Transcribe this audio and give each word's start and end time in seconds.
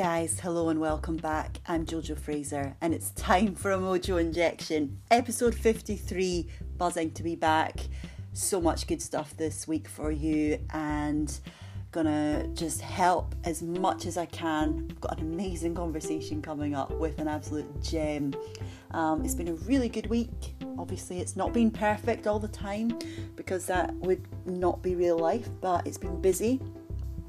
guys, 0.00 0.40
hello 0.40 0.70
and 0.70 0.80
welcome 0.80 1.18
back. 1.18 1.58
I'm 1.68 1.84
Jojo 1.84 2.18
Fraser, 2.18 2.74
and 2.80 2.94
it's 2.94 3.10
time 3.10 3.54
for 3.54 3.70
a 3.70 3.76
Mojo 3.76 4.18
Injection, 4.18 4.98
episode 5.10 5.54
53. 5.54 6.48
Buzzing 6.78 7.10
to 7.10 7.22
be 7.22 7.36
back. 7.36 7.76
So 8.32 8.62
much 8.62 8.86
good 8.86 9.02
stuff 9.02 9.36
this 9.36 9.68
week 9.68 9.86
for 9.86 10.10
you, 10.10 10.58
and 10.70 11.38
gonna 11.92 12.48
just 12.54 12.80
help 12.80 13.34
as 13.44 13.60
much 13.60 14.06
as 14.06 14.16
I 14.16 14.24
can. 14.24 14.88
I've 14.88 15.00
got 15.02 15.20
an 15.20 15.34
amazing 15.34 15.74
conversation 15.74 16.40
coming 16.40 16.74
up 16.74 16.92
with 16.92 17.18
an 17.18 17.28
absolute 17.28 17.82
gem. 17.82 18.32
Um, 18.92 19.22
it's 19.22 19.34
been 19.34 19.48
a 19.48 19.54
really 19.54 19.90
good 19.90 20.06
week. 20.06 20.54
Obviously, 20.78 21.20
it's 21.20 21.36
not 21.36 21.52
been 21.52 21.70
perfect 21.70 22.26
all 22.26 22.38
the 22.38 22.48
time 22.48 22.98
because 23.36 23.66
that 23.66 23.94
would 23.96 24.26
not 24.46 24.82
be 24.82 24.94
real 24.94 25.18
life, 25.18 25.50
but 25.60 25.86
it's 25.86 25.98
been 25.98 26.22
busy 26.22 26.58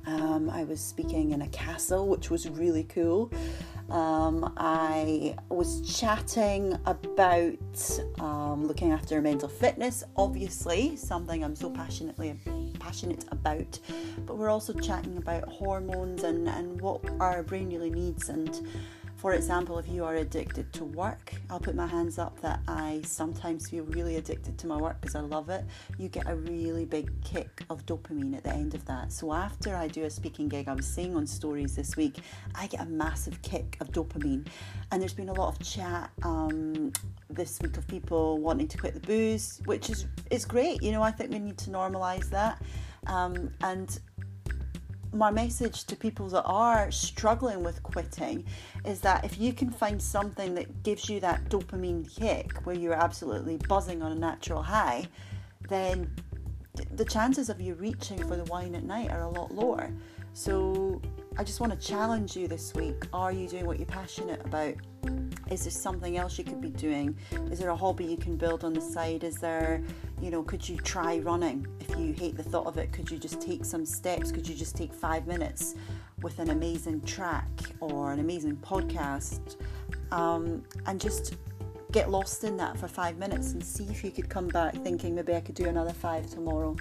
um, 0.05 0.49
I 0.49 0.63
was 0.63 0.79
speaking 0.79 1.31
in 1.31 1.41
a 1.41 1.47
castle, 1.49 2.07
which 2.07 2.29
was 2.29 2.49
really 2.49 2.83
cool. 2.83 3.31
Um, 3.89 4.53
I 4.55 5.35
was 5.49 5.81
chatting 5.81 6.77
about 6.85 7.99
um, 8.19 8.65
looking 8.65 8.93
after 8.93 9.21
mental 9.21 9.49
fitness, 9.49 10.03
obviously 10.15 10.95
something 10.95 11.43
I'm 11.43 11.55
so 11.55 11.69
passionately 11.69 12.39
passionate 12.79 13.25
about. 13.31 13.79
But 14.25 14.37
we're 14.37 14.49
also 14.49 14.73
chatting 14.73 15.17
about 15.17 15.47
hormones 15.49 16.23
and, 16.23 16.47
and 16.47 16.79
what 16.79 17.01
our 17.19 17.43
brain 17.43 17.69
really 17.69 17.89
needs 17.89 18.29
and 18.29 18.65
for 19.21 19.33
example, 19.33 19.77
if 19.77 19.87
you 19.87 20.03
are 20.03 20.15
addicted 20.15 20.73
to 20.73 20.83
work, 20.83 21.35
I'll 21.51 21.59
put 21.59 21.75
my 21.75 21.85
hands 21.85 22.17
up 22.17 22.41
that 22.41 22.59
I 22.67 23.01
sometimes 23.05 23.69
feel 23.69 23.83
really 23.83 24.15
addicted 24.15 24.57
to 24.57 24.65
my 24.65 24.77
work 24.77 24.99
because 24.99 25.13
I 25.13 25.19
love 25.19 25.49
it. 25.49 25.63
You 25.99 26.09
get 26.09 26.27
a 26.27 26.35
really 26.35 26.85
big 26.85 27.11
kick 27.23 27.61
of 27.69 27.85
dopamine 27.85 28.35
at 28.35 28.43
the 28.43 28.49
end 28.49 28.73
of 28.73 28.83
that. 28.85 29.13
So 29.13 29.31
after 29.31 29.75
I 29.75 29.87
do 29.89 30.05
a 30.05 30.09
speaking 30.09 30.49
gig, 30.49 30.67
I 30.67 30.73
was 30.73 30.87
saying 30.87 31.15
on 31.15 31.27
stories 31.27 31.75
this 31.75 31.95
week, 31.95 32.15
I 32.55 32.65
get 32.65 32.81
a 32.81 32.85
massive 32.85 33.39
kick 33.43 33.77
of 33.79 33.91
dopamine. 33.91 34.47
And 34.91 34.99
there's 34.99 35.13
been 35.13 35.29
a 35.29 35.33
lot 35.33 35.49
of 35.49 35.59
chat 35.63 36.09
um, 36.23 36.91
this 37.29 37.59
week 37.61 37.77
of 37.77 37.87
people 37.87 38.39
wanting 38.39 38.69
to 38.69 38.77
quit 38.79 38.95
the 38.95 39.01
booze, 39.01 39.61
which 39.65 39.91
is 39.91 40.07
is 40.31 40.45
great. 40.45 40.81
You 40.81 40.93
know, 40.93 41.03
I 41.03 41.11
think 41.11 41.29
we 41.29 41.37
need 41.37 41.59
to 41.59 41.69
normalise 41.69 42.27
that. 42.31 42.59
Um, 43.05 43.51
and 43.61 43.99
my 45.13 45.29
message 45.29 45.83
to 45.85 45.95
people 45.95 46.27
that 46.29 46.43
are 46.43 46.89
struggling 46.91 47.63
with 47.63 47.83
quitting 47.83 48.45
is 48.85 49.01
that 49.01 49.25
if 49.25 49.37
you 49.37 49.53
can 49.53 49.69
find 49.69 50.01
something 50.01 50.55
that 50.55 50.83
gives 50.83 51.09
you 51.09 51.19
that 51.19 51.43
dopamine 51.49 52.09
kick 52.15 52.65
where 52.65 52.75
you're 52.75 52.93
absolutely 52.93 53.57
buzzing 53.67 54.01
on 54.01 54.11
a 54.11 54.15
natural 54.15 54.63
high, 54.63 55.05
then 55.67 56.09
the 56.95 57.05
chances 57.05 57.49
of 57.49 57.59
you 57.59 57.73
reaching 57.75 58.17
for 58.27 58.37
the 58.37 58.45
wine 58.45 58.73
at 58.75 58.83
night 58.83 59.11
are 59.11 59.23
a 59.23 59.29
lot 59.29 59.53
lower. 59.53 59.91
So 60.33 61.01
I 61.37 61.43
just 61.43 61.59
want 61.59 61.73
to 61.73 61.87
challenge 61.87 62.37
you 62.37 62.47
this 62.47 62.73
week. 62.73 63.05
Are 63.11 63.33
you 63.33 63.47
doing 63.47 63.65
what 63.65 63.77
you're 63.77 63.85
passionate 63.85 64.45
about? 64.45 64.75
Is 65.49 65.63
there 65.63 65.71
something 65.71 66.17
else 66.17 66.37
you 66.37 66.45
could 66.45 66.61
be 66.61 66.69
doing? 66.69 67.17
Is 67.51 67.59
there 67.59 67.69
a 67.69 67.75
hobby 67.75 68.05
you 68.05 68.15
can 68.15 68.37
build 68.37 68.63
on 68.63 68.71
the 68.71 68.79
side? 68.79 69.25
Is 69.25 69.35
there, 69.35 69.83
you 70.21 70.29
know, 70.29 70.43
could 70.43 70.67
you 70.67 70.77
try 70.77 71.19
running? 71.19 71.65
If 71.79 71.97
you 71.97 72.13
hate 72.13 72.37
the 72.37 72.43
thought 72.43 72.67
of 72.67 72.77
it, 72.77 72.91
could 72.91 73.09
you 73.09 73.17
just 73.17 73.41
take 73.41 73.65
some 73.65 73.85
steps? 73.85 74.31
Could 74.31 74.47
you 74.47 74.55
just 74.55 74.75
take 74.75 74.93
five 74.93 75.25
minutes 75.25 75.75
with 76.21 76.39
an 76.39 76.51
amazing 76.51 77.01
track 77.01 77.47
or 77.79 78.11
an 78.11 78.19
amazing 78.19 78.57
podcast 78.57 79.55
um, 80.11 80.63
and 80.85 81.01
just 81.01 81.35
get 81.91 82.09
lost 82.09 82.43
in 82.43 82.55
that 82.57 82.77
for 82.77 82.87
five 82.87 83.17
minutes 83.17 83.53
and 83.53 83.63
see 83.63 83.85
if 83.85 84.03
you 84.03 84.11
could 84.11 84.29
come 84.29 84.47
back 84.47 84.73
thinking 84.75 85.15
maybe 85.15 85.33
I 85.33 85.41
could 85.41 85.55
do 85.55 85.65
another 85.65 85.93
five 85.93 86.29
tomorrow? 86.29 86.77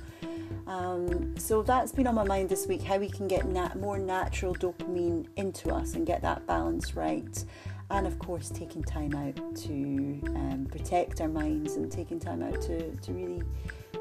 Um, 0.67 1.37
so 1.37 1.63
that's 1.63 1.93
been 1.93 2.07
on 2.07 2.15
my 2.15 2.25
mind 2.25 2.49
this 2.49 2.67
week 2.67 2.83
how 2.83 2.99
we 2.99 3.09
can 3.09 3.27
get 3.27 3.47
nat- 3.47 3.81
more 3.81 3.99
natural 3.99 4.55
dopamine 4.55 5.27
into 5.37 5.75
us 5.75 5.95
and 5.95 6.07
get 6.07 6.23
that 6.23 6.47
balance 6.47 6.95
right 6.95 7.45
and 7.91 8.07
of 8.07 8.19
course 8.19 8.49
taking 8.49 8.83
time 8.83 9.15
out 9.15 9.57
to 9.57 10.21
um, 10.37 10.67
protect 10.71 11.21
our 11.21 11.29
minds 11.29 11.77
and 11.77 11.91
taking 11.91 12.19
time 12.19 12.43
out 12.43 12.61
to, 12.63 12.95
to 12.97 13.13
really 13.13 13.43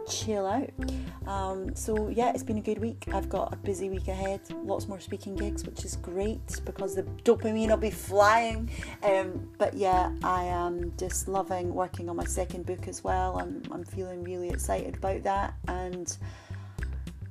chill 0.08 0.46
out. 0.46 0.70
Um, 1.28 1.76
so 1.76 2.10
yeah, 2.10 2.32
it's 2.34 2.44
been 2.44 2.58
a 2.58 2.62
good 2.62 2.80
week. 2.80 3.06
I've 3.14 3.30
got 3.30 3.54
a 3.54 3.58
busy 3.58 3.90
week 3.90 4.08
ahead, 4.08 4.42
lots 4.64 4.88
more 4.88 5.00
speaking 5.00 5.36
gigs, 5.36 5.66
which 5.66 5.86
is 5.86 5.96
great 5.98 6.62
because 6.66 6.96
the 6.96 7.04
dopamine 7.24 7.70
will 7.70 7.78
be 7.78 7.92
flying. 7.92 8.70
Um, 9.04 9.50
but 9.58 9.74
yeah, 9.74 10.12
I 10.24 10.46
am 10.46 10.94
just 10.98 11.28
loving 11.28 11.74
working 11.74 12.10
on 12.10 12.16
my 12.16 12.26
second 12.26 12.66
book 12.66 12.88
as 12.88 13.04
well. 13.04 13.38
I'm 13.38 13.64
I'm 13.72 13.84
feeling 13.84 14.24
really 14.24 14.50
excited 14.50 14.96
about 14.96 15.24
that 15.24 15.54
and 15.68 16.18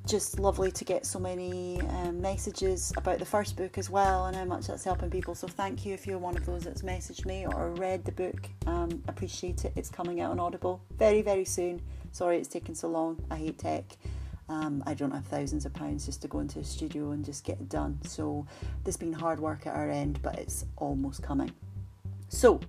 just 0.09 0.41
lovely 0.41 0.73
to 0.73 0.85
get 0.85 1.05
so 1.05 1.19
many 1.19 1.81
um, 1.83 2.19
messages 2.19 2.95
about 2.97 3.19
the 3.19 3.27
first 3.27 3.57
book 3.57 3.77
as 3.77 3.91
well 3.91 4.25
and 4.27 4.35
how 4.35 4.45
much 4.47 4.67
that's 4.67 4.83
helping 4.83 5.11
people. 5.11 5.35
So 5.35 5.47
thank 5.47 5.85
you 5.85 5.93
if 5.93 6.07
you're 6.07 6.19
one 6.19 6.35
of 6.35 6.47
those 6.47 6.65
that's 6.65 6.81
messaged 6.81 7.27
me 7.27 7.47
or 7.47 7.73
read 7.73 8.07
the 8.07 8.13
book. 8.13 8.49
Um, 8.67 9.03
appreciate 9.07 9.67
it. 9.67 9.73
It's 9.77 9.91
coming 9.91 10.23
out 10.23 10.31
on 10.31 10.41
Audible 10.41 10.81
very 10.97 11.21
very 11.21 11.45
soon. 11.45 11.83
Sorry 12.11 12.39
it's 12.39 12.49
taken 12.49 12.75
so 12.75 12.89
long. 12.89 13.23
I 13.31 13.37
hate 13.37 13.59
tech. 13.59 13.85
Um, 14.49 14.83
I 14.87 14.95
don't 14.95 15.11
have 15.11 15.27
thousands 15.27 15.67
of 15.67 15.75
pounds 15.75 16.07
just 16.07 16.23
to 16.23 16.29
go 16.29 16.39
into 16.39 16.59
a 16.59 16.65
studio 16.65 17.11
and 17.11 17.23
just 17.23 17.45
get 17.45 17.61
it 17.61 17.69
done. 17.69 17.99
So 18.05 18.47
there's 18.85 18.97
been 18.97 19.13
hard 19.13 19.39
work 19.39 19.67
at 19.67 19.75
our 19.75 19.91
end, 19.91 20.21
but 20.23 20.39
it's 20.39 20.65
almost 20.79 21.23
coming. 21.23 21.53
So 22.31 22.61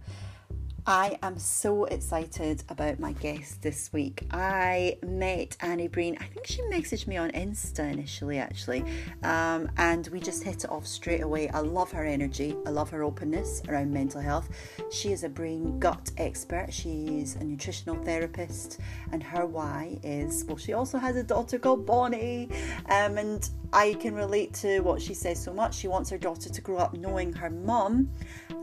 I 0.86 1.18
am 1.22 1.38
so 1.38 1.86
excited 1.86 2.64
about 2.70 3.00
my 3.00 3.12
guest 3.14 3.62
this 3.62 3.92
week. 3.92 4.26
I 4.32 4.98
met 5.06 5.58
Annie 5.62 5.88
Breen. 5.88 6.18
I 6.20 6.26
think 6.26 6.48
she 6.48 6.62
messaged 6.64 7.08
me 7.08 7.18
on 7.18 7.32
Insta 7.32 7.92
initially, 7.92 8.38
actually, 8.38 8.84
um, 9.24 9.70
and 9.78 10.08
we 10.08 10.20
just 10.20 10.44
hit 10.44 10.64
it 10.64 10.70
off 10.70 10.88
straight 10.88 11.22
away. 11.22 11.50
I 11.50 11.60
love 11.60 11.92
her 11.92 12.06
energy, 12.06 12.56
I 12.66 12.70
love 12.70 12.90
her 12.92 13.04
openness 13.04 13.62
around 13.68 13.92
mental 13.92 14.22
health. 14.22 14.50
She 14.92 15.12
is 15.12 15.24
a 15.24 15.30
brain 15.30 15.80
gut 15.80 16.12
expert, 16.18 16.74
she's 16.74 17.36
a 17.36 17.44
nutritional 17.44 17.96
therapist, 18.04 18.80
and 19.12 19.22
her 19.24 19.46
why 19.46 20.00
is 20.04 20.46
well, 20.48 20.58
she 20.58 20.74
also 20.74 20.98
has 20.98 21.16
a 21.16 21.24
daughter 21.24 21.60
called 21.60 21.86
Bonnie, 21.86 22.50
um, 22.90 23.18
and 23.18 23.50
I 23.72 23.94
can 23.94 24.16
relate 24.16 24.54
to 24.56 24.80
what 24.82 25.02
she 25.02 25.14
says 25.14 25.42
so 25.42 25.54
much. 25.54 25.76
She 25.76 25.88
wants 25.88 26.10
her 26.10 26.18
daughter 26.18 26.50
to 26.50 26.62
grow 26.62 26.78
up 26.78 26.94
knowing 26.96 27.34
her 27.34 27.50
mum 27.50 28.10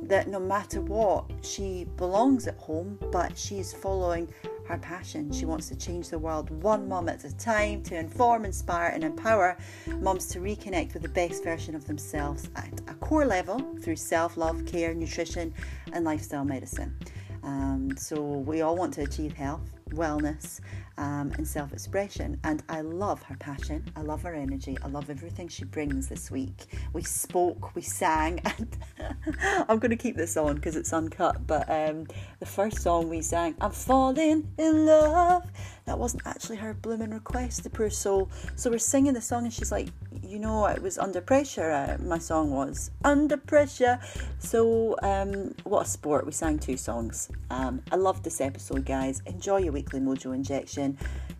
that 0.02 0.28
no 0.28 0.40
matter 0.40 0.80
what, 0.80 1.30
she 1.42 1.86
belongs 1.96 2.46
at 2.46 2.56
home, 2.58 2.98
but 3.12 3.36
she's 3.38 3.72
following 3.72 4.28
her 4.66 4.78
passion. 4.78 5.32
She 5.32 5.46
wants 5.46 5.68
to 5.68 5.76
change 5.76 6.08
the 6.08 6.18
world 6.18 6.50
one 6.62 6.88
mum 6.88 7.08
at 7.08 7.24
a 7.24 7.36
time 7.36 7.82
to 7.84 7.96
inform, 7.96 8.44
inspire, 8.44 8.88
and 8.88 9.04
empower 9.04 9.56
mums 10.00 10.26
to 10.28 10.40
reconnect 10.40 10.94
with 10.94 11.02
the 11.02 11.08
best 11.08 11.44
version 11.44 11.74
of 11.74 11.86
themselves 11.86 12.50
at 12.56 12.80
a 12.88 12.94
core 12.94 13.26
level 13.26 13.60
through 13.82 13.96
self 13.96 14.36
love, 14.36 14.66
care, 14.66 14.92
nutrition, 14.92 15.54
and 15.92 16.04
lifestyle 16.04 16.44
medicine. 16.44 16.96
Um, 17.44 17.96
so, 17.96 18.20
we 18.20 18.62
all 18.62 18.74
want 18.74 18.92
to 18.94 19.02
achieve 19.02 19.32
health 19.34 19.70
wellness 19.90 20.60
um, 20.98 21.32
and 21.36 21.46
self 21.46 21.72
expression. 21.72 22.38
And 22.44 22.62
I 22.68 22.80
love 22.80 23.22
her 23.24 23.36
passion, 23.36 23.84
I 23.96 24.02
love 24.02 24.22
her 24.22 24.34
energy, 24.34 24.76
I 24.82 24.88
love 24.88 25.10
everything 25.10 25.48
she 25.48 25.64
brings 25.64 26.08
this 26.08 26.30
week. 26.30 26.66
We 26.92 27.02
spoke, 27.02 27.74
we 27.74 27.82
sang, 27.82 28.40
and 28.44 28.76
I'm 29.68 29.78
going 29.78 29.90
to 29.90 29.96
keep 29.96 30.16
this 30.16 30.36
on 30.36 30.56
because 30.56 30.76
it's 30.76 30.92
uncut. 30.92 31.46
But 31.46 31.68
um, 31.68 32.06
the 32.40 32.46
first 32.46 32.80
song 32.80 33.08
we 33.08 33.22
sang, 33.22 33.54
I'm 33.60 33.72
falling 33.72 34.48
in 34.58 34.86
love, 34.86 35.50
that 35.86 35.98
wasn't 35.98 36.22
actually 36.26 36.56
her 36.56 36.74
blooming 36.74 37.10
request, 37.10 37.62
the 37.62 37.70
poor 37.70 37.90
soul. 37.90 38.30
So 38.56 38.70
we're 38.70 38.78
singing 38.78 39.14
the 39.14 39.20
song, 39.20 39.44
and 39.44 39.52
she's 39.52 39.72
like, 39.72 39.88
you 40.22 40.38
know, 40.38 40.66
it 40.66 40.82
was 40.82 40.98
under 40.98 41.20
pressure. 41.20 41.70
Uh, 41.70 41.96
my 42.02 42.18
song 42.18 42.50
was 42.50 42.90
under 43.04 43.36
pressure. 43.36 44.00
So, 44.38 44.96
um, 45.02 45.54
what 45.64 45.86
a 45.86 45.88
sport! 45.88 46.26
We 46.26 46.32
sang 46.32 46.58
two 46.58 46.76
songs. 46.76 47.30
Um, 47.50 47.82
I 47.92 47.96
love 47.96 48.22
this 48.22 48.40
episode, 48.40 48.84
guys. 48.84 49.22
Enjoy 49.26 49.58
your 49.58 49.72
weekly 49.72 50.00
Mojo 50.00 50.34
injection. 50.34 50.85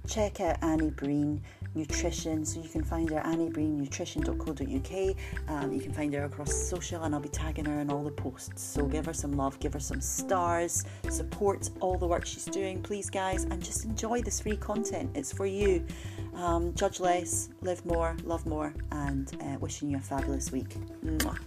Check 0.08 0.40
out 0.40 0.56
Annie 0.62 0.90
Breen 0.90 1.42
Nutrition. 1.74 2.44
So 2.44 2.60
you 2.60 2.68
can 2.68 2.82
find 2.82 3.10
her 3.10 3.21
anniebreennutrition.co.uk. 3.21 5.16
Um, 5.48 5.72
you 5.72 5.80
can 5.80 5.92
find 5.92 6.15
her 6.15 6.24
across 6.24 6.54
social, 6.54 7.03
and 7.03 7.15
I'll 7.15 7.21
be 7.21 7.28
tagging 7.28 7.65
her 7.66 7.80
in 7.80 7.91
all 7.91 8.03
the 8.03 8.10
posts. 8.10 8.62
So 8.62 8.86
give 8.86 9.06
her 9.06 9.12
some 9.12 9.32
love, 9.32 9.59
give 9.60 9.72
her 9.74 9.80
some 9.80 10.00
stars, 10.00 10.84
support 11.10 11.71
all 11.80 11.98
the 11.98 12.06
work 12.06 12.24
she's 12.24 12.47
doing, 12.47 12.82
please, 12.82 13.10
guys, 13.10 13.44
and 13.44 13.62
just 13.62 13.84
enjoy 13.84 14.22
this 14.22 14.41
free 14.41 14.56
content. 14.56 15.10
It's 15.15 15.32
for 15.32 15.47
you. 15.47 15.84
Um, 16.34 16.74
judge 16.74 17.00
less, 17.00 17.50
live 17.62 17.84
more, 17.86 18.16
love 18.24 18.47
more, 18.47 18.74
and 18.92 19.36
uh, 19.41 19.59
wishing 19.60 19.91
you 19.91 19.97
a 19.97 20.00
fabulous 20.00 20.53
week. 20.53 20.76
Mwah. 21.04 21.38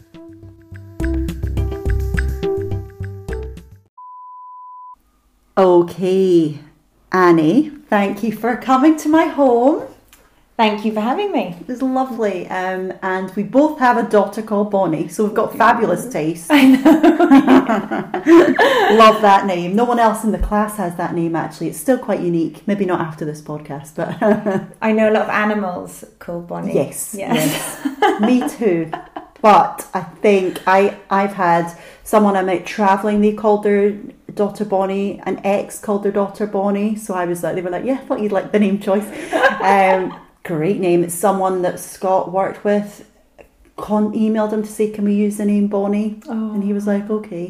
Okay, 5.57 6.57
Annie, 7.11 7.69
thank 7.89 8.23
you 8.23 8.31
for 8.31 8.55
coming 8.57 8.97
to 8.97 9.09
my 9.09 9.25
home. 9.25 9.87
Thank 10.57 10.83
you 10.83 10.91
for 10.93 10.99
having 10.99 11.31
me. 11.31 11.55
It 11.61 11.67
was 11.69 11.81
lovely. 11.81 12.45
Um, 12.49 12.91
and 13.01 13.33
we 13.33 13.43
both 13.43 13.79
have 13.79 13.95
a 13.97 14.03
daughter 14.09 14.41
called 14.41 14.69
Bonnie, 14.71 15.07
so 15.07 15.23
we've 15.23 15.33
got 15.33 15.55
fabulous 15.57 16.09
taste. 16.11 16.47
I 16.51 16.65
know. 16.65 16.89
Love 18.97 19.21
that 19.21 19.45
name. 19.45 19.73
No 19.73 19.85
one 19.85 19.99
else 19.99 20.25
in 20.25 20.33
the 20.33 20.37
class 20.37 20.75
has 20.75 20.97
that 20.97 21.13
name 21.15 21.33
actually. 21.35 21.69
It's 21.69 21.79
still 21.79 21.97
quite 21.97 22.19
unique. 22.19 22.67
Maybe 22.67 22.83
not 22.85 22.99
after 22.99 23.23
this 23.23 23.41
podcast, 23.41 23.95
but 23.95 24.17
I 24.81 24.91
know 24.91 25.09
a 25.09 25.13
lot 25.13 25.23
of 25.23 25.29
animals 25.29 26.03
called 26.19 26.47
Bonnie. 26.47 26.73
yes, 26.75 27.15
Yes. 27.17 27.79
yes. 28.01 28.21
Me 28.21 28.47
too. 28.49 28.91
But 29.41 29.87
I 29.93 30.01
think 30.01 30.61
I 30.67 30.97
I've 31.09 31.33
had 31.33 31.73
someone 32.03 32.35
I 32.35 32.41
met 32.41 32.65
traveling. 32.65 33.21
They 33.21 33.31
called 33.33 33.63
their 33.63 33.93
daughter 34.39 34.65
Bonnie. 34.65 35.19
An 35.29 35.39
ex 35.43 35.79
called 35.85 36.01
their 36.03 36.11
daughter 36.21 36.47
Bonnie. 36.47 36.95
So 36.95 37.13
I 37.13 37.25
was 37.25 37.43
like, 37.43 37.53
they 37.55 37.61
were 37.61 37.69
like, 37.77 37.85
yeah, 37.85 37.99
I 38.01 38.03
thought 38.05 38.21
you'd 38.21 38.31
like 38.39 38.51
the 38.51 38.59
name 38.59 38.79
choice. 38.79 39.07
um, 39.61 40.01
great 40.43 40.79
name. 40.79 41.03
It's 41.03 41.13
someone 41.27 41.61
that 41.65 41.79
Scott 41.79 42.31
worked 42.31 42.63
with. 42.63 43.05
Con- 43.77 44.11
emailed 44.13 44.51
him 44.51 44.61
to 44.63 44.67
say, 44.77 44.89
"Can 44.91 45.05
we 45.05 45.13
use 45.13 45.37
the 45.37 45.45
name 45.45 45.67
Bonnie?" 45.69 46.19
Oh. 46.27 46.51
And 46.53 46.61
he 46.67 46.73
was 46.73 46.85
like, 46.85 47.09
"Okay." 47.09 47.45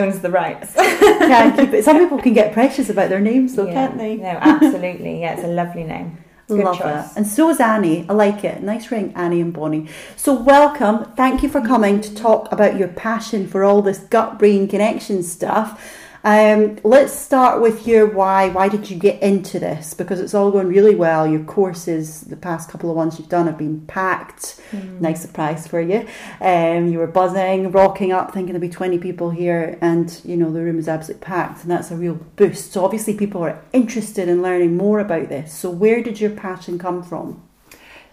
Owns 0.00 0.18
the 0.26 0.30
rights. 0.30 0.74
Can't 1.32 1.56
keep 1.58 1.72
it. 1.72 1.82
Some 1.82 1.96
people 1.98 2.18
can 2.20 2.34
get 2.34 2.52
precious 2.52 2.90
about 2.90 3.08
their 3.08 3.24
names, 3.30 3.54
though, 3.56 3.66
Yeah. 3.66 3.72
can't 3.72 3.96
they? 3.96 4.16
No, 4.16 4.36
absolutely. 4.52 5.20
Yeah, 5.22 5.32
it's 5.32 5.44
a 5.44 5.52
lovely 5.62 5.84
name. 5.84 6.18
Good 6.48 6.64
Love 6.64 6.78
choice. 6.78 7.12
it. 7.12 7.16
And 7.16 7.26
so 7.26 7.50
is 7.50 7.58
Annie. 7.58 8.06
I 8.08 8.12
like 8.12 8.44
it. 8.44 8.62
Nice 8.62 8.90
ring, 8.92 9.12
Annie 9.16 9.40
and 9.40 9.52
Bonnie. 9.52 9.88
So, 10.16 10.32
welcome. 10.32 11.12
Thank 11.16 11.42
you 11.42 11.48
for 11.48 11.60
coming 11.60 12.00
to 12.00 12.14
talk 12.14 12.50
about 12.52 12.78
your 12.78 12.88
passion 12.88 13.48
for 13.48 13.64
all 13.64 13.82
this 13.82 13.98
gut 13.98 14.38
brain 14.38 14.68
connection 14.68 15.24
stuff. 15.24 15.82
Um, 16.26 16.78
let's 16.82 17.12
start 17.12 17.62
with 17.62 17.86
your 17.86 18.04
why. 18.04 18.48
Why 18.48 18.68
did 18.68 18.90
you 18.90 18.96
get 18.96 19.22
into 19.22 19.60
this? 19.60 19.94
Because 19.94 20.18
it's 20.18 20.34
all 20.34 20.50
going 20.50 20.66
really 20.66 20.96
well. 20.96 21.24
Your 21.24 21.44
courses, 21.44 22.22
the 22.22 22.34
past 22.34 22.68
couple 22.68 22.90
of 22.90 22.96
ones 22.96 23.16
you've 23.16 23.28
done, 23.28 23.46
have 23.46 23.56
been 23.56 23.82
packed. 23.82 24.60
Nice 25.00 25.22
surprise 25.22 25.68
for 25.68 25.80
you. 25.80 26.04
Um, 26.40 26.88
you 26.88 26.98
were 26.98 27.06
buzzing, 27.06 27.70
rocking 27.70 28.10
up, 28.10 28.34
thinking 28.34 28.54
there'd 28.54 28.60
be 28.60 28.68
20 28.68 28.98
people 28.98 29.30
here, 29.30 29.78
and 29.80 30.20
you 30.24 30.36
know, 30.36 30.50
the 30.50 30.62
room 30.62 30.80
is 30.80 30.88
absolutely 30.88 31.24
packed, 31.24 31.62
and 31.62 31.70
that's 31.70 31.92
a 31.92 31.96
real 31.96 32.16
boost. 32.34 32.72
So, 32.72 32.84
obviously, 32.84 33.14
people 33.14 33.44
are 33.44 33.62
interested 33.72 34.28
in 34.28 34.42
learning 34.42 34.76
more 34.76 34.98
about 34.98 35.28
this. 35.28 35.54
So, 35.54 35.70
where 35.70 36.02
did 36.02 36.20
your 36.20 36.30
passion 36.30 36.76
come 36.76 37.04
from? 37.04 37.45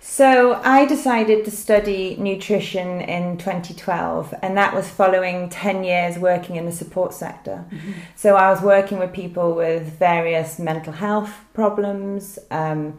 So 0.06 0.60
I 0.64 0.86
decided 0.86 1.46
to 1.46 1.52
study 1.52 2.18
nutrition 2.20 3.00
in 3.02 3.38
2012, 3.38 4.34
and 4.44 4.58
that 4.58 4.76
was 4.76 4.88
following 4.90 5.50
10 5.50 5.86
years 5.86 6.18
working 6.20 6.58
in 6.58 6.66
the 6.66 6.74
support 6.74 7.14
sector. 7.14 7.64
So 8.16 8.36
I 8.36 8.52
was 8.52 8.62
working 8.62 9.00
with 9.00 9.14
people 9.14 9.56
with 9.56 9.98
various 9.98 10.60
mental 10.60 10.92
health 10.92 11.34
problems, 11.54 12.38
um, 12.52 12.98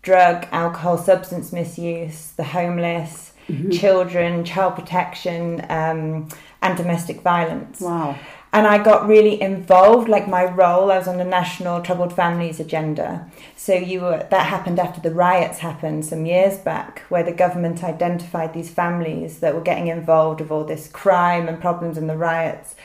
drug, 0.00 0.46
alcohol, 0.50 0.96
substance 0.96 1.52
misuse, 1.52 2.32
the 2.32 2.44
homeless, 2.44 3.34
children, 3.70 4.42
child 4.44 4.76
protection, 4.76 5.64
um, 5.68 6.28
and 6.62 6.76
domestic 6.76 7.20
violence 7.20 7.80
Wow. 7.80 8.18
And 8.56 8.66
I 8.66 8.82
got 8.82 9.06
really 9.06 9.38
involved. 9.42 10.08
Like 10.08 10.26
my 10.26 10.44
role, 10.46 10.90
I 10.90 10.96
was 10.96 11.06
on 11.06 11.18
the 11.18 11.24
National 11.24 11.82
Troubled 11.82 12.14
Families 12.14 12.58
agenda. 12.58 13.30
So 13.54 13.74
you 13.74 14.00
were 14.00 14.26
that 14.30 14.46
happened 14.46 14.78
after 14.78 14.98
the 14.98 15.14
riots 15.14 15.58
happened 15.58 16.06
some 16.06 16.24
years 16.24 16.56
back, 16.56 17.00
where 17.10 17.22
the 17.22 17.32
government 17.32 17.84
identified 17.84 18.54
these 18.54 18.70
families 18.70 19.40
that 19.40 19.54
were 19.54 19.60
getting 19.60 19.88
involved 19.88 20.40
with 20.40 20.50
all 20.50 20.64
this 20.64 20.88
crime 20.88 21.48
and 21.48 21.60
problems 21.60 21.98
in 21.98 22.06
the 22.06 22.16
riots. 22.16 22.76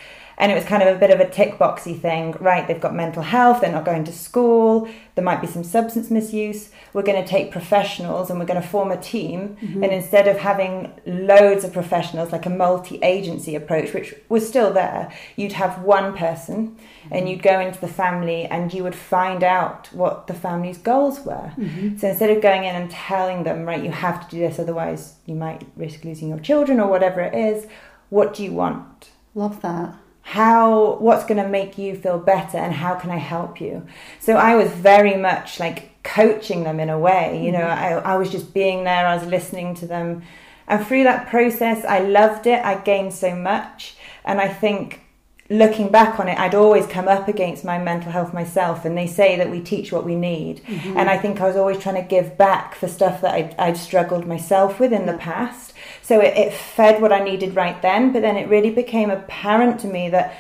And 0.42 0.52
it 0.52 0.56
was 0.56 0.66
kind 0.66 0.82
of 0.82 0.94
a 0.94 1.00
bit 1.00 1.12
of 1.12 1.20
a 1.20 1.30
tick 1.30 1.60
boxy 1.60 1.98
thing, 1.98 2.32
right? 2.40 2.68
They've 2.68 2.82
got 2.82 2.96
mental 2.96 3.22
health, 3.22 3.62
they're 3.62 3.72
not 3.72 3.86
going 3.86 4.06
to 4.06 4.12
school, 4.12 4.90
there 5.14 5.24
might 5.24 5.40
be 5.40 5.46
some 5.46 5.64
substance 5.64 6.10
misuse. 6.10 6.72
We're 6.94 7.04
going 7.04 7.24
to 7.24 7.30
take 7.30 7.52
professionals 7.52 8.32
and 8.32 8.40
we're 8.40 8.48
going 8.48 8.60
to 8.60 8.68
form 8.68 8.90
a 8.92 8.98
team. 8.98 9.56
Mm-hmm. 9.62 9.84
And 9.84 9.94
instead 9.94 10.28
of 10.28 10.38
having 10.38 10.92
loads 11.06 11.64
of 11.64 11.72
professionals, 11.74 12.32
like 12.32 12.48
a 12.48 12.50
multi 12.50 12.98
agency 13.04 13.54
approach, 13.54 13.94
which 13.94 14.16
was 14.30 14.48
still 14.48 14.74
there, 14.74 15.14
you'd 15.36 15.52
have 15.52 15.84
one 15.84 16.18
person 16.18 16.76
and 17.12 17.30
you'd 17.30 17.44
go 17.44 17.60
into 17.60 17.80
the 17.80 17.88
family 17.88 18.46
and 18.46 18.74
you 18.74 18.84
would 18.84 18.96
find 18.96 19.44
out 19.44 19.94
what 19.94 20.26
the 20.26 20.34
family's 20.34 20.80
goals 20.80 21.20
were. 21.20 21.54
Mm-hmm. 21.56 21.98
So 22.00 22.08
instead 22.08 22.32
of 22.32 22.42
going 22.42 22.64
in 22.64 22.74
and 22.74 22.90
telling 22.90 23.44
them, 23.44 23.64
right, 23.64 23.84
you 23.84 23.92
have 23.92 24.28
to 24.28 24.36
do 24.36 24.40
this, 24.40 24.58
otherwise 24.58 25.18
you 25.28 25.36
might 25.36 25.68
risk 25.76 26.04
losing 26.04 26.30
your 26.30 26.40
children 26.40 26.80
or 26.80 26.90
whatever 26.90 27.22
it 27.22 27.36
is, 27.36 27.68
what 28.10 28.34
do 28.34 28.44
you 28.44 28.54
want? 28.54 29.12
Love 29.36 29.62
that. 29.62 30.01
How 30.22 30.96
what's 31.00 31.26
going 31.26 31.42
to 31.42 31.50
make 31.50 31.78
you 31.78 31.96
feel 31.96 32.18
better 32.18 32.58
and 32.58 32.74
how 32.74 32.96
can 32.96 33.10
i 33.10 33.18
help 33.18 33.60
you? 33.60 33.86
So 34.20 34.36
i 34.36 34.56
was 34.56 34.70
very 34.72 35.18
much 35.18 35.60
like 35.60 36.04
coaching 36.04 36.64
them 36.64 36.80
in 36.80 36.90
a 36.90 36.98
way 36.98 37.44
you 37.44 37.52
know 37.52 37.60
mm-hmm. 37.60 38.08
I, 38.08 38.14
I 38.14 38.18
was 38.18 38.32
just 38.32 38.54
being 38.54 38.84
there 38.84 39.06
i 39.08 39.16
was 39.16 39.26
listening 39.28 39.76
to 39.76 39.88
them. 39.88 40.24
And 40.68 40.86
through 40.86 41.04
that 41.04 41.30
process 41.30 41.84
i 41.86 42.00
loved 42.00 42.48
it 42.48 42.64
i 42.64 42.76
gained 42.76 43.14
so 43.14 43.36
much. 43.36 43.96
And 44.24 44.40
i 44.40 44.48
think 44.48 45.02
looking 45.50 45.90
back 45.90 46.18
on 46.18 46.30
it 46.30 46.40
i'd 46.40 46.56
always 46.56 46.86
come 46.88 47.10
up 47.10 47.28
against 47.28 47.66
my 47.66 47.78
mental 47.78 48.12
health 48.12 48.34
myself 48.34 48.86
and 48.86 48.98
they 48.98 49.08
say 49.08 49.36
that 49.36 49.52
we 49.52 49.60
teach 49.60 49.92
what 49.92 50.06
we 50.06 50.16
need. 50.16 50.64
Mm-hmm. 50.64 50.98
And 50.98 51.10
i 51.10 51.18
think 51.18 51.42
i 51.42 51.48
was 51.48 51.58
always 51.58 51.80
trying 51.80 52.02
to 52.02 52.08
give 52.08 52.38
back 52.38 52.76
for 52.76 52.88
stuff 52.88 53.22
that 53.22 53.34
I'd, 53.34 53.56
I'd 53.60 53.78
struggled 53.78 54.26
myself 54.26 54.80
with 54.80 54.94
in 54.94 55.08
the 55.08 55.18
past 55.18 55.71
so 56.12 56.20
it, 56.20 56.38
it 56.38 56.54
fed 56.54 57.02
what 57.02 57.14
i 57.14 57.24
needed 57.24 57.56
right 57.56 57.82
then 57.82 58.12
but 58.12 58.22
then 58.22 58.36
it 58.36 58.50
really 58.50 58.70
became 58.70 59.10
apparent 59.10 59.80
to 59.80 59.88
me 59.88 60.10
that 60.10 60.36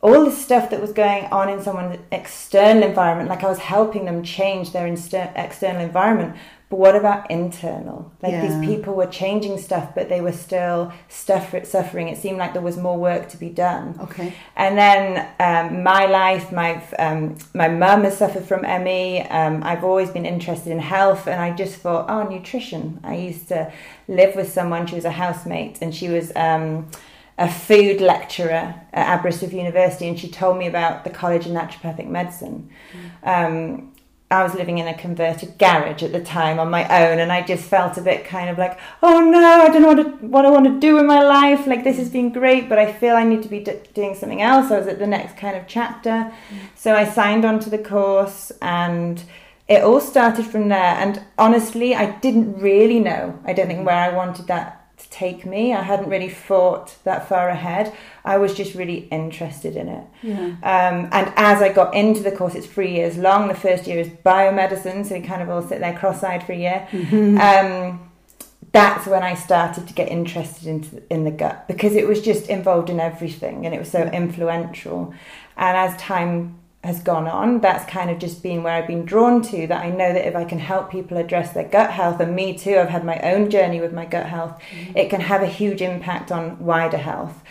all 0.00 0.24
the 0.24 0.32
stuff 0.32 0.70
that 0.70 0.80
was 0.80 0.92
going 0.92 1.24
on 1.26 1.50
in 1.50 1.62
someone's 1.62 1.98
external 2.10 2.82
environment 2.82 3.28
like 3.28 3.44
i 3.44 3.46
was 3.46 3.58
helping 3.58 4.06
them 4.06 4.22
change 4.22 4.72
their 4.72 4.86
inster- 4.86 5.30
external 5.36 5.82
environment 5.82 6.34
but 6.70 6.78
what 6.78 6.94
about 6.96 7.30
internal 7.30 8.10
like 8.22 8.32
Yeah. 8.32 8.46
these 8.46 8.58
people 8.70 8.94
were 8.94 9.06
changing 9.06 9.58
stuff 9.58 9.94
but 9.94 10.08
they 10.08 10.20
were 10.20 10.32
still 10.32 10.92
suffering 11.08 12.08
it 12.08 12.16
seemed 12.16 12.38
like 12.38 12.52
there 12.52 12.62
was 12.62 12.76
more 12.76 12.96
work 12.96 13.28
to 13.28 13.36
be 13.36 13.50
done 13.50 13.98
Okay. 14.00 14.32
and 14.56 14.78
then 14.78 15.26
um, 15.40 15.82
my 15.82 16.06
life, 16.06 16.52
my 16.52 16.82
um, 16.98 17.36
my 17.54 17.68
mum 17.68 18.04
has 18.04 18.16
suffered 18.18 18.44
from 18.44 18.62
ME. 18.62 19.22
Um, 19.22 19.62
I've 19.64 19.84
always 19.84 20.10
been 20.10 20.26
interested 20.26 20.70
in 20.70 20.78
health, 20.78 21.26
and 21.26 21.40
I 21.40 21.50
just 21.62 21.76
thought, 21.76 22.06
oh, 22.08 22.22
nutrition. 22.28 23.00
I 23.02 23.14
used 23.16 23.48
to 23.48 23.72
live 24.06 24.36
with 24.36 24.52
someone. 24.52 24.86
She 24.86 24.94
was 24.96 25.04
a 25.06 25.10
housemate, 25.10 25.78
and 25.82 25.94
she 25.94 26.08
was 26.08 26.30
um, 26.36 26.88
a 27.38 27.48
food 27.50 28.00
lecturer 28.00 28.74
at 28.92 29.06
Aberystwyth 29.18 29.52
University, 29.54 30.06
and 30.08 30.18
she 30.18 30.28
told 30.28 30.58
me 30.58 30.66
about 30.66 31.04
the 31.04 31.10
College 31.10 31.46
of 31.46 31.52
Naturopathic 31.52 32.06
Medicine. 32.08 32.68
Um, 33.24 33.89
I 34.32 34.44
was 34.44 34.54
living 34.54 34.78
in 34.78 34.86
a 34.86 34.94
converted 34.94 35.58
garage 35.58 36.04
at 36.04 36.12
the 36.12 36.22
time 36.22 36.60
on 36.60 36.70
my 36.70 36.84
own, 36.84 37.18
and 37.18 37.32
I 37.32 37.42
just 37.42 37.64
felt 37.64 37.98
a 37.98 38.00
bit 38.00 38.24
kind 38.24 38.48
of 38.48 38.58
like, 38.58 38.78
oh 39.02 39.20
no, 39.20 39.62
I 39.62 39.68
don't 39.68 39.82
know 39.82 39.88
what, 39.88 40.20
to, 40.20 40.26
what 40.26 40.44
I 40.44 40.50
want 40.50 40.66
to 40.66 40.78
do 40.78 40.98
in 40.98 41.06
my 41.06 41.20
life. 41.20 41.66
Like, 41.66 41.82
this 41.82 41.96
has 41.96 42.10
been 42.10 42.32
great, 42.32 42.68
but 42.68 42.78
I 42.78 42.92
feel 42.92 43.16
I 43.16 43.24
need 43.24 43.42
to 43.42 43.48
be 43.48 43.58
d- 43.58 43.80
doing 43.92 44.14
something 44.14 44.40
else. 44.40 44.70
I 44.70 44.78
was 44.78 44.86
at 44.86 45.00
the 45.00 45.06
next 45.06 45.36
kind 45.36 45.56
of 45.56 45.66
chapter. 45.66 46.10
Mm. 46.10 46.32
So 46.76 46.94
I 46.94 47.04
signed 47.04 47.44
on 47.44 47.58
to 47.60 47.70
the 47.70 47.78
course, 47.78 48.52
and 48.62 49.20
it 49.66 49.82
all 49.82 50.00
started 50.00 50.46
from 50.46 50.68
there. 50.68 50.78
And 50.78 51.24
honestly, 51.36 51.96
I 51.96 52.12
didn't 52.20 52.60
really 52.60 53.00
know, 53.00 53.36
I 53.44 53.52
don't 53.52 53.66
think, 53.66 53.84
where 53.84 53.96
I 53.96 54.14
wanted 54.14 54.46
that 54.46 54.79
to 55.00 55.10
take 55.10 55.44
me. 55.44 55.74
I 55.74 55.82
hadn't 55.82 56.08
really 56.08 56.28
thought 56.28 56.96
that 57.04 57.28
far 57.28 57.48
ahead. 57.48 57.92
I 58.24 58.38
was 58.38 58.54
just 58.54 58.74
really 58.74 59.08
interested 59.08 59.76
in 59.76 59.88
it. 59.88 60.04
Yeah. 60.22 60.36
Um, 60.62 61.08
and 61.12 61.32
as 61.36 61.62
I 61.62 61.72
got 61.72 61.94
into 61.94 62.22
the 62.22 62.32
course, 62.32 62.54
it's 62.54 62.66
three 62.66 62.92
years 62.92 63.16
long. 63.16 63.48
The 63.48 63.54
first 63.54 63.86
year 63.86 63.98
is 63.98 64.08
biomedicine, 64.08 65.06
so 65.06 65.14
we 65.14 65.22
kind 65.22 65.42
of 65.42 65.50
all 65.50 65.62
sit 65.62 65.80
there 65.80 65.96
cross-eyed 65.96 66.44
for 66.44 66.52
a 66.52 66.56
year. 66.56 66.88
Um, 67.40 68.10
that's 68.72 69.06
when 69.06 69.22
I 69.22 69.34
started 69.34 69.88
to 69.88 69.94
get 69.94 70.08
interested 70.08 70.68
into 70.68 71.02
in 71.10 71.24
the 71.24 71.30
gut 71.32 71.66
because 71.66 71.94
it 71.96 72.06
was 72.06 72.22
just 72.22 72.48
involved 72.48 72.88
in 72.88 73.00
everything 73.00 73.66
and 73.66 73.74
it 73.74 73.78
was 73.78 73.90
so 73.90 74.02
influential. 74.04 75.12
And 75.56 75.76
as 75.76 75.96
time 76.00 76.59
has 76.82 77.02
gone 77.02 77.28
on, 77.28 77.60
that's 77.60 77.84
kind 77.90 78.10
of 78.10 78.18
just 78.18 78.42
been 78.42 78.62
where 78.62 78.72
I've 78.72 78.86
been 78.86 79.04
drawn 79.04 79.42
to. 79.42 79.66
That 79.66 79.84
I 79.84 79.90
know 79.90 80.12
that 80.12 80.26
if 80.26 80.34
I 80.34 80.44
can 80.44 80.58
help 80.58 80.90
people 80.90 81.18
address 81.18 81.52
their 81.52 81.68
gut 81.68 81.90
health, 81.90 82.20
and 82.20 82.34
me 82.34 82.56
too, 82.56 82.78
I've 82.78 82.88
had 82.88 83.04
my 83.04 83.18
own 83.20 83.50
journey 83.50 83.80
with 83.80 83.92
my 83.92 84.06
gut 84.06 84.26
health, 84.26 84.60
mm. 84.72 84.96
it 84.96 85.10
can 85.10 85.20
have 85.20 85.42
a 85.42 85.46
huge 85.46 85.82
impact 85.82 86.32
on 86.32 86.58
wider 86.58 86.96
health 86.96 87.42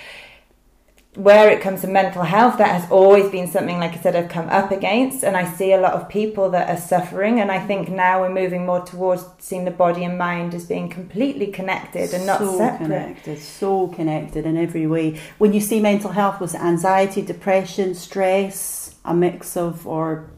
where 1.15 1.50
it 1.50 1.59
comes 1.59 1.81
to 1.81 1.88
mental 1.88 2.24
health, 2.24 2.57
that 2.59 2.79
has 2.79 2.89
always 2.91 3.29
been 3.31 3.48
something, 3.48 3.79
like 3.79 3.91
I 3.93 3.98
said, 3.98 4.15
I've 4.15 4.29
come 4.29 4.48
up 4.50 4.71
against. 4.71 5.24
And 5.24 5.36
I 5.36 5.51
see 5.51 5.74
a 5.74 5.79
lot 5.79 5.93
of 5.93 6.07
people 6.07 6.51
that 6.51 6.69
are 6.69 6.79
suffering. 6.79 7.39
And 7.39 7.51
I 7.51 7.59
think 7.59 7.89
now 7.89 8.21
we're 8.21 8.29
moving 8.29 8.65
more 8.65 8.86
towards 8.86 9.25
seeing 9.39 9.65
the 9.65 9.71
body 9.71 10.03
and 10.03 10.17
mind 10.17 10.53
as 10.53 10.65
being 10.65 10.88
completely 10.88 11.48
connected 11.48 12.13
and 12.13 12.25
not 12.25 12.39
so 12.39 12.57
separate. 12.57 12.86
connected, 12.86 13.39
so 13.39 13.88
connected 13.88 14.45
in 14.45 14.55
every 14.55 14.86
way. 14.86 15.19
When 15.39 15.51
you 15.51 15.59
see 15.59 15.79
mental 15.81 16.12
health, 16.12 16.39
was 16.39 16.53
it 16.53 16.62
anxiety, 16.62 17.21
depression, 17.24 17.95
stress, 17.95 18.88
a 19.10 19.13
mix 19.13 19.58
of, 19.58 19.86
or 19.86 20.30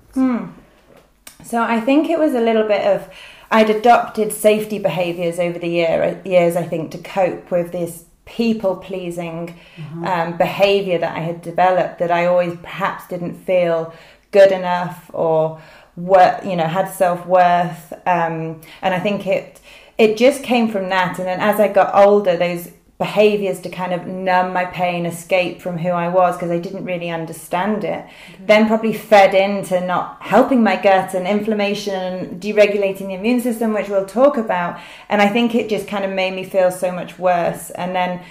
So 1.43 1.61
I 1.61 1.79
think 1.81 2.09
it 2.09 2.19
was 2.19 2.33
a 2.33 2.41
little 2.41 2.67
bit 2.67 2.85
of 2.85 3.09
I'd 3.51 3.69
adopted 3.69 4.31
safety 4.31 4.79
behaviours 4.79 5.37
over 5.37 5.59
the 5.59 5.67
year 5.67 6.21
years, 6.25 6.55
I 6.55 6.63
think, 6.63 6.91
to 6.91 6.97
cope 6.97 7.51
with 7.51 7.71
this 7.71 8.05
people 8.25 8.77
pleasing 8.77 9.59
um, 10.05 10.37
behaviour 10.37 10.97
that 10.97 11.17
I 11.17 11.19
had 11.19 11.41
developed 11.41 11.99
that 11.99 12.11
I 12.11 12.27
always 12.27 12.55
perhaps 12.61 13.07
didn't 13.07 13.35
feel 13.35 13.93
good 14.31 14.51
enough 14.53 15.11
or 15.13 15.61
what 15.95 16.45
you 16.45 16.55
know 16.55 16.67
had 16.67 16.87
self 16.89 17.25
worth, 17.25 17.91
um, 18.07 18.61
and 18.81 18.93
I 18.93 18.99
think 18.99 19.27
it 19.27 19.59
it 19.97 20.17
just 20.17 20.43
came 20.43 20.69
from 20.71 20.89
that. 20.89 21.19
And 21.19 21.27
then 21.27 21.39
as 21.39 21.59
I 21.59 21.67
got 21.67 21.93
older, 21.93 22.37
those 22.37 22.71
behaviors 23.01 23.59
to 23.59 23.67
kind 23.67 23.93
of 23.93 24.05
numb 24.05 24.53
my 24.53 24.63
pain, 24.63 25.07
escape 25.07 25.59
from 25.59 25.75
who 25.79 25.89
I 25.89 26.07
was 26.07 26.35
because 26.35 26.51
I 26.51 26.59
didn't 26.59 26.85
really 26.85 27.09
understand 27.09 27.83
it. 27.83 28.05
Mm-hmm. 28.05 28.45
Then 28.45 28.67
probably 28.67 28.93
fed 28.93 29.33
into 29.33 29.81
not 29.81 30.21
helping 30.21 30.61
my 30.61 30.79
gut 30.79 31.15
and 31.15 31.27
inflammation 31.27 31.95
and 31.95 32.39
deregulating 32.39 33.07
the 33.07 33.15
immune 33.15 33.41
system, 33.41 33.73
which 33.73 33.89
we'll 33.89 34.05
talk 34.05 34.37
about. 34.37 34.79
And 35.09 35.19
I 35.19 35.29
think 35.29 35.55
it 35.55 35.67
just 35.67 35.87
kind 35.87 36.05
of 36.05 36.11
made 36.11 36.35
me 36.35 36.43
feel 36.43 36.69
so 36.69 36.91
much 36.91 37.17
worse. 37.17 37.71
And 37.71 37.95
then 37.95 38.21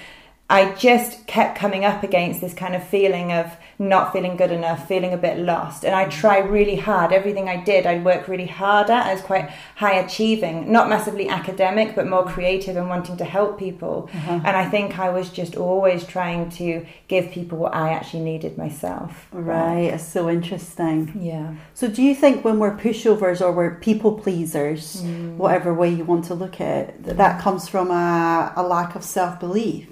I 0.48 0.72
just 0.76 1.26
kept 1.26 1.58
coming 1.58 1.84
up 1.84 2.04
against 2.04 2.40
this 2.40 2.54
kind 2.54 2.76
of 2.76 2.86
feeling 2.86 3.32
of 3.32 3.50
not 3.80 4.12
feeling 4.12 4.36
good 4.36 4.52
enough, 4.52 4.86
feeling 4.86 5.14
a 5.14 5.16
bit 5.16 5.38
lost. 5.38 5.84
And 5.84 5.94
I 5.94 6.04
try 6.08 6.38
really 6.38 6.76
hard. 6.76 7.12
Everything 7.12 7.48
I 7.48 7.56
did, 7.56 7.86
I'd 7.86 8.04
work 8.04 8.28
really 8.28 8.46
hard 8.46 8.90
at. 8.90 9.06
I 9.06 9.14
was 9.14 9.22
quite 9.22 9.50
high 9.76 9.94
achieving, 9.94 10.70
not 10.70 10.90
massively 10.90 11.30
academic, 11.30 11.96
but 11.96 12.06
more 12.06 12.26
creative 12.26 12.76
and 12.76 12.90
wanting 12.90 13.16
to 13.16 13.24
help 13.24 13.58
people. 13.58 14.10
Uh-huh. 14.12 14.40
And 14.44 14.54
I 14.54 14.68
think 14.68 14.98
I 14.98 15.08
was 15.08 15.30
just 15.30 15.56
always 15.56 16.04
trying 16.04 16.50
to 16.50 16.84
give 17.08 17.30
people 17.30 17.56
what 17.56 17.74
I 17.74 17.94
actually 17.94 18.22
needed 18.22 18.58
myself. 18.58 19.26
Right, 19.32 19.94
it's 19.94 20.06
so 20.06 20.28
interesting. 20.28 21.18
Yeah. 21.18 21.54
So, 21.72 21.88
do 21.88 22.02
you 22.02 22.14
think 22.14 22.44
when 22.44 22.58
we're 22.58 22.76
pushovers 22.76 23.40
or 23.40 23.50
we're 23.50 23.76
people 23.76 24.12
pleasers, 24.12 25.02
mm. 25.02 25.36
whatever 25.36 25.72
way 25.72 25.88
you 25.88 26.04
want 26.04 26.26
to 26.26 26.34
look 26.34 26.60
at 26.60 26.90
it, 26.90 27.02
that, 27.04 27.16
that 27.16 27.40
comes 27.40 27.66
from 27.66 27.90
a, 27.90 28.52
a 28.56 28.62
lack 28.62 28.94
of 28.94 29.02
self 29.02 29.40
belief? 29.40 29.88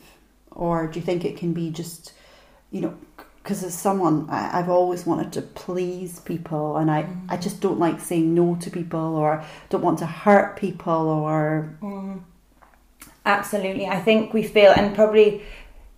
or 0.59 0.89
do 0.89 0.99
you 0.99 1.07
think 1.07 1.25
it 1.25 1.37
can 1.37 1.55
be 1.55 1.71
just 1.71 2.13
you 2.71 2.83
know 2.83 2.95
because 3.49 3.65
as 3.65 3.73
someone 3.73 4.29
I, 4.29 4.59
have 4.59 4.69
always 4.69 5.07
wanted 5.07 5.33
to 5.33 5.41
please 5.41 6.21
people 6.21 6.77
and 6.77 6.91
I, 6.91 7.05
mm. 7.05 7.25
I 7.31 7.39
just 7.39 7.63
don't 7.63 7.79
like 7.79 7.99
saying 7.99 8.35
no 8.35 8.57
to 8.57 8.71
people 8.71 9.17
or 9.17 9.43
don't 9.71 9.81
want 9.81 10.01
to 10.01 10.07
hurt 10.07 10.59
people 10.59 10.93
or 10.93 11.75
mm. 11.81 12.21
absolutely 13.25 13.87
i 13.87 13.99
think 13.99 14.35
we 14.35 14.43
feel 14.43 14.73
and 14.77 14.95
probably 14.95 15.43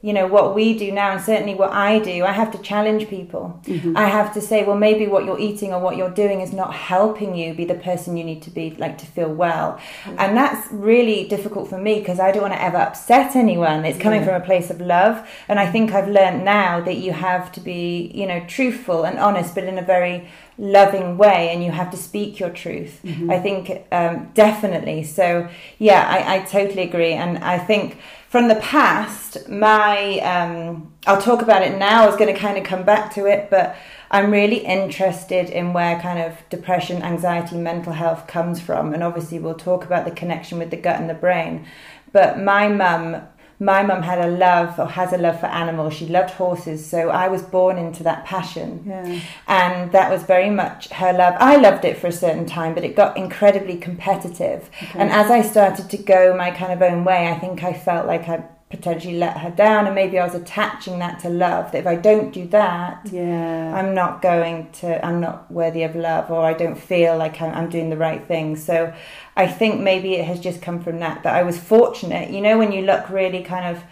you 0.03 0.15
know 0.15 0.27
what 0.27 0.55
we 0.55 0.79
do 0.79 0.91
now 0.91 1.13
and 1.13 1.21
certainly 1.21 1.55
what 1.55 1.71
i 1.73 1.99
do 1.99 2.25
i 2.25 2.33
have 2.33 2.51
to 2.51 2.59
challenge 2.59 3.07
people 3.09 3.61
mm-hmm. 3.65 3.95
i 3.97 4.07
have 4.07 4.33
to 4.33 4.41
say 4.41 4.65
well 4.65 4.77
maybe 4.77 5.07
what 5.07 5.27
you're 5.27 5.39
eating 5.39 5.75
or 5.75 5.81
what 5.81 5.97
you're 5.97 6.11
doing 6.11 6.41
is 6.41 6.53
not 6.53 6.73
helping 6.73 7.35
you 7.35 7.53
be 7.53 7.67
the 7.67 7.75
person 7.75 8.17
you 8.17 8.25
need 8.25 8.41
to 8.41 8.51
be 8.51 8.71
like 8.77 8.97
to 8.97 9.05
feel 9.05 9.29
well 9.29 9.79
mm-hmm. 10.05 10.17
and 10.19 10.37
that's 10.37 10.73
really 10.73 11.29
difficult 11.29 11.69
for 11.69 11.79
me 11.79 11.99
because 11.99 12.19
i 12.19 12.33
don't 12.33 12.43
want 12.43 12.55
to 12.55 12.63
ever 12.63 12.79
upset 12.79 13.37
anyone 13.37 13.85
it's 13.85 13.99
coming 13.99 14.21
yeah. 14.21 14.27
from 14.27 14.43
a 14.43 14.45
place 14.45 14.71
of 14.71 14.81
love 14.81 15.29
and 15.49 15.61
i 15.61 15.71
think 15.71 15.93
i've 15.93 16.09
learned 16.09 16.45
now 16.45 16.81
that 16.81 16.97
you 16.97 17.13
have 17.13 17.53
to 17.53 17.61
be 17.61 18.11
you 18.15 18.27
know 18.27 18.43
truthful 18.47 19.05
and 19.05 19.19
honest 19.19 19.55
but 19.55 19.65
in 19.65 19.77
a 19.77 19.83
very 19.83 20.27
loving 20.57 21.17
way 21.17 21.51
and 21.51 21.65
you 21.65 21.71
have 21.71 21.91
to 21.91 21.97
speak 21.97 22.41
your 22.41 22.51
truth 22.51 23.01
mm-hmm. 23.05 23.31
i 23.31 23.39
think 23.39 23.85
um, 23.93 24.31
definitely 24.33 25.03
so 25.03 25.47
yeah 25.79 26.07
I, 26.09 26.37
I 26.37 26.39
totally 26.41 26.83
agree 26.83 27.13
and 27.13 27.39
i 27.45 27.59
think 27.59 27.99
from 28.31 28.47
the 28.47 28.55
past, 28.55 29.49
my 29.49 30.21
um, 30.21 30.95
I'll 31.05 31.21
talk 31.21 31.43
about 31.43 31.63
it 31.63 31.77
now. 31.79 32.05
I 32.05 32.07
was 32.07 32.15
going 32.15 32.33
to 32.33 32.41
kind 32.41 32.57
of 32.57 32.63
come 32.63 32.85
back 32.85 33.13
to 33.15 33.27
it, 33.27 33.51
but 33.51 33.75
I'm 34.09 34.31
really 34.31 34.59
interested 34.59 35.51
in 35.51 35.73
where 35.73 36.01
kind 36.01 36.21
of 36.21 36.39
depression, 36.49 37.03
anxiety, 37.03 37.57
mental 37.57 37.93
health 37.93 38.29
comes 38.29 38.61
from, 38.61 38.95
and 38.95 39.03
obviously 39.03 39.41
we'll 39.41 39.55
talk 39.57 39.85
about 39.85 40.05
the 40.05 40.13
connection 40.13 40.61
with 40.61 40.71
the 40.71 40.77
gut 40.77 41.01
and 41.01 41.11
the 41.11 41.15
brain. 41.15 41.67
But 42.13 42.39
my 42.39 42.69
mum 42.69 43.23
my 43.61 43.83
mum 43.83 44.03
had 44.03 44.19
a 44.19 44.27
love 44.27 44.79
or 44.79 44.87
has 44.87 45.13
a 45.13 45.19
love 45.19 45.39
for 45.39 45.47
animals. 45.47 45.93
She 45.93 46.07
loved 46.07 46.31
horses, 46.31 46.85
so 46.85 47.11
I 47.11 47.29
was 47.29 47.43
born 47.43 47.77
into 47.77 48.03
that 48.05 48.25
passion. 48.25 48.83
Yeah. 48.87 49.21
And 49.47 49.93
that 49.93 50.11
was 50.11 50.23
very 50.23 50.49
much 50.49 50.89
her 50.89 51.13
love. 51.13 51.35
I 51.39 51.57
loved 51.57 51.85
it 51.85 51.99
for 51.99 52.07
a 52.07 52.13
certain 52.13 52.47
time, 52.47 52.75
but 52.75 52.85
it 52.85 52.97
got 52.97 53.19
incredibly 53.19 53.77
competitive. 53.77 54.71
Okay. 54.83 54.99
And 54.99 55.11
as 55.11 55.31
I 55.31 55.43
started 55.43 55.91
to 55.91 55.99
go 55.99 56.35
my 56.35 56.51
kind 56.51 56.73
of 56.73 56.81
own 56.81 57.05
way, 57.05 57.29
I 57.29 57.39
think 57.39 57.63
I 57.63 57.75
felt 57.75 58.07
like 58.07 58.29
I 58.31 58.45
potentially 58.71 59.17
let 59.17 59.37
her 59.39 59.51
down 59.51 59.87
and 59.87 59.97
maybe 59.97 60.17
I 60.17 60.25
was 60.25 60.37
attaching 60.37 61.01
that 61.01 61.19
to 61.21 61.29
love 61.29 61.73
that 61.73 61.79
if 61.79 61.87
I 61.89 61.97
don't 61.97 62.33
do 62.33 62.47
that 62.49 63.01
yeah. 63.11 63.75
I'm 63.75 63.95
not 63.95 64.23
going 64.23 64.71
to 64.75 65.05
I'm 65.05 65.21
not 65.21 65.51
worthy 65.51 65.83
of 65.83 65.97
love 65.97 66.31
or 66.31 66.45
I 66.45 66.53
don't 66.53 66.79
feel 66.79 67.17
like 67.17 67.43
I'm, 67.43 67.53
I'm, 67.53 67.69
doing 67.69 67.91
the 67.91 67.97
right 67.97 68.25
thing. 68.27 68.55
So 68.55 68.93
I 69.37 69.49
think 69.49 69.81
maybe 69.81 70.15
it 70.15 70.25
has 70.25 70.39
just 70.39 70.63
come 70.63 70.83
from 70.83 71.01
that 71.01 71.25
that 71.25 71.35
I 71.35 71.43
was 71.43 71.59
fortunate. 71.59 72.31
You 72.31 72.41
know 72.41 72.59
when 72.59 72.71
you 72.71 72.83
look 72.83 73.11
really 73.11 73.43
kind 73.43 73.77
of 73.77 73.83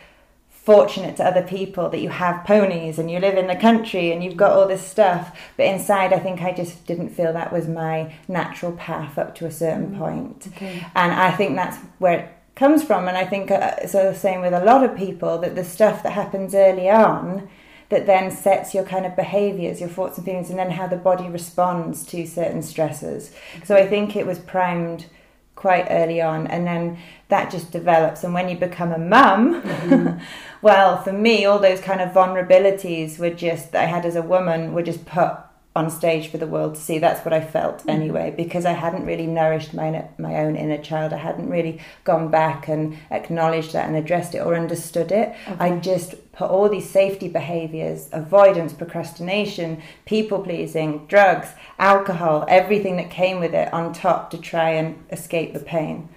fortunate 0.48 1.16
to 1.16 1.24
other 1.24 1.42
people 1.42 1.88
that 1.88 2.00
you 2.00 2.10
have 2.10 2.44
ponies 2.44 3.00
and 3.00 3.10
you 3.10 3.18
live 3.18 3.36
in 3.36 3.48
the 3.48 3.56
country 3.56 4.12
and 4.12 4.22
you've 4.22 4.36
got 4.36 4.52
all 4.52 4.68
this 4.68 4.86
stuff 4.86 5.36
but 5.56 5.66
inside 5.66 6.12
I 6.12 6.18
think 6.18 6.42
I 6.42 6.52
just 6.52 6.86
didn't 6.86 7.08
feel 7.08 7.32
that 7.32 7.52
was 7.52 7.66
my 7.66 8.14
natural 8.28 8.72
path 8.72 9.18
up 9.18 9.34
to 9.36 9.46
a 9.46 9.50
certain 9.50 9.94
mm, 9.94 9.98
point. 9.98 10.46
Okay. 10.48 10.86
and 10.94 11.12
I 11.12 11.32
think 11.32 11.56
that's 11.56 11.78
where 11.98 12.37
comes 12.58 12.82
from. 12.82 13.08
And 13.08 13.16
I 13.16 13.24
think 13.24 13.50
uh, 13.50 13.76
it's 13.78 13.92
the 13.92 14.12
same 14.12 14.40
with 14.40 14.52
a 14.52 14.64
lot 14.64 14.84
of 14.84 14.96
people 14.96 15.38
that 15.38 15.54
the 15.54 15.64
stuff 15.64 16.02
that 16.02 16.12
happens 16.12 16.54
early 16.54 16.90
on 16.90 17.48
that 17.88 18.04
then 18.04 18.30
sets 18.30 18.74
your 18.74 18.84
kind 18.84 19.06
of 19.06 19.16
behaviors, 19.16 19.80
your 19.80 19.88
thoughts 19.88 20.18
and 20.18 20.26
feelings, 20.26 20.50
and 20.50 20.58
then 20.58 20.72
how 20.72 20.86
the 20.86 20.96
body 20.96 21.28
responds 21.28 22.04
to 22.04 22.26
certain 22.26 22.62
stresses. 22.62 23.32
So 23.64 23.76
I 23.76 23.86
think 23.86 24.14
it 24.14 24.26
was 24.26 24.38
primed 24.38 25.06
quite 25.54 25.86
early 25.88 26.20
on, 26.20 26.46
and 26.48 26.66
then 26.66 26.98
that 27.28 27.50
just 27.50 27.70
develops. 27.70 28.24
And 28.24 28.34
when 28.34 28.48
you 28.48 28.56
become 28.56 28.92
a 28.92 28.98
mum, 28.98 29.62
mm-hmm. 29.62 30.22
well, 30.62 31.02
for 31.02 31.12
me, 31.12 31.46
all 31.46 31.58
those 31.58 31.80
kind 31.80 32.00
of 32.00 32.10
vulnerabilities 32.10 33.18
were 33.18 33.30
just 33.30 33.72
that 33.72 33.84
I 33.84 33.86
had 33.86 34.04
as 34.04 34.16
a 34.16 34.22
woman 34.22 34.74
were 34.74 34.82
just 34.82 35.06
put 35.06 35.32
on 35.78 35.90
stage 35.90 36.28
for 36.28 36.38
the 36.38 36.46
world 36.46 36.74
to 36.74 36.80
see. 36.80 36.98
That's 36.98 37.24
what 37.24 37.32
I 37.32 37.40
felt 37.40 37.78
mm. 37.84 37.90
anyway, 37.90 38.34
because 38.36 38.64
I 38.66 38.72
hadn't 38.72 39.06
really 39.06 39.26
nourished 39.26 39.72
my 39.72 39.88
my 40.18 40.34
own 40.42 40.56
inner 40.56 40.82
child. 40.90 41.12
I 41.12 41.18
hadn't 41.18 41.48
really 41.48 41.80
gone 42.02 42.30
back 42.30 42.68
and 42.68 42.98
acknowledged 43.10 43.72
that 43.74 43.86
and 43.86 43.96
addressed 43.96 44.34
it 44.34 44.40
or 44.40 44.56
understood 44.56 45.12
it. 45.12 45.28
Okay. 45.46 45.56
I 45.64 45.78
just 45.78 46.10
put 46.32 46.50
all 46.50 46.68
these 46.68 46.90
safety 46.90 47.28
behaviors, 47.28 48.08
avoidance, 48.12 48.72
procrastination, 48.72 49.80
people 50.04 50.40
pleasing, 50.40 51.06
drugs, 51.06 51.48
alcohol, 51.78 52.44
everything 52.48 52.96
that 52.96 53.10
came 53.10 53.38
with 53.38 53.54
it 53.54 53.72
on 53.72 53.92
top 53.92 54.30
to 54.32 54.38
try 54.38 54.70
and 54.70 54.96
escape 55.12 55.52
the 55.54 55.60
pain. 55.76 56.08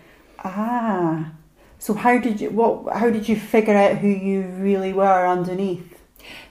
Ah. 0.44 1.34
So 1.78 1.94
how 1.94 2.18
did 2.20 2.42
you 2.42 2.50
what 2.50 2.96
how 3.02 3.10
did 3.12 3.30
you 3.30 3.36
figure 3.36 3.78
out 3.84 4.00
who 4.00 4.08
you 4.08 4.42
really 4.68 4.94
were 4.94 5.28
underneath? 5.28 5.91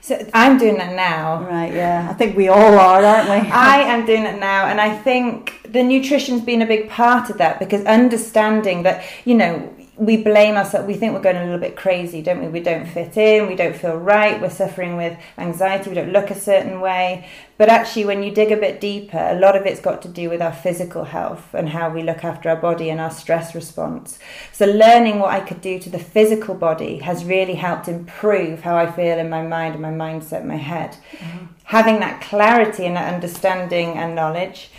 So 0.01 0.27
I'm 0.33 0.57
doing 0.57 0.77
that 0.77 0.95
now. 0.95 1.43
Right, 1.43 1.73
yeah. 1.73 2.07
I 2.09 2.13
think 2.13 2.35
we 2.35 2.47
all 2.47 2.79
are, 2.79 3.03
aren't 3.03 3.29
we? 3.29 3.51
I 3.51 3.77
am 3.81 4.05
doing 4.05 4.23
it 4.23 4.39
now. 4.39 4.67
And 4.67 4.81
I 4.81 4.97
think 4.97 5.67
the 5.71 5.83
nutrition's 5.83 6.41
been 6.41 6.61
a 6.61 6.65
big 6.65 6.89
part 6.89 7.29
of 7.29 7.37
that 7.37 7.59
because 7.59 7.85
understanding 7.85 8.83
that, 8.83 9.03
you 9.25 9.35
know, 9.35 9.73
we 10.01 10.17
blame 10.17 10.55
ourselves. 10.55 10.87
We 10.87 10.95
think 10.95 11.13
we're 11.13 11.21
going 11.21 11.35
a 11.35 11.43
little 11.43 11.59
bit 11.59 11.75
crazy, 11.75 12.23
don't 12.23 12.41
we? 12.41 12.47
We 12.47 12.59
don't 12.59 12.87
fit 12.87 13.15
in. 13.17 13.47
We 13.47 13.53
don't 13.53 13.75
feel 13.75 13.97
right. 13.97 14.41
We're 14.41 14.49
suffering 14.49 14.97
with 14.97 15.15
anxiety. 15.37 15.91
We 15.91 15.95
don't 15.95 16.11
look 16.11 16.31
a 16.31 16.35
certain 16.35 16.81
way. 16.81 17.29
But 17.59 17.69
actually, 17.69 18.05
when 18.05 18.23
you 18.23 18.31
dig 18.31 18.51
a 18.51 18.57
bit 18.57 18.81
deeper, 18.81 19.19
a 19.19 19.37
lot 19.37 19.55
of 19.55 19.67
it's 19.67 19.79
got 19.79 20.01
to 20.01 20.07
do 20.07 20.27
with 20.27 20.41
our 20.41 20.53
physical 20.53 21.03
health 21.03 21.53
and 21.53 21.69
how 21.69 21.91
we 21.91 22.01
look 22.01 22.23
after 22.23 22.49
our 22.49 22.55
body 22.55 22.89
and 22.89 22.99
our 22.99 23.11
stress 23.11 23.53
response. 23.53 24.17
So, 24.51 24.65
learning 24.65 25.19
what 25.19 25.35
I 25.35 25.39
could 25.39 25.61
do 25.61 25.77
to 25.77 25.89
the 25.91 25.99
physical 25.99 26.55
body 26.55 26.97
has 26.97 27.23
really 27.23 27.53
helped 27.53 27.87
improve 27.87 28.61
how 28.61 28.75
I 28.75 28.91
feel 28.91 29.19
in 29.19 29.29
my 29.29 29.43
mind 29.43 29.75
and 29.75 29.83
my 29.83 29.91
mindset, 29.91 30.43
my 30.43 30.55
head. 30.55 30.97
Mm-hmm. 31.11 31.45
Having 31.65 31.99
that 31.99 32.21
clarity 32.21 32.87
and 32.87 32.95
that 32.95 33.13
understanding 33.13 33.89
and 33.89 34.15
knowledge, 34.15 34.71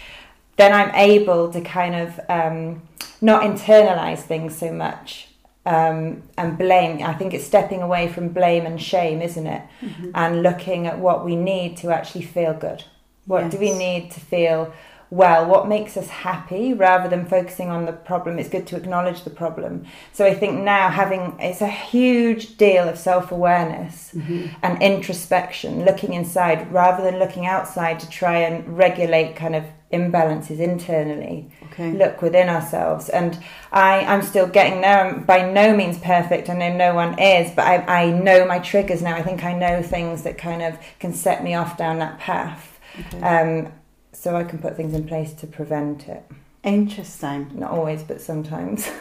then 0.57 0.73
I'm 0.73 0.93
able 0.97 1.53
to 1.53 1.61
kind 1.61 1.95
of. 1.95 2.21
Um, 2.29 2.83
not 3.23 3.43
internalize 3.43 4.19
things 4.19 4.57
so 4.57 4.73
much 4.73 5.29
um, 5.65 6.23
and 6.37 6.59
blame. 6.59 7.03
I 7.03 7.15
think 7.15 7.33
it's 7.33 7.47
stepping 7.47 7.83
away 7.83 8.09
from 8.09 8.29
blame 8.31 8.67
and 8.67 8.81
shame, 8.81 9.23
isn't 9.23 9.47
it? 9.47 9.63
Mm-hmm. 9.81 10.11
And 10.15 10.43
looking 10.43 10.87
at 10.87 10.99
what 10.99 11.25
we 11.25 11.37
need 11.37 11.77
to 11.79 11.91
actually 11.91 12.25
feel 12.25 12.53
good. 12.53 12.85
What 13.27 13.45
yes. 13.45 13.53
do 13.53 13.59
we 13.59 13.73
need 13.73 14.11
to 14.11 14.21
feel 14.21 14.73
well? 15.11 15.47
What 15.47 15.69
makes 15.69 15.97
us 15.97 16.09
happy 16.09 16.73
rather 16.75 17.09
than 17.09 17.27
focusing 17.27 17.69
on 17.69 17.87
the 17.87 17.93
problem? 17.93 18.41
It's 18.41 18.49
good 18.49 18.67
to 18.69 18.77
acknowledge 18.77 19.23
the 19.23 19.31
problem. 19.31 19.85
So 20.13 20.27
I 20.27 20.35
think 20.35 20.61
now 20.61 20.89
having 20.89 21.37
it's 21.39 21.61
a 21.61 21.69
huge 21.69 22.57
deal 22.57 22.89
of 22.89 22.99
self 22.99 23.31
awareness 23.31 24.11
mm-hmm. 24.13 24.49
and 24.65 24.83
introspection, 24.83 25.85
looking 25.85 26.15
inside 26.15 26.73
rather 26.73 27.05
than 27.05 27.21
looking 27.21 27.47
outside 27.47 28.01
to 28.01 28.11
try 28.11 28.39
and 28.39 28.77
regulate 28.77 29.37
kind 29.37 29.55
of 29.55 29.65
imbalances 29.93 30.59
internally 30.59 31.51
okay. 31.65 31.93
look 31.93 32.23
within 32.23 32.49
ourselves 32.49 33.09
and 33.09 33.39
I, 33.71 34.01
i'm 34.01 34.23
still 34.23 34.47
getting 34.47 34.81
there 34.81 35.07
i'm 35.07 35.25
by 35.25 35.51
no 35.51 35.77
means 35.77 35.99
perfect 35.99 36.49
i 36.49 36.55
know 36.55 36.75
no 36.75 36.95
one 36.95 37.19
is 37.19 37.51
but 37.55 37.67
I, 37.67 38.05
I 38.05 38.11
know 38.11 38.47
my 38.47 38.59
triggers 38.59 39.03
now 39.03 39.15
i 39.15 39.23
think 39.23 39.45
i 39.45 39.53
know 39.53 39.83
things 39.83 40.23
that 40.23 40.39
kind 40.39 40.63
of 40.63 40.79
can 40.99 41.13
set 41.13 41.45
me 41.45 41.55
off 41.55 41.77
down 41.77 41.99
that 41.99 42.19
path 42.19 42.81
okay. 42.99 43.21
um, 43.21 43.73
so 44.13 44.35
i 44.35 44.45
can 44.45 44.59
put 44.59 44.77
things 44.77 44.95
in 44.95 45.07
place 45.07 45.33
to 45.35 45.47
prevent 45.47 46.09
it 46.09 46.25
interesting 46.65 47.51
not 47.55 47.71
always 47.71 48.03
but 48.03 48.21
sometimes 48.21 48.89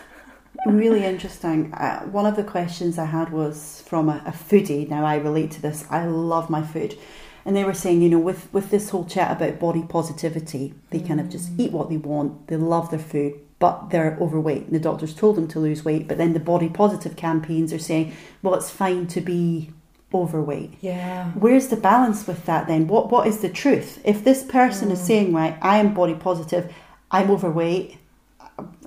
really 0.66 1.04
interesting. 1.04 1.74
Uh, 1.74 2.02
one 2.04 2.26
of 2.26 2.36
the 2.36 2.44
questions 2.44 2.98
I 2.98 3.06
had 3.06 3.32
was 3.32 3.84
from 3.88 4.10
a, 4.10 4.22
a, 4.26 4.32
foodie. 4.32 4.88
Now 4.88 5.06
I 5.06 5.16
relate 5.16 5.52
to 5.52 5.62
this. 5.62 5.86
I 5.90 6.06
love 6.06 6.50
my 6.50 6.62
food, 6.62 6.98
and 7.46 7.56
they 7.56 7.64
were 7.64 7.74
saying, 7.74 8.02
you 8.02 8.10
know, 8.10 8.20
with 8.20 8.52
with 8.54 8.70
this 8.70 8.90
whole 8.90 9.06
chat 9.06 9.36
about 9.36 9.60
body 9.60 9.84
positivity, 9.84 10.74
they 10.90 11.00
mm. 11.00 11.08
kind 11.08 11.20
of 11.20 11.30
just 11.30 11.52
eat 11.58 11.72
what 11.72 11.90
they 11.90 11.98
want, 11.98 12.48
they 12.48 12.58
love 12.58 12.90
their 12.90 13.00
food, 13.00 13.40
but 13.60 13.90
they're 13.90 14.18
overweight. 14.20 14.66
And 14.66 14.76
the 14.76 14.80
doctors 14.80 15.16
told 15.16 15.36
them 15.38 15.48
to 15.50 15.60
lose 15.60 15.86
weight, 15.86 16.08
but 16.08 16.18
then 16.18 16.34
the 16.34 16.40
body 16.40 16.70
positive 16.70 17.16
campaigns 17.16 17.74
are 17.74 17.80
saying, 17.80 18.14
well, 18.42 18.56
it's 18.56 18.70
fine 18.70 19.08
to 19.08 19.22
be 19.22 19.72
overweight. 20.14 20.74
Yeah. 20.82 21.32
Where's 21.32 21.70
the 21.70 21.78
balance 21.78 22.28
with 22.28 22.46
that 22.46 22.68
then? 22.68 22.88
What 22.88 23.12
what 23.12 23.28
is 23.28 23.40
the 23.40 23.50
truth? 23.50 24.00
If 24.04 24.24
this 24.24 24.44
person 24.44 24.90
mm. 24.90 24.94
is 24.94 25.02
saying, 25.02 25.34
right, 25.34 25.58
I 25.62 25.78
am 25.78 25.94
body 25.94 26.16
positive, 26.16 26.74
I'm 27.10 27.32
overweight, 27.32 27.98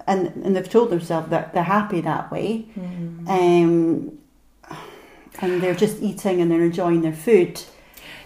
and 0.07 0.29
and 0.45 0.55
they've 0.55 0.69
told 0.69 0.91
themselves 0.91 1.31
that 1.31 1.55
they're 1.55 1.63
happy 1.63 2.01
that 2.03 2.31
way, 2.31 2.67
mm. 2.79 3.29
um, 3.29 4.19
and 5.41 5.63
they're 5.63 5.75
just 5.75 6.01
eating 6.03 6.41
and 6.41 6.51
they're 6.51 6.63
enjoying 6.63 7.03
their 7.03 7.13
food. 7.13 7.61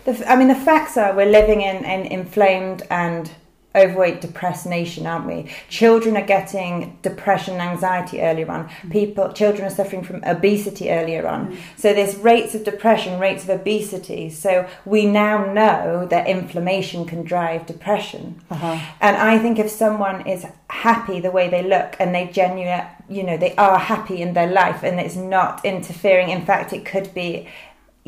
The, 0.09 0.31
I 0.31 0.37
mean, 0.37 0.49
the 0.49 0.55
facts 0.55 0.97
are 0.97 1.15
we're 1.15 1.27
living 1.27 1.61
in 1.61 1.85
an 1.85 2.07
inflamed 2.07 2.83
and 2.91 3.31
overweight, 3.77 4.23
depressed 4.23 4.67
nation, 4.67 5.07
aren't 5.07 5.27
we? 5.27 5.51
Children 5.69 6.17
are 6.17 6.27
getting 6.27 6.99
depression 7.03 7.55
and 7.55 7.63
anxiety 7.63 8.21
earlier 8.23 8.51
on. 8.51 8.69
Mm. 8.69 8.91
People, 8.91 9.33
children 9.33 9.67
are 9.67 9.71
suffering 9.71 10.03
from 10.03 10.25
obesity 10.25 10.91
earlier 10.91 11.29
on. 11.29 11.49
Mm. 11.49 11.57
So 11.77 11.93
there's 11.93 12.17
rates 12.17 12.55
of 12.55 12.65
depression, 12.65 13.21
rates 13.21 13.45
of 13.45 13.51
obesity. 13.51 14.31
So 14.31 14.67
we 14.87 15.05
now 15.05 15.53
know 15.53 16.07
that 16.07 16.27
inflammation 16.27 17.05
can 17.05 17.23
drive 17.23 17.67
depression. 17.67 18.41
Uh-huh. 18.51 18.81
And 19.01 19.17
I 19.17 19.39
think 19.39 19.59
if 19.59 19.71
someone 19.71 20.27
is 20.27 20.47
happy 20.71 21.21
the 21.21 21.31
way 21.31 21.49
they 21.49 21.63
look 21.63 21.97
and 22.01 22.15
they 22.15 22.29
genuinely, 22.29 22.85
you 23.09 23.23
know, 23.23 23.37
they 23.37 23.55
are 23.57 23.79
happy 23.79 24.23
in 24.23 24.33
their 24.33 24.51
life 24.51 24.83
and 24.83 24.99
it's 24.99 25.17
not 25.17 25.65
interfering. 25.65 26.31
In 26.31 26.45
fact, 26.45 26.73
it 26.73 26.85
could 26.85 27.13
be 27.15 27.49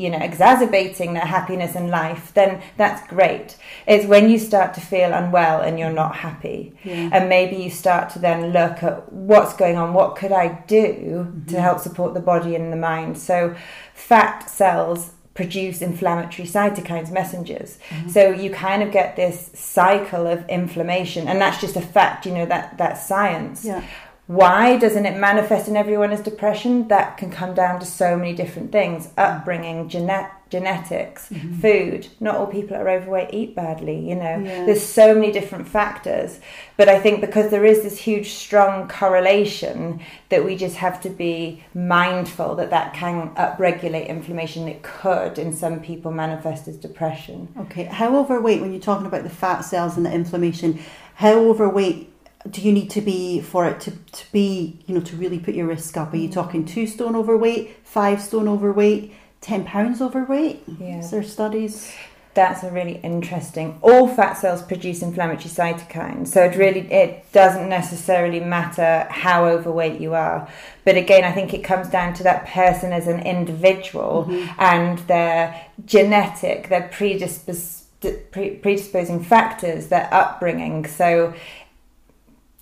you 0.01 0.09
know 0.09 0.17
exacerbating 0.17 1.13
their 1.13 1.25
happiness 1.25 1.75
in 1.75 1.87
life 1.89 2.33
then 2.33 2.61
that's 2.77 3.05
great 3.07 3.55
it's 3.85 4.05
when 4.05 4.29
you 4.29 4.39
start 4.39 4.73
to 4.73 4.81
feel 4.81 5.13
unwell 5.13 5.61
and 5.61 5.77
you're 5.77 5.93
not 5.93 6.15
happy 6.15 6.73
yeah. 6.83 7.09
and 7.13 7.29
maybe 7.29 7.55
you 7.55 7.69
start 7.69 8.09
to 8.09 8.19
then 8.19 8.51
look 8.51 8.81
at 8.81 9.11
what's 9.13 9.53
going 9.55 9.77
on 9.77 9.93
what 9.93 10.15
could 10.15 10.31
i 10.31 10.47
do 10.67 11.27
mm-hmm. 11.27 11.45
to 11.45 11.61
help 11.61 11.79
support 11.79 12.13
the 12.13 12.19
body 12.19 12.55
and 12.55 12.73
the 12.73 12.77
mind 12.77 13.17
so 13.17 13.55
fat 13.93 14.49
cells 14.49 15.11
produce 15.33 15.81
inflammatory 15.81 16.47
cytokines 16.47 17.11
messengers 17.11 17.77
mm-hmm. 17.89 18.09
so 18.09 18.31
you 18.31 18.49
kind 18.49 18.81
of 18.83 18.91
get 18.91 19.15
this 19.15 19.51
cycle 19.53 20.27
of 20.27 20.47
inflammation 20.49 21.27
and 21.27 21.39
that's 21.39 21.61
just 21.61 21.75
a 21.75 21.81
fact 21.81 22.25
you 22.25 22.33
know 22.33 22.45
that 22.45 22.77
that's 22.77 23.05
science 23.07 23.63
yeah 23.63 23.83
why 24.31 24.77
doesn't 24.77 25.05
it 25.05 25.19
manifest 25.19 25.67
in 25.67 25.75
everyone 25.75 26.13
as 26.13 26.21
depression? 26.21 26.87
That 26.87 27.17
can 27.17 27.29
come 27.31 27.53
down 27.53 27.81
to 27.81 27.85
so 27.85 28.15
many 28.15 28.33
different 28.33 28.71
things 28.71 29.09
upbringing, 29.17 29.89
genet- 29.89 30.31
genetics, 30.49 31.27
mm-hmm. 31.27 31.59
food. 31.59 32.07
Not 32.21 32.35
all 32.35 32.47
people 32.47 32.77
that 32.77 32.81
are 32.81 32.89
overweight 32.89 33.33
eat 33.33 33.55
badly, 33.55 33.99
you 33.99 34.15
know. 34.15 34.37
Yeah. 34.37 34.65
There's 34.65 34.81
so 34.81 35.13
many 35.13 35.33
different 35.33 35.67
factors. 35.67 36.39
But 36.77 36.87
I 36.87 36.97
think 36.97 37.19
because 37.19 37.51
there 37.51 37.65
is 37.65 37.83
this 37.83 37.97
huge, 37.97 38.31
strong 38.31 38.87
correlation, 38.87 39.99
that 40.29 40.45
we 40.45 40.55
just 40.55 40.77
have 40.77 41.01
to 41.01 41.09
be 41.09 41.65
mindful 41.73 42.55
that 42.55 42.69
that 42.69 42.93
can 42.93 43.35
upregulate 43.35 44.07
inflammation. 44.07 44.65
It 44.69 44.81
could, 44.81 45.39
in 45.39 45.51
some 45.51 45.81
people, 45.81 46.09
manifest 46.09 46.69
as 46.69 46.77
depression. 46.77 47.53
Okay. 47.59 47.83
How 47.83 48.17
overweight, 48.17 48.61
when 48.61 48.71
you're 48.71 48.81
talking 48.81 49.07
about 49.07 49.23
the 49.23 49.29
fat 49.29 49.61
cells 49.61 49.97
and 49.97 50.05
the 50.05 50.13
inflammation, 50.13 50.79
how 51.15 51.33
overweight 51.33 52.10
do 52.49 52.61
you 52.61 52.71
need 52.71 52.89
to 52.91 53.01
be 53.01 53.41
for 53.41 53.67
it 53.67 53.79
to, 53.81 53.91
to 53.91 54.31
be 54.31 54.79
you 54.87 54.95
know 54.95 55.01
to 55.01 55.15
really 55.15 55.39
put 55.39 55.55
your 55.55 55.67
risk 55.67 55.97
up? 55.97 56.13
Are 56.13 56.17
you 56.17 56.29
talking 56.29 56.65
two 56.65 56.87
stone 56.87 57.15
overweight 57.15 57.77
five 57.83 58.21
stone 58.21 58.47
overweight 58.47 59.13
10 59.41 59.65
pounds 59.65 60.01
overweight? 60.01 60.63
Yeah. 60.79 60.99
Is 60.99 61.11
there 61.11 61.23
studies. 61.23 61.93
That's 62.33 62.63
a 62.63 62.71
really 62.71 62.97
interesting 63.03 63.77
all 63.81 64.07
fat 64.07 64.35
cells 64.35 64.61
produce 64.61 65.01
inflammatory 65.01 65.49
cytokines 65.49 66.29
so 66.29 66.45
it 66.45 66.55
really 66.55 66.89
it 66.89 67.29
doesn't 67.33 67.67
necessarily 67.67 68.39
matter 68.39 69.05
how 69.09 69.45
overweight 69.47 69.99
you 69.99 70.13
are. 70.13 70.47
But 70.85 70.95
again 70.95 71.25
i 71.25 71.31
think 71.33 71.53
it 71.53 71.61
comes 71.61 71.89
down 71.89 72.13
to 72.15 72.23
that 72.23 72.47
person 72.47 72.93
as 72.93 73.07
an 73.07 73.19
individual 73.19 74.27
mm-hmm. 74.29 74.61
and 74.61 74.99
their 74.99 75.65
genetic 75.85 76.69
their 76.69 76.87
predispos- 76.87 77.83
predisposing 78.31 79.21
factors 79.21 79.87
their 79.87 80.07
upbringing. 80.13 80.85
So 80.87 81.33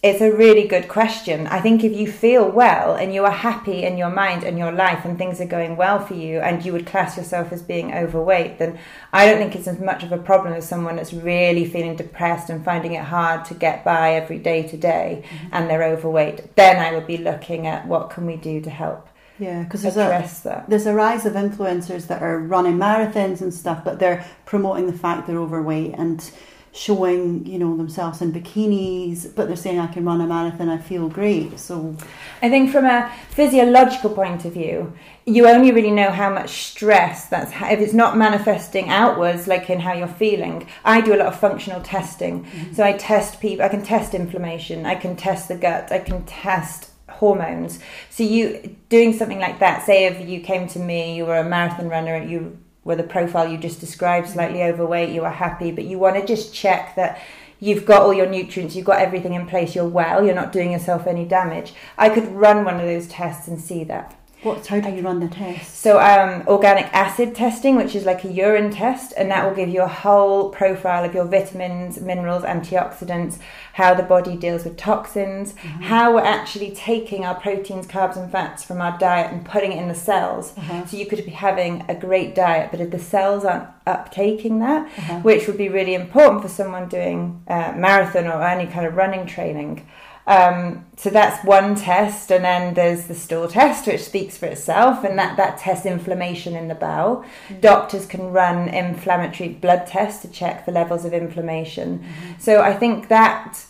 it's 0.02 0.22
a 0.22 0.32
really 0.32 0.66
good 0.66 0.88
question. 0.88 1.46
I 1.48 1.60
think 1.60 1.84
if 1.84 1.92
you 1.92 2.10
feel 2.10 2.50
well 2.50 2.96
and 2.96 3.14
you 3.14 3.26
are 3.26 3.32
happy 3.32 3.84
in 3.84 3.98
your 3.98 4.10
mind 4.10 4.46
and 4.46 4.58
your 4.58 4.72
life 4.72 5.04
and 5.04 5.18
things 5.18 5.42
are 5.42 5.46
going 5.46 5.76
well 5.76 6.00
for 6.00 6.14
you 6.14 6.40
and 6.40 6.64
you 6.64 6.72
would 6.72 6.86
class 6.86 7.18
yourself 7.18 7.52
as 7.52 7.62
being 7.62 7.94
overweight, 7.94 8.60
then 8.60 8.80
I 9.12 9.26
don't 9.26 9.40
think 9.40 9.56
it's 9.56 9.68
as 9.68 9.80
much 9.80 10.04
of 10.04 10.14
a 10.14 10.18
problem 10.18 10.54
as 10.54 10.68
someone 10.68 10.96
that's 10.96 11.12
really 11.12 11.66
feeling 11.66 11.98
depressed 11.98 12.50
and 12.50 12.64
finding 12.64 12.94
it 12.94 13.04
hard 13.04 13.44
to 13.46 13.54
get 13.54 13.84
by 13.84 14.14
every 14.14 14.40
day 14.40 14.66
to 14.70 14.78
day 14.78 15.26
mm-hmm. 15.26 15.48
and 15.52 15.70
they're 15.70 15.84
overweight. 15.84 16.56
Then 16.56 16.78
I 16.78 16.96
would 16.96 17.06
be 17.06 17.18
looking 17.18 17.68
at 17.68 17.86
what 17.86 18.10
can 18.10 18.26
we 18.26 18.38
do 18.38 18.62
to 18.62 18.70
help. 18.70 19.10
Yeah, 19.38 19.64
because 19.64 19.82
there's 19.82 19.96
a 19.96 20.30
that. 20.44 20.70
there's 20.70 20.86
a 20.86 20.94
rise 20.94 21.26
of 21.26 21.34
influencers 21.34 22.08
that 22.08 22.22
are 22.22 22.40
running 22.40 22.78
marathons 22.78 23.40
and 23.40 23.54
stuff, 23.54 23.86
but 23.86 23.98
they're 23.98 24.26
promoting 24.46 24.86
the 24.86 24.98
fact 24.98 25.28
they're 25.28 25.38
overweight 25.38 25.96
and 25.98 26.30
showing 26.72 27.46
you 27.46 27.58
know 27.58 27.76
themselves 27.76 28.22
in 28.22 28.32
bikinis 28.32 29.34
but 29.36 29.48
they're 29.48 29.56
saying 29.56 29.80
i 29.80 29.88
can 29.88 30.06
run 30.06 30.22
a 30.22 30.28
marathon 30.28 30.70
i 30.70 30.78
feel 30.78 31.10
great. 31.10 31.60
So 31.60 31.96
i 32.42 32.50
think 32.50 32.72
from 32.72 32.86
a 32.86 33.12
physiological 33.32 34.12
point 34.12 34.46
of 34.46 34.54
view 34.54 34.94
you 35.26 35.48
only 35.48 35.72
really 35.72 35.92
know 35.92 36.10
how 36.10 36.30
much 36.30 36.50
stress 36.72 37.28
that's 37.28 37.52
if 37.52 37.80
it's 37.80 37.94
not 37.94 38.18
manifesting 38.18 38.90
outwards 38.90 39.48
like 39.48 39.70
in 39.70 39.80
how 39.80 39.94
you're 39.94 40.08
feeling. 40.08 40.68
I 40.84 41.02
do 41.02 41.14
a 41.14 41.18
lot 41.18 41.28
of 41.28 41.40
functional 41.40 41.82
testing. 41.82 42.46
Mm-hmm. 42.46 42.74
so 42.74 42.84
i 42.84 42.94
test 42.94 43.40
people 43.40 43.66
i 43.66 43.70
can 43.70 43.84
test 43.84 44.14
inflammation 44.14 44.86
i 44.86 44.96
can 44.96 45.16
test 45.16 45.48
the 45.48 45.56
gut 45.56 45.92
i 45.92 46.00
can 46.00 46.24
test 46.26 46.90
hormones. 47.10 47.80
So 48.10 48.24
you 48.24 48.76
doing 48.90 49.14
something 49.14 49.40
like 49.40 49.60
that 49.60 49.86
say 49.86 50.06
if 50.06 50.28
you 50.28 50.40
came 50.42 50.68
to 50.70 50.80
me 50.80 51.16
you 51.16 51.26
were 51.26 51.38
a 51.38 51.44
marathon 51.44 51.90
runner 51.90 52.16
and 52.16 52.30
you 52.30 52.58
where 52.90 52.98
the 52.98 53.04
profile 53.04 53.48
you 53.48 53.56
just 53.56 53.80
described, 53.80 54.28
slightly 54.28 54.64
overweight, 54.64 55.12
you 55.12 55.24
are 55.24 55.30
happy, 55.30 55.70
but 55.72 55.84
you 55.84 56.00
want 56.00 56.16
to 56.16 56.26
just 56.26 56.52
check 56.52 56.96
that 56.96 57.22
you've 57.60 57.86
got 57.86 58.02
all 58.02 58.12
your 58.12 58.26
nutrients, 58.26 58.76
you've 58.76 58.84
got 58.84 59.00
everything 59.00 59.36
in 59.36 59.46
place, 59.46 59.76
you're 59.76 59.88
well, 59.88 60.26
you're 60.26 60.34
not 60.34 60.52
doing 60.52 60.72
yourself 60.72 61.06
any 61.06 61.24
damage. 61.24 61.76
I 62.00 62.10
could 62.10 62.28
run 62.30 62.66
one 62.66 62.80
of 62.80 62.88
those 62.88 63.08
tests 63.08 63.48
and 63.48 63.62
see 63.62 63.84
that. 63.84 64.19
What? 64.42 64.66
How 64.68 64.80
do 64.80 64.90
you 64.90 65.02
run 65.02 65.20
the 65.20 65.28
test? 65.28 65.80
So, 65.80 66.00
um, 66.00 66.48
organic 66.48 66.86
acid 66.94 67.36
testing, 67.36 67.76
which 67.76 67.94
is 67.94 68.06
like 68.06 68.24
a 68.24 68.32
urine 68.32 68.72
test, 68.72 69.14
and 69.18 69.30
that 69.32 69.46
will 69.46 69.54
give 69.54 69.68
you 69.68 69.82
a 69.82 69.88
whole 69.88 70.50
profile 70.50 71.04
of 71.04 71.14
your 71.14 71.26
vitamins, 71.26 72.00
minerals, 72.00 72.44
antioxidants, 72.44 73.40
how 73.74 73.94
the 73.94 74.04
body 74.04 74.38
deals 74.38 74.64
with 74.64 74.78
toxins, 74.78 75.54
mm-hmm. 75.54 75.84
how 75.84 76.14
we're 76.14 76.22
actually 76.22 76.72
taking 76.72 77.26
our 77.26 77.36
proteins, 77.36 77.86
carbs, 77.86 78.16
and 78.16 78.32
fats 78.32 78.64
from 78.64 78.80
our 78.80 78.98
diet 78.98 79.30
and 79.34 79.46
putting 79.46 79.74
it 79.74 79.78
in 79.78 79.90
the 79.90 79.96
cells. 79.96 80.54
Mm-hmm. 80.54 80.88
So, 80.88 80.96
you 80.96 81.06
could 81.06 81.26
be 81.26 81.32
having 81.32 81.84
a 81.90 81.96
great 81.96 82.34
diet, 82.34 82.72
but 82.72 82.80
if 82.80 82.92
the 82.92 83.00
cells 83.00 83.44
aren't 83.44 83.68
uptaking 83.86 84.60
that, 84.60 84.90
mm-hmm. 84.90 85.22
which 85.22 85.48
would 85.48 85.58
be 85.58 85.68
really 85.68 85.96
important 85.96 86.42
for 86.42 86.50
someone 86.50 86.88
doing 86.88 87.44
uh, 87.50 87.74
marathon 87.76 88.28
or 88.28 88.42
any 88.42 88.72
kind 88.72 88.86
of 88.86 88.96
running 88.96 89.26
training. 89.26 89.86
Um, 90.30 90.86
so 90.96 91.10
that's 91.10 91.44
one 91.44 91.74
test, 91.74 92.32
and 92.32 92.46
then 92.46 92.76
there's 92.76 93.08
the 93.08 93.16
stool 93.16 93.48
test, 93.48 93.88
which 93.88 94.04
speaks 94.04 94.38
for 94.38 94.46
itself, 94.46 95.04
and 95.04 95.18
that, 95.18 95.38
that 95.38 95.58
tests 95.58 95.88
inflammation 95.88 96.56
in 96.56 96.68
the 96.68 96.76
bowel. 96.76 97.26
Mm-hmm. 97.48 97.62
Doctors 97.62 98.06
can 98.06 98.32
run 98.32 98.70
inflammatory 98.70 99.50
blood 99.50 99.88
tests 99.88 100.22
to 100.22 100.28
check 100.28 100.68
the 100.68 100.72
levels 100.72 101.04
of 101.04 101.14
inflammation. 101.14 102.00
Mm-hmm. 102.00 102.34
So 102.38 102.62
I 102.62 102.76
think 102.76 103.08
that 103.08 103.66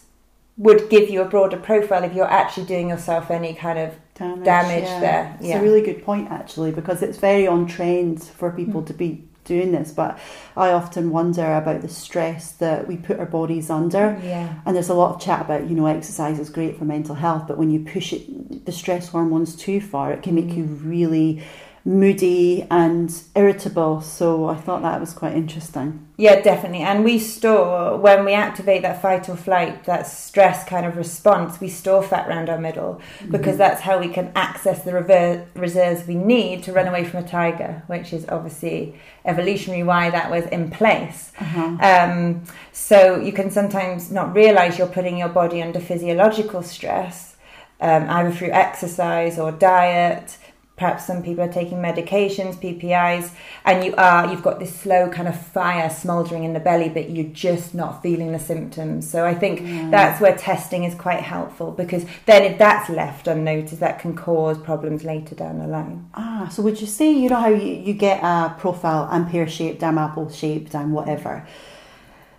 would 0.58 0.90
give 0.90 1.10
you 1.10 1.22
a 1.22 1.26
broader 1.26 1.56
profile 1.56 2.04
if 2.04 2.14
you're 2.14 2.30
actually 2.30 2.66
doing 2.66 2.90
yourself 2.90 3.32
any 3.32 3.54
kind 3.54 3.80
of 3.80 3.96
damage, 4.16 4.44
damage 4.44 4.84
yeah. 4.84 5.00
there. 5.00 5.38
Yeah. 5.40 5.56
It's 5.56 5.62
a 5.62 5.64
really 5.64 5.82
good 5.82 6.04
point 6.04 6.30
actually 6.30 6.72
because 6.72 7.02
it's 7.02 7.18
very 7.18 7.48
on 7.48 7.68
trend 7.68 8.22
for 8.22 8.52
people 8.52 8.82
mm-hmm. 8.82 8.88
to 8.88 8.94
be 8.94 9.29
doing 9.50 9.74
this, 9.74 9.92
but 9.92 10.18
I 10.56 10.70
often 10.70 11.10
wonder 11.10 11.56
about 11.56 11.82
the 11.82 11.90
stress 11.90 12.54
that 12.54 12.88
we 12.88 12.96
put 12.96 13.20
our 13.20 13.26
bodies 13.26 13.70
under. 13.70 14.18
Yeah. 14.24 14.54
And 14.66 14.76
there's 14.76 14.90
a 14.90 14.94
lot 14.94 15.16
of 15.16 15.22
chat 15.22 15.42
about, 15.42 15.70
you 15.70 15.76
know, 15.76 15.88
exercise 15.88 16.40
is 16.40 16.50
great 16.50 16.78
for 16.78 16.86
mental 16.86 17.16
health, 17.16 17.48
but 17.48 17.58
when 17.58 17.70
you 17.70 17.82
push 17.82 18.14
it, 18.14 18.66
the 18.66 18.72
stress 18.72 19.10
hormones 19.10 19.56
too 19.56 19.82
far, 19.82 20.14
it 20.14 20.24
can 20.24 20.36
make 20.36 20.54
you 20.54 20.64
mm. 20.64 20.90
really 20.90 21.44
moody 21.90 22.68
and 22.70 23.24
irritable. 23.36 24.00
So 24.00 24.48
I 24.48 24.56
thought 24.56 24.84
that 24.84 25.00
was 25.00 25.12
quite 25.12 25.34
interesting. 25.34 26.06
Yeah, 26.18 26.40
definitely. 26.40 26.82
And 26.82 27.04
we 27.04 27.18
store, 27.18 27.98
when 27.98 28.26
we 28.26 28.34
activate 28.34 28.84
that 28.84 29.02
fight 29.02 29.28
or 29.28 29.36
flight, 29.36 29.86
that 29.86 30.06
stress 30.06 30.64
kind 30.66 30.86
of 30.86 30.98
response, 30.98 31.60
we 31.60 31.68
store 31.68 32.04
fat 32.04 32.30
around 32.30 32.48
our 32.48 32.60
middle 32.60 33.02
because 33.32 33.54
mm-hmm. 33.54 33.58
that's 33.58 33.82
how 33.82 33.98
we 33.98 34.08
can 34.08 34.32
access 34.36 34.84
the 34.84 34.94
rever- 34.94 35.48
reserves 35.56 36.08
we 36.08 36.14
need 36.14 36.62
to 36.64 36.74
run 36.74 36.88
away 36.88 37.06
from 37.06 37.24
a 37.24 37.28
tiger, 37.28 37.82
which 37.88 38.14
is 38.14 38.24
obviously 38.30 38.94
evolutionary 39.26 39.82
why 39.82 40.12
that 40.12 40.30
was 40.30 40.46
in 40.46 40.70
place. 40.70 41.32
Uh-huh. 41.40 41.78
Um, 41.82 42.44
so 42.72 43.20
you 43.20 43.34
can 43.34 43.50
sometimes 43.50 44.12
not 44.12 44.36
realize 44.36 44.78
you're 44.78 44.88
putting 44.88 45.18
your 45.18 45.30
body 45.30 45.60
under 45.60 45.80
physiological 45.80 46.62
stress, 46.62 47.36
um, 47.82 48.08
either 48.10 48.32
through 48.32 48.52
exercise 48.52 49.40
or 49.40 49.52
diet 49.52 50.38
perhaps 50.80 51.06
some 51.06 51.22
people 51.22 51.44
are 51.44 51.52
taking 51.52 51.78
medications, 51.78 52.56
PPIs, 52.56 53.32
and 53.66 53.84
you 53.84 53.94
are 53.98 54.32
you've 54.32 54.42
got 54.42 54.60
this 54.60 54.74
slow 54.74 55.10
kind 55.10 55.28
of 55.28 55.40
fire 55.40 55.90
smoldering 55.90 56.46
in 56.46 56.54
the 56.54 56.60
belly, 56.60 56.88
but 56.88 57.10
you're 57.10 57.34
just 57.34 57.76
not 57.76 58.02
feeling 58.02 58.32
the 58.32 58.40
symptoms. 58.40 59.08
So 59.08 59.26
I 59.26 59.36
think 59.36 59.60
yeah. 59.62 59.90
that's 59.92 60.22
where 60.22 60.36
testing 60.36 60.86
is 60.86 60.96
quite 60.96 61.20
helpful 61.20 61.72
because 61.72 62.06
then 62.26 62.44
if 62.44 62.58
that's 62.58 62.90
left 62.90 63.28
unnoticed, 63.28 63.82
that 63.82 64.00
can 64.00 64.16
cause 64.16 64.58
problems 64.58 65.04
later 65.04 65.36
down 65.36 65.60
the 65.60 65.68
line. 65.68 66.10
Ah, 66.16 66.48
so 66.50 66.64
would 66.64 66.80
you 66.80 66.88
say 66.88 67.12
you 67.12 67.30
know 67.30 67.42
how 67.42 67.50
you, 67.50 67.74
you 67.88 67.94
get 67.94 68.24
a 68.24 68.56
profile, 68.58 69.08
I'm 69.12 69.30
pear 69.30 69.48
shaped, 69.48 69.84
I'm 69.84 69.98
apple 69.98 70.30
shaped, 70.30 70.74
I'm 70.74 70.94
whatever. 70.94 71.46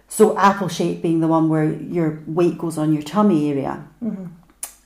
So 0.09 0.37
apple 0.37 0.69
shape 0.69 1.03
being 1.03 1.21
the 1.21 1.29
one 1.29 1.49
where 1.51 1.71
your 1.71 2.23
weight 2.27 2.59
goes 2.59 2.79
on 2.79 2.93
your 2.93 3.03
tummy 3.03 3.51
area. 3.51 3.87
Mm-hmm 4.03 4.40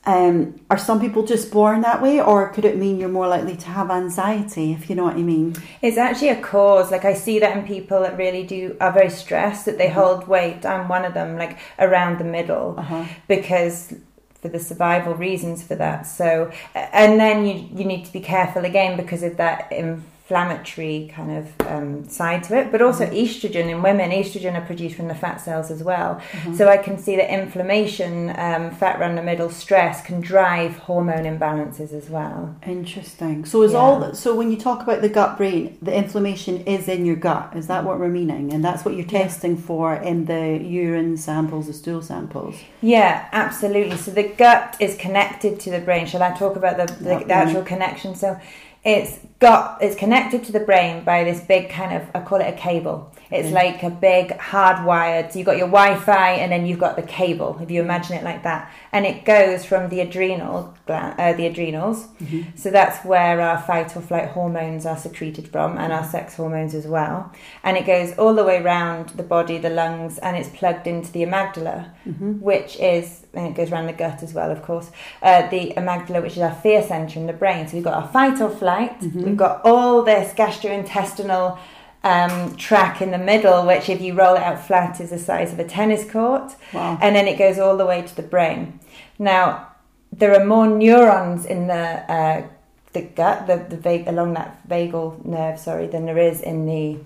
um, 0.05 0.59
are 0.69 0.77
some 0.77 0.99
people 1.01 1.23
just 1.23 1.51
born 1.51 1.81
that 1.81 2.01
way, 2.01 2.21
or 2.21 2.49
could 2.49 2.65
it 2.65 2.77
mean 2.77 2.99
you're 2.99 3.09
more 3.09 3.27
likely 3.27 3.55
to 3.57 3.67
have 3.67 3.89
anxiety, 3.89 4.71
if 4.71 4.89
you 4.89 4.95
know 4.95 5.03
what 5.03 5.15
I 5.15 5.23
mean? 5.23 5.55
It's 5.81 5.97
actually 5.97 6.29
a 6.29 6.41
cause. 6.41 6.91
Like 6.91 7.05
I 7.05 7.13
see 7.13 7.39
that 7.39 7.57
in 7.57 7.65
people 7.65 8.01
that 8.01 8.17
really 8.17 8.45
do 8.45 8.77
are 8.79 8.91
very 8.91 9.09
stressed 9.09 9.65
that 9.65 9.77
they 9.77 9.87
mm-hmm. 9.87 9.99
hold 9.99 10.27
weight. 10.27 10.65
I'm 10.65 10.87
one 10.87 11.05
of 11.05 11.13
them, 11.13 11.37
like 11.37 11.57
around 11.79 12.19
the 12.19 12.23
middle, 12.23 12.75
uh-huh. 12.77 13.05
because 13.27 13.95
for 14.41 14.49
the 14.49 14.59
survival 14.59 15.15
reasons 15.15 15.63
for 15.63 15.75
that. 15.75 16.03
So, 16.03 16.51
and 16.75 17.19
then 17.19 17.45
you 17.47 17.67
you 17.73 17.85
need 17.85 18.05
to 18.05 18.13
be 18.13 18.19
careful 18.19 18.63
again 18.63 18.97
because 18.97 19.23
of 19.23 19.37
that. 19.37 19.71
In, 19.71 20.03
inflammatory 20.25 21.11
kind 21.13 21.37
of 21.37 21.67
um, 21.67 22.09
side 22.09 22.43
to 22.43 22.57
it, 22.57 22.71
but 22.71 22.81
also 22.81 23.05
mm-hmm. 23.05 23.13
estrogen 23.13 23.69
in 23.69 23.83
women. 23.83 24.09
Estrogen 24.09 24.55
are 24.55 24.65
produced 24.65 24.95
from 24.95 25.07
the 25.07 25.13
fat 25.13 25.37
cells 25.37 25.69
as 25.69 25.83
well. 25.83 26.15
Mm-hmm. 26.15 26.55
So 26.55 26.67
I 26.67 26.77
can 26.77 26.97
see 26.97 27.15
that 27.17 27.31
inflammation, 27.31 28.29
um, 28.29 28.71
fat 28.71 28.99
around 28.99 29.17
the 29.17 29.21
middle, 29.21 29.51
stress 29.51 30.01
can 30.03 30.21
drive 30.21 30.77
hormone 30.77 31.25
imbalances 31.25 31.93
as 31.93 32.09
well. 32.09 32.55
Interesting. 32.65 33.45
So 33.45 33.61
is 33.61 33.73
yeah. 33.73 33.77
all 33.77 34.15
so 34.15 34.33
when 34.33 34.49
you 34.49 34.57
talk 34.57 34.81
about 34.81 35.01
the 35.01 35.09
gut 35.09 35.37
brain, 35.37 35.77
the 35.83 35.95
inflammation 35.95 36.65
is 36.65 36.87
in 36.87 37.05
your 37.05 37.17
gut. 37.17 37.55
Is 37.55 37.67
that 37.67 37.83
what 37.83 37.99
we're 37.99 38.07
meaning? 38.07 38.51
And 38.51 38.63
that's 38.63 38.83
what 38.83 38.95
you're 38.95 39.05
testing 39.05 39.55
for 39.55 39.93
in 39.93 40.25
the 40.25 40.59
urine 40.59 41.17
samples, 41.17 41.67
the 41.67 41.73
stool 41.73 42.01
samples. 42.01 42.55
Yeah, 42.81 43.29
absolutely. 43.31 43.97
So 43.97 44.09
the 44.09 44.23
gut 44.23 44.75
is 44.79 44.97
connected 44.97 45.59
to 45.59 45.69
the 45.69 45.81
brain. 45.81 46.07
Shall 46.07 46.23
I 46.23 46.35
talk 46.35 46.55
about 46.55 46.77
the, 46.77 46.91
the, 46.95 47.25
the 47.25 47.33
actual 47.33 47.61
connection? 47.61 48.15
So 48.15 48.39
it's 48.85 49.19
got 49.39 49.81
it's 49.81 49.95
connected 49.95 50.45
to 50.45 50.51
the 50.51 50.59
brain 50.59 51.03
by 51.03 51.23
this 51.23 51.41
big 51.41 51.69
kind 51.69 52.01
of 52.01 52.07
I 52.15 52.21
call 52.21 52.39
it 52.39 52.47
a 52.47 52.53
cable. 52.53 53.11
It's 53.31 53.49
mm. 53.49 53.53
like 53.53 53.83
a 53.83 53.89
big 53.89 54.29
hardwired. 54.37 55.31
So 55.31 55.39
you've 55.39 55.45
got 55.45 55.57
your 55.57 55.67
Wi-Fi, 55.67 56.31
and 56.31 56.51
then 56.51 56.65
you've 56.65 56.79
got 56.79 56.95
the 56.95 57.03
cable. 57.03 57.57
If 57.61 57.71
you 57.71 57.81
imagine 57.81 58.15
it 58.15 58.23
like 58.23 58.43
that, 58.43 58.71
and 58.91 59.05
it 59.05 59.25
goes 59.25 59.65
from 59.65 59.89
the 59.89 60.01
adrenal 60.01 60.75
uh, 60.87 61.33
the 61.33 61.47
adrenals. 61.47 62.05
Mm-hmm. 62.21 62.55
So 62.55 62.69
that's 62.69 63.03
where 63.05 63.41
our 63.41 63.61
fight 63.61 63.95
or 63.95 64.01
flight 64.01 64.29
hormones 64.29 64.85
are 64.85 64.97
secreted 64.97 65.47
from, 65.47 65.77
and 65.77 65.91
our 65.91 66.03
sex 66.03 66.35
hormones 66.35 66.75
as 66.75 66.85
well. 66.85 67.31
And 67.63 67.77
it 67.77 67.85
goes 67.85 68.17
all 68.17 68.33
the 68.33 68.43
way 68.43 68.61
around 68.61 69.09
the 69.09 69.23
body, 69.23 69.57
the 69.57 69.69
lungs, 69.69 70.17
and 70.19 70.37
it's 70.37 70.49
plugged 70.49 70.87
into 70.87 71.11
the 71.11 71.23
amygdala, 71.23 71.91
mm-hmm. 72.07 72.39
which 72.39 72.77
is 72.77 73.25
and 73.35 73.47
it 73.47 73.55
goes 73.55 73.71
around 73.71 73.87
the 73.87 73.93
gut 73.93 74.23
as 74.23 74.33
well, 74.33 74.49
of 74.49 74.61
course. 74.63 74.91
Uh, 75.21 75.47
the 75.49 75.73
amygdala, 75.75 76.21
which 76.21 76.33
is 76.33 76.39
our 76.39 76.55
fear 76.55 76.81
center 76.81 77.19
in 77.19 77.27
the 77.27 77.33
brain. 77.33 77.67
So 77.67 77.75
we've 77.75 77.83
got 77.83 78.01
our 78.01 78.07
fight 78.07 78.39
or 78.41 78.49
flight. 78.49 78.99
Mm-hmm. 79.01 79.23
We've 79.23 79.37
got 79.37 79.61
all 79.65 80.03
this 80.03 80.33
gastrointestinal 80.33 81.59
um, 82.05 82.55
tract 82.55 83.01
in 83.01 83.11
the 83.11 83.17
middle, 83.17 83.65
which, 83.65 83.89
if 83.89 83.99
you 83.99 84.13
roll 84.13 84.35
it 84.35 84.43
out 84.43 84.65
flat, 84.65 85.01
is 85.01 85.09
the 85.09 85.19
size 85.19 85.51
of 85.51 85.59
a 85.59 85.65
tennis 85.65 86.09
court. 86.09 86.55
Wow. 86.71 86.97
And 87.01 87.15
then 87.15 87.27
it 87.27 87.37
goes 87.37 87.57
all 87.59 87.75
the 87.75 87.85
way 87.85 88.03
to 88.03 88.15
the 88.15 88.21
brain. 88.21 88.79
Now, 89.19 89.69
there 90.13 90.39
are 90.39 90.45
more 90.45 90.67
neurons 90.67 91.45
in 91.45 91.67
the 91.67 91.85
uh, 92.17 92.47
the 92.93 93.01
gut, 93.01 93.47
the, 93.47 93.57
the 93.75 94.09
along 94.09 94.35
that 94.35 94.65
vagal 94.69 95.25
nerve, 95.25 95.59
sorry, 95.59 95.87
than 95.87 96.05
there 96.05 96.17
is 96.17 96.41
in 96.41 96.65
the 96.65 96.97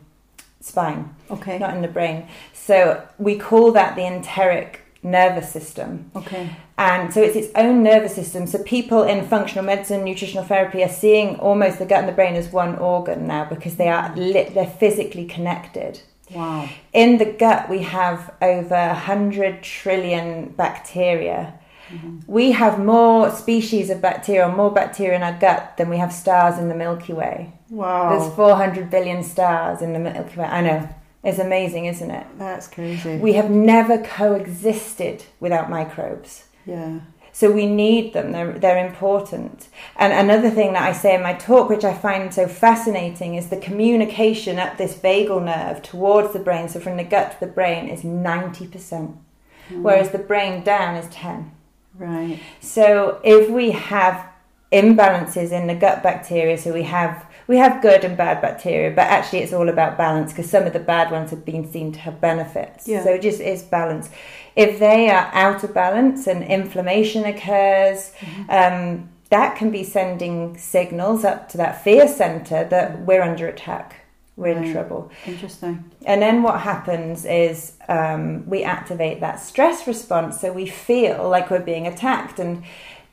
spine. 0.62 1.16
Okay. 1.32 1.58
Not 1.58 1.74
in 1.76 1.82
the 1.82 1.88
brain. 1.88 2.28
So 2.54 3.02
we 3.18 3.38
call 3.38 3.72
that 3.72 3.96
the 3.96 4.04
enteric 4.04 4.82
nervous 5.02 5.50
system. 5.52 6.12
Okay. 6.16 6.56
And 6.80 7.14
so 7.14 7.22
it's 7.22 7.36
its 7.36 7.52
own 7.56 7.84
nervous 7.84 8.16
system. 8.16 8.48
So 8.48 8.64
people 8.64 9.04
in 9.04 9.28
functional 9.28 9.66
medicine, 9.66 10.06
nutritional 10.06 10.46
therapy 10.46 10.82
are 10.82 10.88
seeing 10.88 11.36
almost 11.36 11.78
the 11.78 11.86
gut 11.86 12.00
and 12.00 12.08
the 12.08 12.14
brain 12.14 12.36
as 12.36 12.54
one 12.54 12.78
organ 12.78 13.28
now 13.28 13.44
because 13.44 13.76
they 13.76 13.90
are 13.90 14.16
lit, 14.16 14.54
they're 14.54 14.66
physically 14.66 15.26
connected. 15.26 16.00
Wow. 16.34 16.70
In 16.94 17.18
the 17.18 17.26
gut, 17.26 17.70
we 17.70 17.80
have 17.80 18.34
over 18.42 18.70
100 18.70 19.62
trillion 19.62 20.52
bacteria. 20.52 21.60
Mm-hmm. 21.90 22.20
We 22.28 22.54
have 22.54 22.80
more 22.80 23.30
species 23.32 23.90
of 23.90 24.00
bacteria, 24.00 24.48
or 24.48 24.56
more 24.56 24.72
bacteria 24.72 25.18
in 25.18 25.24
our 25.24 25.38
gut 25.38 25.76
than 25.76 25.90
we 25.90 25.98
have 25.98 26.14
stars 26.14 26.58
in 26.58 26.70
the 26.70 26.76
Milky 26.76 27.12
Way. 27.12 27.52
Wow. 27.70 28.18
There's 28.18 28.34
400 28.36 28.90
billion 28.90 29.24
stars 29.24 29.82
in 29.82 29.92
the 29.92 30.00
Milky 30.00 30.40
Way. 30.40 30.46
I 30.46 30.62
know. 30.62 30.90
It's 31.26 31.40
amazing, 31.40 31.88
isn't 31.88 32.10
it? 32.10 32.28
That's 32.38 32.70
crazy. 32.70 33.18
We 33.18 33.34
have 33.34 33.50
never 33.50 33.98
coexisted 33.98 35.26
without 35.42 35.70
microbes. 35.70 36.46
Yeah. 36.66 37.00
So 37.32 37.52
we 37.52 37.68
need 37.68 38.14
them. 38.14 38.32
They're 38.32 38.52
they're 38.60 38.86
important. 38.86 39.70
And 39.96 40.12
another 40.12 40.50
thing 40.50 40.74
that 40.74 40.84
I 40.84 40.94
say 40.94 41.16
in 41.16 41.22
my 41.22 41.34
talk, 41.34 41.70
which 41.70 41.86
I 41.86 41.94
find 41.94 42.34
so 42.34 42.48
fascinating, 42.48 43.36
is 43.36 43.50
the 43.50 43.58
communication 43.58 44.60
up 44.60 44.78
this 44.78 44.96
vagal 44.96 45.46
nerve 45.46 45.82
towards 45.82 46.34
the 46.34 46.40
brain. 46.40 46.68
So 46.68 46.80
from 46.80 46.98
the 46.98 47.04
gut 47.04 47.34
to 47.34 47.40
the 47.40 47.52
brain 47.52 47.88
is 47.88 48.04
ninety 48.04 48.68
percent, 48.68 49.16
mm. 49.70 49.82
whereas 49.82 50.10
the 50.10 50.18
brain 50.18 50.64
down 50.64 50.96
is 50.96 51.08
ten. 51.14 51.52
Right. 51.98 52.40
So 52.60 53.22
if 53.24 53.50
we 53.50 53.72
have 53.72 54.26
imbalances 54.72 55.52
in 55.52 55.68
the 55.68 55.76
gut 55.76 56.04
bacteria, 56.04 56.58
so 56.58 56.74
we 56.74 56.84
have 56.84 57.26
we 57.50 57.58
have 57.58 57.82
good 57.82 58.04
and 58.04 58.16
bad 58.16 58.44
bacteria, 58.44 58.92
but 58.92 59.08
actually 59.08 59.40
it's 59.40 59.54
all 59.54 59.70
about 59.70 59.98
balance 59.98 60.32
because 60.32 60.48
some 60.48 60.68
of 60.68 60.72
the 60.72 60.80
bad 60.80 61.12
ones 61.12 61.32
have 61.32 61.44
been 61.44 61.70
seen 61.70 61.92
to 61.92 62.00
have 62.00 62.22
benefits. 62.22 62.88
Yeah. 62.88 63.04
So 63.04 63.16
it 63.16 63.24
just 63.24 63.42
is 63.42 63.64
balance. 63.64 64.12
If 64.56 64.78
they 64.78 65.10
are 65.10 65.32
out 65.34 65.64
of 65.64 65.74
balance 65.74 66.28
and 66.28 66.44
inflammation 66.44 67.26
occurs, 67.26 68.14
mm-hmm. 68.20 68.52
um, 68.52 69.10
that 69.32 69.58
can 69.58 69.72
be 69.72 69.84
sending 69.84 70.60
signals 70.60 71.26
up 71.26 71.50
to 71.50 71.58
that 71.58 71.84
fear 71.84 72.08
center 72.08 72.66
that 72.66 73.02
we're 73.02 73.24
under 73.24 73.48
attack. 73.48 73.96
We're 74.36 74.54
right. 74.54 74.68
in 74.68 74.72
trouble. 74.72 75.12
Interesting. 75.26 75.90
And 76.06 76.22
then 76.22 76.44
what 76.44 76.62
happens 76.62 77.26
is 77.26 77.74
um, 77.90 78.48
we 78.48 78.64
activate 78.64 79.22
that 79.22 79.42
stress 79.42 79.88
response. 79.88 80.40
So 80.40 80.54
we 80.54 80.68
feel 80.68 81.28
like 81.28 81.50
we're 81.50 81.60
being 81.60 81.88
attacked. 81.88 82.38
And 82.38 82.64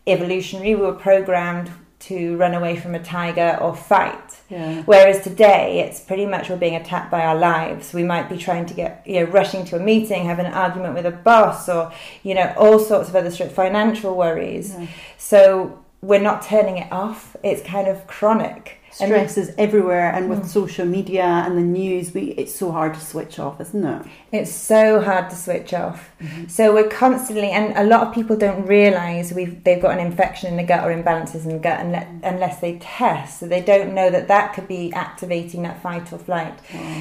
evolutionary, 0.06 0.74
we 0.74 0.82
were 0.82 0.92
programmed 0.92 1.70
to 1.98 2.36
run 2.36 2.54
away 2.54 2.76
from 2.76 2.94
a 2.94 3.02
tiger 3.02 3.58
or 3.60 3.74
fight. 3.74 4.25
Yeah. 4.48 4.82
Whereas 4.82 5.22
today, 5.22 5.80
it's 5.80 6.00
pretty 6.00 6.26
much 6.26 6.48
we're 6.48 6.56
being 6.56 6.76
attacked 6.76 7.10
by 7.10 7.24
our 7.24 7.36
lives. 7.36 7.92
We 7.92 8.04
might 8.04 8.28
be 8.28 8.36
trying 8.36 8.66
to 8.66 8.74
get, 8.74 9.02
you 9.06 9.20
know, 9.20 9.26
rushing 9.30 9.64
to 9.66 9.76
a 9.76 9.80
meeting, 9.80 10.24
having 10.24 10.46
an 10.46 10.54
argument 10.54 10.94
with 10.94 11.06
a 11.06 11.10
boss, 11.10 11.68
or, 11.68 11.92
you 12.22 12.34
know, 12.34 12.54
all 12.56 12.78
sorts 12.78 13.08
of 13.08 13.16
other 13.16 13.30
financial 13.30 14.16
worries. 14.16 14.74
Yeah. 14.78 14.86
So 15.18 15.84
we're 16.00 16.20
not 16.20 16.42
turning 16.42 16.78
it 16.78 16.92
off. 16.92 17.36
It's 17.42 17.62
kind 17.62 17.88
of 17.88 18.06
chronic 18.06 18.78
stress 18.96 19.36
is 19.36 19.52
everywhere 19.58 20.10
and 20.12 20.28
with 20.30 20.40
mm. 20.40 20.46
social 20.46 20.86
media 20.86 21.22
and 21.22 21.56
the 21.56 21.62
news 21.62 22.14
we 22.14 22.22
it's 22.32 22.54
so 22.54 22.72
hard 22.72 22.94
to 22.94 23.00
switch 23.00 23.38
off 23.38 23.60
isn't 23.60 23.84
it? 23.84 24.06
It's 24.32 24.52
so 24.52 25.00
hard 25.00 25.30
to 25.30 25.36
switch 25.36 25.74
off. 25.74 26.10
Mm-hmm. 26.20 26.48
so 26.48 26.72
we're 26.72 26.88
constantly 26.88 27.50
and 27.50 27.76
a 27.76 27.84
lot 27.84 28.06
of 28.06 28.14
people 28.14 28.36
don't 28.36 28.66
realize 28.66 29.32
we've 29.32 29.62
they've 29.64 29.80
got 29.80 29.98
an 29.98 30.04
infection 30.04 30.50
in 30.50 30.56
the 30.56 30.62
gut 30.62 30.84
or 30.84 30.94
imbalances 30.94 31.44
in 31.44 31.50
the 31.50 31.58
gut 31.58 31.80
unless, 31.80 32.06
unless 32.22 32.60
they 32.60 32.78
test. 32.78 33.40
So 33.40 33.46
they 33.46 33.60
don't 33.60 33.94
know 33.94 34.10
that 34.10 34.28
that 34.28 34.54
could 34.54 34.68
be 34.68 34.92
activating 34.92 35.62
that 35.62 35.82
fight 35.82 36.12
or 36.12 36.18
flight. 36.18 36.58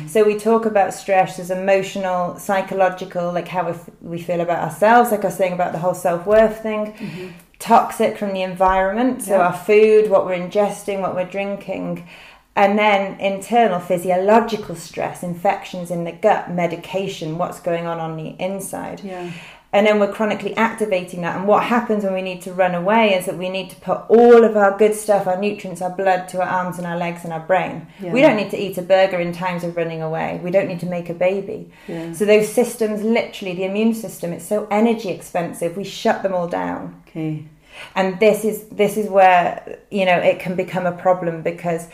So 0.08 0.24
we 0.24 0.38
talk 0.38 0.66
about 0.66 0.94
stress 0.94 1.40
as 1.40 1.50
emotional 1.50 2.38
psychological 2.38 3.32
like 3.32 3.48
how 3.48 3.74
we 4.02 4.22
feel 4.22 4.42
about 4.42 4.60
ourselves 4.60 5.12
like 5.12 5.24
i 5.24 5.28
was 5.28 5.38
saying 5.38 5.54
about 5.54 5.72
the 5.72 5.80
whole 5.80 5.94
self-worth 5.94 6.62
thing. 6.62 6.94
Mm-hmm 6.94 7.45
toxic 7.60 8.18
from 8.18 8.34
the 8.34 8.42
environment, 8.42 9.22
so 9.22 9.38
yeah. 9.38 9.48
our 9.48 9.54
food, 9.54 10.10
what 10.10 10.26
we're 10.26 10.38
ingesting, 10.38 11.02
what 11.02 11.16
we're 11.16 11.30
drinking, 11.30 12.08
and 12.56 12.80
then 12.80 13.20
internal 13.20 13.80
physiological 13.80 14.76
stress, 14.76 15.24
infections 15.24 15.92
in 15.92 16.06
the 16.06 16.12
gut, 16.12 16.50
medication, 16.52 17.38
what's 17.38 17.60
going 17.60 17.86
on 17.86 18.00
on 18.00 18.16
the 18.16 18.30
inside. 18.40 19.02
Yeah. 19.04 19.32
And 19.76 19.86
then 19.86 20.00
we're 20.00 20.14
chronically 20.14 20.56
activating 20.56 21.20
that. 21.24 21.36
And 21.36 21.46
what 21.50 21.66
happens 21.66 22.06
when 22.06 22.14
we 22.14 22.22
need 22.22 22.42
to 22.44 22.54
run 22.54 22.76
away 22.76 23.14
is 23.14 23.26
that 23.26 23.38
we 23.38 23.50
need 23.50 23.70
to 23.72 23.76
put 23.76 24.06
all 24.08 24.46
of 24.46 24.56
our 24.56 24.78
good 24.78 24.96
stuff, 24.96 25.28
our 25.28 25.38
nutrients, 25.38 25.82
our 25.82 25.90
blood 25.90 26.30
to 26.30 26.42
our 26.42 26.48
arms 26.48 26.78
and 26.78 26.88
our 26.88 26.96
legs 26.96 27.26
and 27.26 27.34
our 27.34 27.42
brain. 27.42 27.86
Yeah. 28.00 28.14
We 28.14 28.22
don't 28.22 28.38
need 28.38 28.52
to 28.52 28.58
eat 28.58 28.78
a 28.78 28.82
burger 28.82 29.20
in 29.20 29.34
times 29.34 29.66
of 29.66 29.76
running 29.76 30.02
away. 30.02 30.40
We 30.42 30.50
don't 30.50 30.70
need 30.70 30.80
to 30.80 30.86
make 30.86 31.10
a 31.10 31.14
baby. 31.14 31.70
Yeah. 31.90 32.14
So 32.14 32.24
those 32.24 32.48
systems, 32.48 33.04
literally, 33.04 33.54
the 33.54 33.66
immune 33.66 33.94
system, 33.94 34.32
it's 34.32 34.48
so 34.48 34.66
energy 34.72 35.10
expensive. 35.10 35.76
We 35.76 35.84
shut 35.84 36.24
them 36.24 36.34
all 36.34 36.48
down. 36.48 37.04
Okay. 37.10 37.44
And 37.96 38.18
this 38.22 38.46
is 38.46 38.70
this 38.70 38.96
is 38.96 39.10
where 39.10 39.80
you 39.92 40.06
know 40.06 40.18
it 40.18 40.40
can 40.40 40.56
become 40.56 40.86
a 40.86 40.94
problem 40.94 41.42
because 41.42 41.90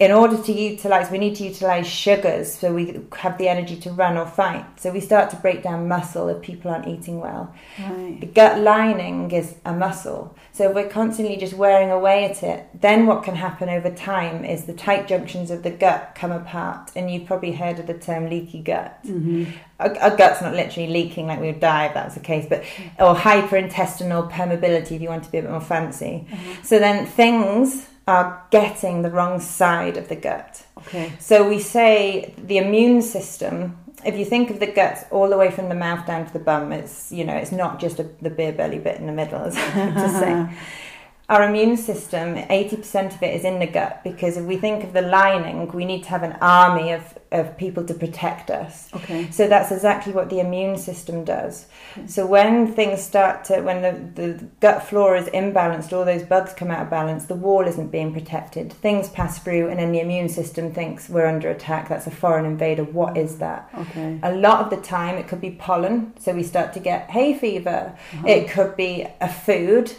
in 0.00 0.10
order 0.10 0.36
to 0.36 0.52
utilize, 0.52 1.08
we 1.08 1.18
need 1.18 1.36
to 1.36 1.44
utilize 1.44 1.86
sugars 1.86 2.52
so 2.52 2.74
we 2.74 3.00
have 3.16 3.38
the 3.38 3.48
energy 3.48 3.76
to 3.76 3.90
run 3.92 4.16
or 4.16 4.26
fight. 4.26 4.64
So 4.80 4.90
we 4.90 4.98
start 4.98 5.30
to 5.30 5.36
break 5.36 5.62
down 5.62 5.86
muscle 5.86 6.28
if 6.28 6.42
people 6.42 6.72
aren't 6.72 6.88
eating 6.88 7.20
well. 7.20 7.54
Right. 7.78 8.18
The 8.20 8.26
gut 8.26 8.58
lining 8.58 9.30
is 9.30 9.54
a 9.64 9.72
muscle. 9.72 10.36
So 10.52 10.68
if 10.68 10.74
we're 10.74 10.88
constantly 10.88 11.36
just 11.36 11.54
wearing 11.54 11.92
away 11.92 12.24
at 12.24 12.42
it, 12.42 12.66
then 12.80 13.06
what 13.06 13.22
can 13.22 13.36
happen 13.36 13.68
over 13.68 13.88
time 13.88 14.44
is 14.44 14.64
the 14.64 14.72
tight 14.72 15.06
junctions 15.06 15.52
of 15.52 15.62
the 15.62 15.70
gut 15.70 16.16
come 16.16 16.32
apart. 16.32 16.90
And 16.96 17.08
you've 17.08 17.26
probably 17.26 17.52
heard 17.52 17.78
of 17.78 17.86
the 17.86 17.94
term 17.94 18.28
leaky 18.28 18.62
gut. 18.62 18.98
Mm-hmm. 19.04 19.44
Our, 19.78 19.96
our 19.98 20.16
gut's 20.16 20.42
not 20.42 20.54
literally 20.54 20.88
leaking 20.88 21.28
like 21.28 21.40
we 21.40 21.46
would 21.46 21.60
die 21.60 21.86
if 21.86 21.94
that 21.94 22.06
was 22.06 22.14
the 22.14 22.20
case, 22.20 22.46
but 22.48 22.64
or 22.98 23.14
hyperintestinal 23.14 24.28
permeability 24.32 24.92
if 24.92 25.02
you 25.02 25.08
want 25.08 25.22
to 25.22 25.30
be 25.30 25.38
a 25.38 25.42
bit 25.42 25.50
more 25.52 25.60
fancy. 25.60 26.26
So 26.64 26.80
then 26.80 27.06
things 27.06 27.86
are 28.06 28.46
getting 28.50 29.02
the 29.02 29.10
wrong 29.10 29.40
side 29.40 29.96
of 29.96 30.08
the 30.08 30.16
gut. 30.16 30.64
Okay. 30.78 31.12
So 31.18 31.48
we 31.48 31.58
say 31.58 32.34
the 32.36 32.58
immune 32.58 33.02
system. 33.02 33.78
If 34.04 34.18
you 34.18 34.24
think 34.24 34.50
of 34.50 34.60
the 34.60 34.66
gut 34.66 35.06
all 35.10 35.30
the 35.30 35.38
way 35.38 35.50
from 35.50 35.70
the 35.70 35.74
mouth 35.74 36.06
down 36.06 36.26
to 36.26 36.32
the 36.32 36.38
bum, 36.38 36.72
it's 36.72 37.10
you 37.10 37.24
know 37.24 37.34
it's 37.34 37.52
not 37.52 37.80
just 37.80 37.98
a, 37.98 38.02
the 38.20 38.30
beer 38.30 38.52
belly 38.52 38.78
bit 38.78 38.98
in 38.98 39.06
the 39.06 39.12
middle, 39.12 39.40
as 39.40 39.56
I 39.56 39.84
like 39.86 39.94
to 39.94 40.08
say. 40.10 40.58
Our 41.26 41.48
immune 41.48 41.78
system, 41.78 42.36
eighty 42.50 42.76
percent 42.76 43.14
of 43.14 43.22
it 43.22 43.34
is 43.34 43.44
in 43.44 43.58
the 43.58 43.66
gut 43.66 44.04
because 44.04 44.36
if 44.36 44.44
we 44.44 44.58
think 44.58 44.84
of 44.84 44.92
the 44.92 45.00
lining, 45.00 45.66
we 45.72 45.86
need 45.86 46.02
to 46.02 46.10
have 46.10 46.22
an 46.22 46.36
army 46.42 46.92
of, 46.92 47.18
of 47.32 47.56
people 47.56 47.82
to 47.86 47.94
protect 47.94 48.50
us. 48.50 48.92
Okay. 48.92 49.30
So 49.30 49.48
that's 49.48 49.72
exactly 49.72 50.12
what 50.12 50.28
the 50.28 50.40
immune 50.40 50.76
system 50.76 51.24
does. 51.24 51.66
So 52.06 52.26
when 52.26 52.74
things 52.74 53.02
start 53.02 53.44
to, 53.46 53.62
when 53.62 53.80
the, 53.80 54.22
the 54.22 54.44
gut 54.60 54.86
flora 54.86 55.18
is 55.22 55.28
imbalanced, 55.28 55.94
all 55.94 56.04
those 56.04 56.24
bugs 56.24 56.52
come 56.52 56.70
out 56.70 56.82
of 56.82 56.90
balance, 56.90 57.24
the 57.24 57.34
wall 57.34 57.66
isn't 57.66 57.88
being 57.88 58.12
protected, 58.12 58.70
things 58.72 59.08
pass 59.08 59.38
through, 59.38 59.70
and 59.70 59.78
then 59.78 59.92
the 59.92 60.00
immune 60.00 60.28
system 60.28 60.74
thinks 60.74 61.08
we're 61.08 61.26
under 61.26 61.48
attack, 61.48 61.88
that's 61.88 62.06
a 62.06 62.10
foreign 62.10 62.44
invader, 62.44 62.84
what 62.84 63.16
is 63.16 63.38
that? 63.38 63.70
Okay. 63.78 64.20
A 64.22 64.34
lot 64.34 64.60
of 64.60 64.70
the 64.70 64.86
time 64.86 65.16
it 65.16 65.26
could 65.26 65.40
be 65.40 65.52
pollen, 65.52 66.12
so 66.18 66.34
we 66.34 66.42
start 66.42 66.74
to 66.74 66.80
get 66.80 67.10
hay 67.10 67.32
fever. 67.38 67.96
Uh-huh. 68.12 68.28
It 68.28 68.50
could 68.50 68.76
be 68.76 69.06
a 69.20 69.28
food, 69.32 69.94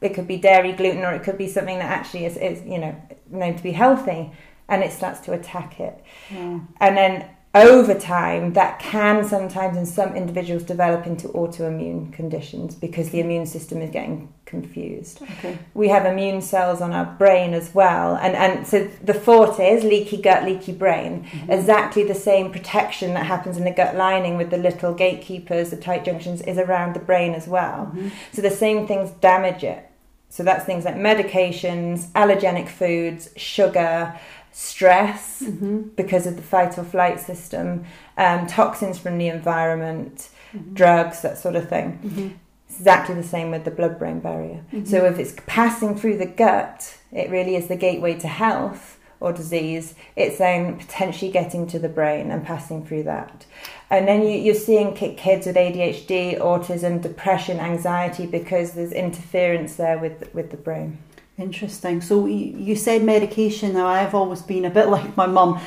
it 0.00 0.14
could 0.14 0.26
be 0.26 0.36
dairy, 0.36 0.72
gluten, 0.72 1.04
or 1.04 1.12
it 1.12 1.22
could 1.22 1.38
be 1.38 1.48
something 1.48 1.78
that 1.78 1.90
actually 1.90 2.24
is, 2.26 2.36
is 2.36 2.62
you 2.64 2.78
know, 2.78 2.94
known 3.30 3.56
to 3.56 3.62
be 3.62 3.72
healthy, 3.72 4.32
and 4.68 4.82
it 4.82 4.92
starts 4.92 5.20
to 5.20 5.32
attack 5.32 5.80
it. 5.80 6.02
Yeah. 6.30 6.60
And 6.80 6.96
then 6.96 7.30
over 7.54 7.94
time, 7.94 8.52
that 8.52 8.78
can 8.78 9.24
sometimes 9.24 9.78
in 9.78 9.86
some 9.86 10.14
individuals 10.14 10.62
develop 10.62 11.06
into 11.06 11.28
autoimmune 11.28 12.12
conditions 12.12 12.74
because 12.74 13.08
the 13.10 13.20
immune 13.20 13.46
system 13.46 13.80
is 13.80 13.88
getting 13.88 14.30
confused. 14.44 15.22
Okay. 15.22 15.58
We 15.72 15.88
have 15.88 16.04
immune 16.04 16.42
cells 16.42 16.82
on 16.82 16.92
our 16.92 17.06
brain 17.06 17.54
as 17.54 17.74
well. 17.74 18.16
And, 18.16 18.36
and 18.36 18.66
so 18.66 18.90
the 19.02 19.14
thought 19.14 19.58
is 19.58 19.84
leaky 19.84 20.20
gut, 20.20 20.44
leaky 20.44 20.72
brain. 20.72 21.24
Mm-hmm. 21.24 21.50
Exactly 21.52 22.04
the 22.04 22.14
same 22.14 22.52
protection 22.52 23.14
that 23.14 23.24
happens 23.24 23.56
in 23.56 23.64
the 23.64 23.70
gut 23.70 23.96
lining 23.96 24.36
with 24.36 24.50
the 24.50 24.58
little 24.58 24.92
gatekeepers, 24.92 25.70
the 25.70 25.76
tight 25.78 26.04
junctions, 26.04 26.42
is 26.42 26.58
around 26.58 26.94
the 26.94 27.00
brain 27.00 27.32
as 27.32 27.48
well. 27.48 27.86
Mm-hmm. 27.86 28.08
So 28.32 28.42
the 28.42 28.50
same 28.50 28.86
things 28.86 29.10
damage 29.12 29.64
it. 29.64 29.85
So 30.28 30.42
that's 30.42 30.64
things 30.64 30.84
like 30.84 30.96
medications, 30.96 32.10
allergenic 32.12 32.68
foods, 32.68 33.30
sugar, 33.36 34.18
stress 34.52 35.42
mm-hmm. 35.42 35.82
because 35.96 36.26
of 36.26 36.36
the 36.36 36.42
fight 36.42 36.78
or 36.78 36.84
flight 36.84 37.20
system, 37.20 37.84
um, 38.16 38.46
toxins 38.46 38.98
from 38.98 39.18
the 39.18 39.28
environment, 39.28 40.30
mm-hmm. 40.52 40.74
drugs, 40.74 41.22
that 41.22 41.38
sort 41.38 41.56
of 41.56 41.68
thing. 41.68 41.98
Mm-hmm. 42.02 42.28
It's 42.68 42.78
exactly 42.78 43.14
the 43.14 43.22
same 43.22 43.50
with 43.50 43.64
the 43.64 43.70
blood 43.70 43.98
brain 43.98 44.20
barrier. 44.20 44.64
So 44.84 45.04
if 45.04 45.18
it's 45.18 45.34
passing 45.46 45.96
through 45.96 46.18
the 46.18 46.26
gut, 46.26 46.98
it 47.12 47.30
really 47.30 47.54
is 47.54 47.68
the 47.68 47.76
gateway 47.76 48.18
to 48.18 48.28
health 48.28 48.95
or 49.20 49.32
disease. 49.32 49.94
It's 50.14 50.38
then 50.38 50.78
potentially 50.78 51.30
getting 51.30 51.66
to 51.68 51.78
the 51.78 51.88
brain 51.88 52.30
and 52.30 52.44
passing 52.44 52.84
through 52.84 53.04
that. 53.04 53.46
And 53.90 54.06
then 54.06 54.22
you, 54.22 54.30
you're 54.30 54.54
seeing 54.54 54.94
kids 54.94 55.46
with 55.46 55.56
ADHD, 55.56 56.38
autism, 56.38 57.00
depression, 57.00 57.60
anxiety 57.60 58.26
because 58.26 58.72
there's 58.72 58.92
interference 58.92 59.76
there 59.76 59.98
with 59.98 60.32
with 60.34 60.50
the 60.50 60.56
brain. 60.56 60.98
Interesting. 61.38 62.00
So 62.00 62.24
you, 62.26 62.56
you 62.56 62.76
said 62.76 63.04
medication. 63.04 63.74
Now 63.74 63.86
I've 63.86 64.14
always 64.14 64.40
been 64.42 64.64
a 64.64 64.70
bit 64.70 64.88
like 64.96 65.16
my 65.16 65.26
mum. 65.26 65.60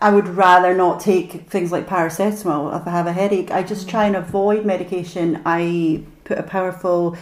I 0.00 0.12
would 0.12 0.28
rather 0.28 0.74
not 0.74 1.00
take 1.00 1.48
things 1.48 1.72
like 1.72 1.86
paracetamol 1.86 2.80
if 2.80 2.86
I 2.86 2.90
have 2.90 3.06
a 3.06 3.12
headache. 3.12 3.50
I 3.50 3.62
just 3.62 3.86
mm. 3.86 3.90
try 3.90 4.06
and 4.06 4.16
avoid 4.16 4.64
medication. 4.64 5.42
I 5.44 6.04
put 6.24 6.38
a 6.38 6.42
powerful 6.42 7.16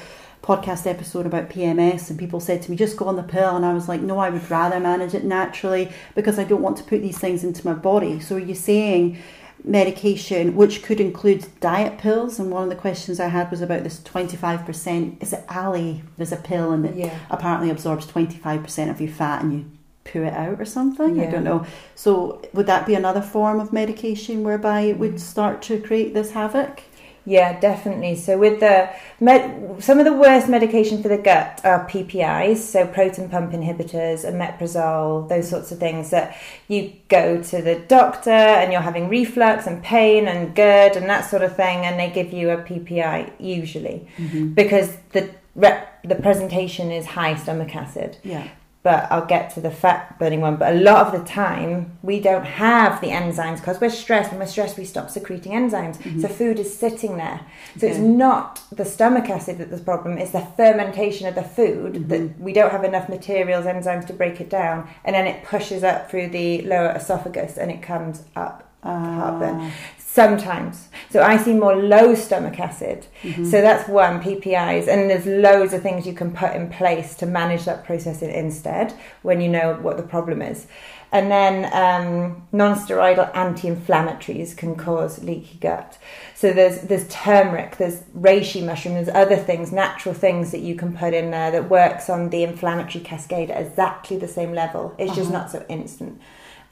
podcast 0.50 0.84
episode 0.84 1.26
about 1.26 1.48
PMS 1.48 2.10
and 2.10 2.18
people 2.18 2.40
said 2.40 2.60
to 2.60 2.70
me 2.70 2.76
just 2.76 2.96
go 2.96 3.06
on 3.06 3.14
the 3.14 3.22
pill 3.22 3.54
and 3.54 3.64
I 3.64 3.72
was 3.72 3.88
like 3.88 4.00
no 4.00 4.18
I 4.18 4.30
would 4.30 4.50
rather 4.50 4.80
manage 4.80 5.14
it 5.14 5.22
naturally 5.22 5.92
because 6.16 6.40
I 6.40 6.44
don't 6.44 6.62
want 6.62 6.76
to 6.78 6.82
put 6.82 7.02
these 7.02 7.18
things 7.18 7.44
into 7.44 7.64
my 7.64 7.74
body. 7.74 8.18
So 8.18 8.34
are 8.34 8.40
you 8.40 8.56
saying 8.56 9.16
medication 9.62 10.56
which 10.56 10.82
could 10.82 11.00
include 11.00 11.46
diet 11.60 11.98
pills? 11.98 12.40
And 12.40 12.50
one 12.50 12.64
of 12.64 12.68
the 12.68 12.74
questions 12.74 13.20
I 13.20 13.28
had 13.28 13.48
was 13.50 13.60
about 13.60 13.84
this 13.84 14.00
25% 14.00 15.22
is 15.22 15.32
it 15.32 15.44
Alli? 15.48 16.02
There's 16.16 16.32
a 16.32 16.36
pill 16.36 16.72
and 16.72 16.84
it 16.84 16.96
Yeah. 16.96 17.14
apparently 17.30 17.70
absorbs 17.70 18.06
25% 18.06 18.90
of 18.90 19.00
your 19.00 19.10
fat 19.10 19.44
and 19.44 19.52
you 19.52 19.64
poo 20.02 20.24
it 20.24 20.32
out 20.32 20.60
or 20.60 20.64
something? 20.64 21.20
I 21.20 21.26
don't 21.26 21.44
know. 21.44 21.64
So 21.94 22.42
would 22.52 22.66
that 22.66 22.86
be 22.86 22.94
another 22.94 23.20
form 23.20 23.60
of 23.60 23.72
medication 23.72 24.42
whereby 24.42 24.80
it 24.80 24.98
would 24.98 25.14
mm. 25.14 25.20
start 25.20 25.62
to 25.62 25.78
create 25.78 26.12
this 26.12 26.32
havoc 26.32 26.82
Yeah, 27.24 27.58
definitely. 27.60 28.16
So 28.16 28.38
with 28.38 28.60
the 28.60 28.90
med- 29.20 29.82
some 29.82 29.98
of 29.98 30.04
the 30.04 30.12
worst 30.12 30.48
medication 30.48 31.02
for 31.02 31.08
the 31.08 31.18
gut 31.18 31.60
are 31.64 31.86
PPIs, 31.88 32.56
so 32.56 32.86
proton 32.86 33.28
pump 33.28 33.52
inhibitors, 33.52 34.24
omeprazole, 34.24 35.28
those 35.28 35.48
sorts 35.48 35.70
of 35.70 35.78
things 35.78 36.10
that 36.10 36.36
you 36.68 36.92
go 37.08 37.42
to 37.42 37.62
the 37.62 37.78
doctor 37.78 38.30
and 38.30 38.72
you're 38.72 38.80
having 38.80 39.08
reflux 39.08 39.66
and 39.66 39.82
pain 39.82 40.26
and 40.26 40.54
GERD 40.54 40.96
and 40.96 41.08
that 41.10 41.28
sort 41.28 41.42
of 41.42 41.54
thing, 41.54 41.84
and 41.84 42.00
they 42.00 42.10
give 42.10 42.32
you 42.32 42.50
a 42.50 42.58
PPI 42.58 43.32
usually 43.38 44.08
mm-hmm. 44.16 44.48
because 44.54 44.96
the 45.12 45.30
rep- 45.54 46.02
the 46.02 46.14
presentation 46.14 46.90
is 46.90 47.06
high 47.06 47.34
stomach 47.36 47.76
acid. 47.76 48.16
yeah 48.22 48.48
but 48.82 49.12
I'll 49.12 49.26
get 49.26 49.50
to 49.54 49.60
the 49.60 49.70
fat 49.70 50.18
burning 50.18 50.40
one. 50.40 50.56
But 50.56 50.74
a 50.74 50.80
lot 50.80 51.06
of 51.06 51.12
the 51.20 51.26
time, 51.28 51.98
we 52.02 52.18
don't 52.18 52.46
have 52.46 53.00
the 53.02 53.08
enzymes 53.08 53.56
because 53.56 53.78
we're 53.78 53.90
stressed. 53.90 54.30
When 54.30 54.40
we're 54.40 54.46
stressed, 54.46 54.78
we 54.78 54.86
stop 54.86 55.10
secreting 55.10 55.52
enzymes. 55.52 55.96
So 55.96 56.00
mm-hmm. 56.00 56.26
food 56.26 56.58
is 56.58 56.76
sitting 56.76 57.18
there. 57.18 57.40
So 57.76 57.86
it's 57.86 57.98
not 57.98 58.62
the 58.72 58.86
stomach 58.86 59.28
acid 59.28 59.58
that's 59.58 59.70
the 59.70 59.84
problem, 59.84 60.16
it's 60.16 60.32
the 60.32 60.46
fermentation 60.56 61.26
of 61.26 61.34
the 61.34 61.42
food 61.42 61.94
mm-hmm. 61.94 62.08
that 62.08 62.40
we 62.40 62.54
don't 62.54 62.72
have 62.72 62.84
enough 62.84 63.08
materials, 63.08 63.66
enzymes 63.66 64.06
to 64.06 64.14
break 64.14 64.40
it 64.40 64.48
down. 64.48 64.88
And 65.04 65.14
then 65.14 65.26
it 65.26 65.44
pushes 65.44 65.84
up 65.84 66.10
through 66.10 66.28
the 66.28 66.62
lower 66.62 66.92
esophagus 66.92 67.58
and 67.58 67.70
it 67.70 67.82
comes 67.82 68.24
up. 68.34 68.66
heartburn. 68.82 69.70
Sometimes. 70.12 70.88
So 71.10 71.22
I 71.22 71.36
see 71.36 71.52
more 71.52 71.76
low 71.76 72.16
stomach 72.16 72.58
acid. 72.58 73.06
So 73.44 73.60
that's 73.60 73.88
one, 73.88 74.20
PPIs. 74.20 74.88
And 74.88 75.08
there's 75.08 75.24
loads 75.24 75.72
of 75.72 75.82
things 75.82 76.04
you 76.04 76.14
can 76.14 76.32
put 76.32 76.52
in 76.56 76.68
place 76.68 77.14
to 77.18 77.26
manage 77.26 77.64
that 77.66 77.84
process 77.84 78.20
instead 78.20 78.92
when 79.22 79.40
you 79.40 79.48
know 79.48 79.74
what 79.74 79.96
the 79.96 80.02
problem 80.02 80.42
is. 80.42 80.66
And 81.12 81.30
then 81.30 81.64
um, 81.72 82.42
non-steroidal 82.50 83.36
anti-inflammatories 83.36 84.56
can 84.56 84.74
cause 84.74 85.22
leaky 85.22 85.58
gut. 85.60 85.96
So 86.34 86.52
there's 86.52 86.80
there's 86.82 87.06
turmeric, 87.08 87.76
there's 87.76 88.00
reishi 88.18 88.66
mushroom, 88.66 88.94
there's 88.94 89.08
other 89.08 89.36
things, 89.36 89.70
natural 89.70 90.14
things 90.14 90.50
that 90.50 90.60
you 90.60 90.74
can 90.74 90.96
put 90.96 91.14
in 91.14 91.30
there 91.30 91.52
that 91.52 91.70
works 91.70 92.10
on 92.10 92.30
the 92.30 92.42
inflammatory 92.42 93.04
cascade 93.04 93.50
at 93.52 93.64
exactly 93.64 94.16
the 94.16 94.28
same 94.28 94.54
level. 94.54 94.92
It's 94.98 95.14
just 95.14 95.30
not 95.30 95.52
so 95.52 95.64
instant. 95.68 96.20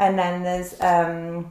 And 0.00 0.18
then 0.18 0.42
there's 0.42 0.80
um, 0.80 1.50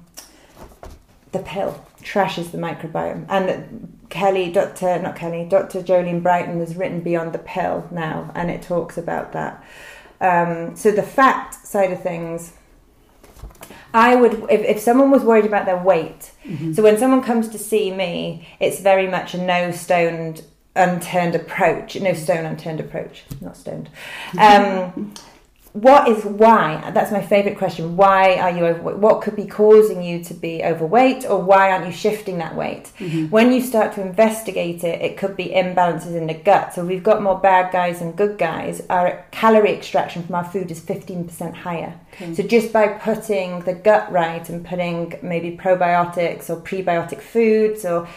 the 1.38 1.44
pill 1.44 1.86
trashes 2.02 2.52
the 2.52 2.58
microbiome. 2.58 3.26
And 3.30 3.98
Kelly, 4.10 4.52
Dr. 4.52 5.00
not 5.00 5.16
Kelly, 5.16 5.46
Dr. 5.50 5.82
Jolene 5.82 6.24
Brighten 6.24 6.60
has 6.60 6.76
written 6.76 7.02
Beyond 7.02 7.34
the 7.34 7.40
Pill 7.40 7.88
now, 7.92 8.32
and 8.36 8.50
it 8.50 8.62
talks 8.62 8.98
about 8.98 9.34
that. 9.34 9.64
Um, 10.20 10.76
so 10.76 10.92
the 10.92 11.04
fat 11.04 11.54
side 11.54 11.92
of 11.92 12.02
things, 12.02 12.54
I 13.94 14.16
would, 14.16 14.34
if, 14.50 14.62
if 14.62 14.80
someone 14.80 15.12
was 15.12 15.24
worried 15.24 15.46
about 15.46 15.66
their 15.66 15.82
weight, 15.82 16.32
so 16.74 16.82
when 16.82 16.98
someone 16.98 17.22
comes 17.22 17.50
to 17.50 17.58
see 17.58 17.92
me, 17.92 18.48
it's 18.60 18.80
very 18.80 19.08
much 19.08 19.34
a 19.34 19.38
no 19.38 19.72
stoned, 19.72 20.44
unturned 20.76 21.36
approach, 21.36 22.00
no 22.00 22.14
stone 22.14 22.46
unturned 22.46 22.80
approach, 22.80 23.26
not 23.42 23.58
stoned. 23.58 23.90
Um, 24.40 25.14
what 25.82 26.08
is 26.08 26.26
why? 26.26 26.92
That's 26.92 27.12
my 27.12 27.22
favourite 27.22 27.58
question. 27.58 27.96
Why 27.96 28.36
are 28.36 28.50
you 28.50 28.66
overweight? 28.66 28.98
What 28.98 29.22
could 29.22 29.36
be 29.36 29.46
causing 29.46 30.02
you 30.02 30.24
to 30.24 30.34
be 30.34 30.64
overweight, 30.64 31.26
or 31.26 31.42
why 31.42 31.72
aren't 31.72 31.86
you 31.86 31.92
shifting 31.92 32.40
that 32.40 32.56
weight? 32.56 32.92
Mm-hmm. 33.00 33.28
When 33.28 33.52
you 33.52 33.62
start 33.62 33.94
to 33.94 34.02
investigate 34.02 34.84
it, 34.84 35.02
it 35.02 35.18
could 35.18 35.36
be 35.38 35.50
imbalances 35.50 36.16
in 36.16 36.28
the 36.28 36.34
gut. 36.34 36.74
So 36.74 36.84
we've 36.84 37.04
got 37.04 37.22
more 37.22 37.40
bad 37.40 37.72
guys 37.72 38.00
than 38.00 38.14
good 38.14 38.38
guys. 38.38 38.82
Our 38.90 39.26
calorie 39.32 39.74
extraction 39.74 40.24
from 40.24 40.36
our 40.36 40.46
food 40.46 40.72
is 40.72 40.80
15% 40.80 41.54
higher. 41.54 42.00
So 42.34 42.42
just 42.42 42.74
by 42.74 42.88
putting 42.88 43.60
the 43.62 43.74
gut 43.74 44.12
right 44.12 44.48
and 44.50 44.66
putting 44.66 45.14
maybe 45.22 45.56
probiotics 45.56 46.50
or 46.50 46.60
prebiotic 46.60 47.22
foods 47.22 47.86
or 47.86 48.08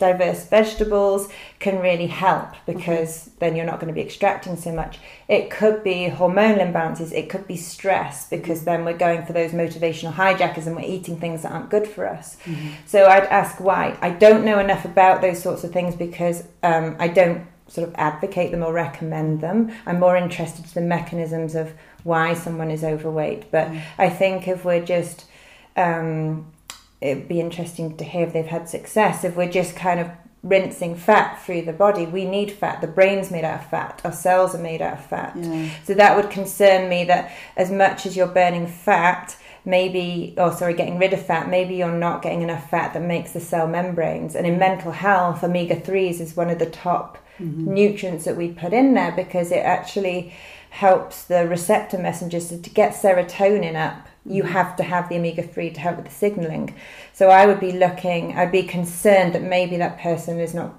diverse 0.00 0.46
vegetables 0.46 1.28
can 1.60 1.78
really 1.78 2.08
help 2.08 2.54
because 2.66 3.30
then 3.38 3.54
you're 3.54 3.66
not 3.66 3.78
going 3.78 3.86
to 3.86 3.94
be 3.94 4.00
extracting 4.00 4.56
so 4.56 4.72
much. 4.72 4.98
It 5.28 5.50
could 5.50 5.84
be 5.84 6.08
hormonal 6.10 6.58
imbalances, 6.58 7.12
it 7.12 7.28
could 7.28 7.46
be 7.46 7.56
stress 7.56 8.28
because 8.28 8.64
then 8.64 8.84
we're 8.84 8.96
going 8.96 9.24
for 9.24 9.32
those 9.32 9.52
motivational 9.52 10.14
hijackers 10.14 10.66
and 10.66 10.74
we're 10.74 10.82
eating 10.82 11.20
things 11.20 11.42
that 11.42 11.52
aren't 11.52 11.70
good 11.70 11.86
for 11.86 12.08
us. 12.08 12.38
Mm-hmm. 12.44 12.68
So 12.86 13.06
I'd 13.06 13.26
ask 13.26 13.60
why. 13.60 13.96
I 14.00 14.10
don't 14.10 14.44
know 14.44 14.58
enough 14.58 14.84
about 14.84 15.20
those 15.20 15.40
sorts 15.40 15.62
of 15.62 15.72
things 15.72 15.94
because 15.94 16.42
um, 16.64 16.96
I 16.98 17.06
don't 17.06 17.46
sort 17.68 17.86
of 17.86 17.94
advocate 17.96 18.50
them 18.50 18.64
or 18.64 18.72
recommend 18.72 19.40
them. 19.40 19.70
I'm 19.86 20.00
more 20.00 20.16
interested 20.16 20.64
in 20.64 20.70
the 20.74 20.88
mechanisms 20.88 21.54
of 21.54 21.72
why 22.02 22.34
someone 22.34 22.70
is 22.70 22.82
overweight. 22.82 23.52
But 23.52 23.68
mm. 23.68 23.80
I 23.98 24.08
think 24.08 24.48
if 24.48 24.64
we're 24.64 24.84
just 24.84 25.26
um, 25.76 26.50
it'd 27.00 27.28
be 27.28 27.40
interesting 27.40 27.96
to 27.96 28.04
hear 28.04 28.26
if 28.26 28.32
they've 28.32 28.46
had 28.46 28.68
success. 28.68 29.24
If 29.24 29.36
we're 29.36 29.50
just 29.50 29.74
kind 29.76 30.00
of 30.00 30.10
rinsing 30.42 30.96
fat 30.96 31.42
through 31.42 31.62
the 31.62 31.72
body, 31.72 32.06
we 32.06 32.24
need 32.24 32.50
fat. 32.50 32.80
The 32.80 32.86
brain's 32.86 33.30
made 33.30 33.44
out 33.44 33.60
of 33.60 33.70
fat. 33.70 34.00
Our 34.04 34.12
cells 34.12 34.54
are 34.54 34.62
made 34.62 34.80
out 34.80 34.98
of 34.98 35.04
fat. 35.04 35.36
Yeah. 35.36 35.70
So 35.84 35.94
that 35.94 36.16
would 36.16 36.30
concern 36.30 36.88
me 36.88 37.04
that 37.04 37.32
as 37.56 37.70
much 37.70 38.06
as 38.06 38.16
you're 38.16 38.26
burning 38.26 38.66
fat, 38.66 39.36
maybe, 39.64 40.34
oh, 40.38 40.54
sorry, 40.54 40.74
getting 40.74 40.98
rid 40.98 41.12
of 41.12 41.24
fat, 41.24 41.48
maybe 41.48 41.74
you're 41.74 41.92
not 41.92 42.22
getting 42.22 42.42
enough 42.42 42.70
fat 42.70 42.94
that 42.94 43.02
makes 43.02 43.32
the 43.32 43.40
cell 43.40 43.66
membranes. 43.66 44.34
And 44.34 44.46
in 44.46 44.58
mental 44.58 44.92
health, 44.92 45.44
omega 45.44 45.76
3s 45.76 46.20
is 46.20 46.36
one 46.36 46.48
of 46.48 46.58
the 46.58 46.70
top 46.70 47.18
mm-hmm. 47.38 47.72
nutrients 47.72 48.24
that 48.24 48.36
we 48.36 48.48
put 48.48 48.72
in 48.72 48.94
there 48.94 49.12
because 49.12 49.52
it 49.52 49.64
actually 49.64 50.34
helps 50.70 51.24
the 51.24 51.46
receptor 51.48 51.98
messengers 51.98 52.48
to 52.48 52.70
get 52.70 52.94
serotonin 52.94 53.74
up 53.74 54.06
you 54.26 54.42
mm-hmm. 54.42 54.52
have 54.52 54.76
to 54.76 54.82
have 54.82 55.08
the 55.08 55.16
omega 55.16 55.42
3 55.42 55.70
to 55.70 55.80
help 55.80 55.96
with 55.96 56.06
the 56.06 56.12
signaling. 56.12 56.74
So 57.12 57.30
I 57.30 57.46
would 57.46 57.60
be 57.60 57.72
looking, 57.72 58.36
I'd 58.36 58.52
be 58.52 58.62
concerned 58.62 59.34
that 59.34 59.42
maybe 59.42 59.76
that 59.78 59.98
person 59.98 60.40
is 60.40 60.54
not 60.54 60.74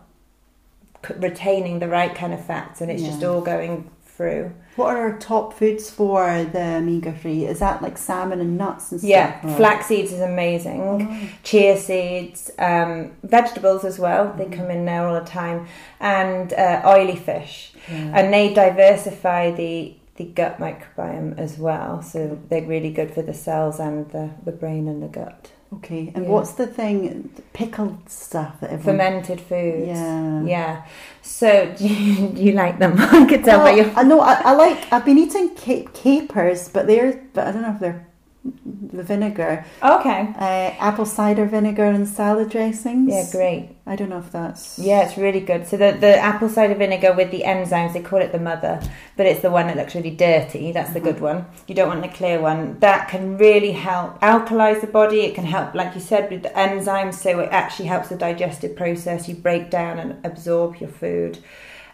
retaining 1.17 1.79
the 1.79 1.87
right 1.87 2.13
kind 2.13 2.33
of 2.33 2.45
fats 2.45 2.81
and 2.81 2.91
it's 2.91 3.01
yeah. 3.01 3.09
just 3.09 3.23
all 3.23 3.41
going 3.41 3.89
through. 4.05 4.53
What 4.75 4.95
are 4.95 5.11
our 5.11 5.17
top 5.17 5.53
foods 5.53 5.89
for 5.89 6.43
the 6.43 6.75
omega 6.75 7.11
3? 7.11 7.45
Is 7.45 7.59
that 7.59 7.81
like 7.81 7.97
salmon 7.97 8.39
and 8.39 8.57
nuts 8.57 8.91
and 8.91 9.01
stuff? 9.01 9.09
Yeah, 9.09 9.55
flax 9.57 9.87
seeds 9.87 10.11
is 10.11 10.21
amazing. 10.21 10.81
Oh. 10.81 11.29
Chia 11.43 11.77
seeds, 11.77 12.51
um, 12.59 13.11
vegetables 13.23 13.83
as 13.83 13.99
well, 13.99 14.33
they 14.37 14.45
mm. 14.45 14.53
come 14.55 14.69
in 14.69 14.85
there 14.85 15.07
all 15.07 15.19
the 15.19 15.25
time, 15.25 15.67
and 15.99 16.53
uh, 16.53 16.83
oily 16.85 17.15
fish. 17.15 17.73
Yeah. 17.89 18.11
And 18.15 18.33
they 18.33 18.53
diversify 18.53 19.51
the 19.51 19.95
the 20.21 20.31
gut 20.33 20.59
microbiome 20.59 21.37
as 21.37 21.57
well. 21.57 22.01
So 22.01 22.39
they're 22.49 22.65
really 22.65 22.91
good 22.91 23.13
for 23.13 23.21
the 23.21 23.33
cells 23.33 23.79
and 23.79 24.09
the, 24.11 24.29
the 24.45 24.51
brain 24.51 24.87
and 24.87 25.01
the 25.01 25.07
gut. 25.07 25.51
Okay, 25.73 26.11
and 26.13 26.25
yeah. 26.25 26.29
what's 26.29 26.51
the 26.51 26.67
thing, 26.67 27.31
pickled 27.53 28.09
stuff 28.09 28.59
that 28.59 28.71
everyone... 28.71 28.97
Fermented 28.97 29.39
foods. 29.39 29.87
Yeah. 29.87 30.43
Yeah. 30.43 30.85
So, 31.21 31.73
do 31.77 31.87
you, 31.87 32.27
do 32.27 32.41
you 32.41 32.51
like 32.51 32.77
them? 32.77 32.95
I 32.97 33.25
could 33.25 33.45
tell 33.45 33.63
well, 33.63 33.73
by 33.73 33.77
your... 33.77 33.89
I 33.97 34.03
know, 34.03 34.19
I, 34.19 34.33
I 34.33 34.51
like, 34.53 34.91
I've 34.91 35.05
been 35.05 35.17
eating 35.17 35.55
capers, 35.55 36.67
but 36.67 36.87
they're, 36.87 37.23
but 37.33 37.47
I 37.47 37.51
don't 37.53 37.61
know 37.61 37.73
if 37.73 37.79
they're 37.79 38.05
the 38.43 39.03
vinegar. 39.03 39.65
Okay. 39.83 40.33
Uh, 40.35 40.75
apple 40.79 41.05
cider 41.05 41.45
vinegar 41.45 41.85
and 41.85 42.07
salad 42.07 42.49
dressings. 42.49 43.09
Yeah, 43.09 43.25
great. 43.31 43.69
I 43.85 43.95
don't 43.95 44.09
know 44.09 44.19
if 44.19 44.31
that's. 44.31 44.79
Yeah, 44.79 45.03
it's 45.03 45.17
really 45.17 45.39
good. 45.39 45.67
So 45.67 45.77
the, 45.77 45.91
the 45.99 46.17
apple 46.17 46.49
cider 46.49 46.75
vinegar 46.75 47.13
with 47.13 47.29
the 47.31 47.41
enzymes, 47.41 47.93
they 47.93 48.01
call 48.01 48.19
it 48.19 48.31
the 48.31 48.39
mother, 48.39 48.81
but 49.15 49.25
it's 49.27 49.41
the 49.41 49.51
one 49.51 49.67
that 49.67 49.77
looks 49.77 49.95
really 49.95 50.15
dirty. 50.15 50.71
That's 50.71 50.93
the 50.93 50.99
good 50.99 51.17
uh-huh. 51.17 51.25
one. 51.25 51.45
You 51.67 51.75
don't 51.75 51.89
want 51.89 52.01
the 52.01 52.07
clear 52.07 52.41
one. 52.41 52.79
That 52.79 53.09
can 53.09 53.37
really 53.37 53.73
help 53.73 54.19
alkalize 54.21 54.81
the 54.81 54.87
body. 54.87 55.21
It 55.21 55.35
can 55.35 55.45
help, 55.45 55.75
like 55.75 55.93
you 55.93 56.01
said, 56.01 56.31
with 56.31 56.43
the 56.43 56.49
enzymes. 56.49 57.15
So 57.15 57.39
it 57.39 57.49
actually 57.51 57.87
helps 57.87 58.09
the 58.09 58.17
digestive 58.17 58.75
process. 58.75 59.29
You 59.29 59.35
break 59.35 59.69
down 59.69 59.99
and 59.99 60.25
absorb 60.25 60.77
your 60.77 60.89
food 60.89 61.39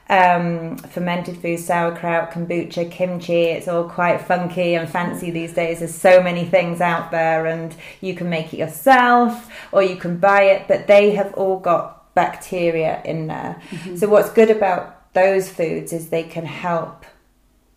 um, 0.10 0.78
fermented 0.78 1.38
foods, 1.38 1.66
sauerkraut, 1.66 2.32
kombucha, 2.32 2.90
kimchi. 2.90 3.44
It's 3.44 3.68
all 3.68 3.84
quite 3.84 4.22
funky 4.22 4.76
and 4.76 4.90
fancy 4.90 5.32
these 5.32 5.54
days. 5.54 5.80
There's 5.80 5.94
so 5.94 6.22
many 6.22 6.46
things 6.46 6.82
out 6.82 7.12
there, 7.12 7.46
and 7.46 7.76
you 8.02 8.16
can 8.16 8.30
make 8.30 8.54
it 8.54 8.58
yourself 8.58 9.52
or 9.72 9.84
you 9.84 9.98
can 9.98 10.18
buy 10.18 10.44
it, 10.44 10.68
but 10.68 10.88
they 10.88 11.12
have 11.12 11.34
all 11.34 11.60
got 11.60 12.14
bacteria 12.16 13.02
in 13.04 13.28
there. 13.28 13.62
Mm-hmm. 13.70 13.98
So, 13.98 14.08
what's 14.08 14.30
good 14.32 14.50
about 14.50 15.14
those 15.14 15.50
foods 15.50 15.92
is 15.92 16.10
they 16.10 16.24
can 16.24 16.46
help 16.46 17.06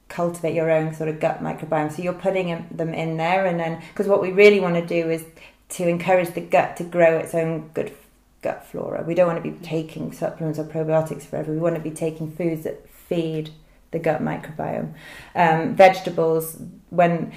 cultivate 0.08 0.54
your 0.54 0.70
own 0.70 0.94
sort 0.94 1.08
of 1.08 1.20
gut 1.20 1.42
microbiome. 1.42 1.92
So, 1.92 2.02
you're 2.02 2.12
putting 2.12 2.66
them 2.70 2.94
in 2.94 3.16
there, 3.16 3.46
and 3.46 3.58
then 3.58 3.82
because 3.88 4.06
what 4.06 4.22
we 4.22 4.30
really 4.30 4.60
want 4.60 4.76
to 4.76 4.86
do 4.86 5.10
is 5.10 5.24
to 5.70 5.88
encourage 5.88 6.30
the 6.34 6.40
gut 6.40 6.76
to 6.76 6.84
grow 6.84 7.18
its 7.18 7.34
own 7.34 7.68
good 7.74 7.92
gut 8.42 8.64
flora. 8.66 9.04
We 9.06 9.14
don't 9.14 9.26
want 9.26 9.42
to 9.42 9.50
be 9.50 9.56
taking 9.58 10.12
supplements 10.12 10.58
or 10.58 10.64
probiotics 10.64 11.22
forever. 11.22 11.52
We 11.52 11.58
want 11.58 11.76
to 11.76 11.80
be 11.80 11.90
taking 11.90 12.30
foods 12.30 12.64
that 12.64 12.88
feed 12.88 13.50
the 13.90 13.98
gut 13.98 14.22
microbiome. 14.22 14.94
Um, 15.34 15.74
vegetables, 15.74 16.58
when 16.90 17.32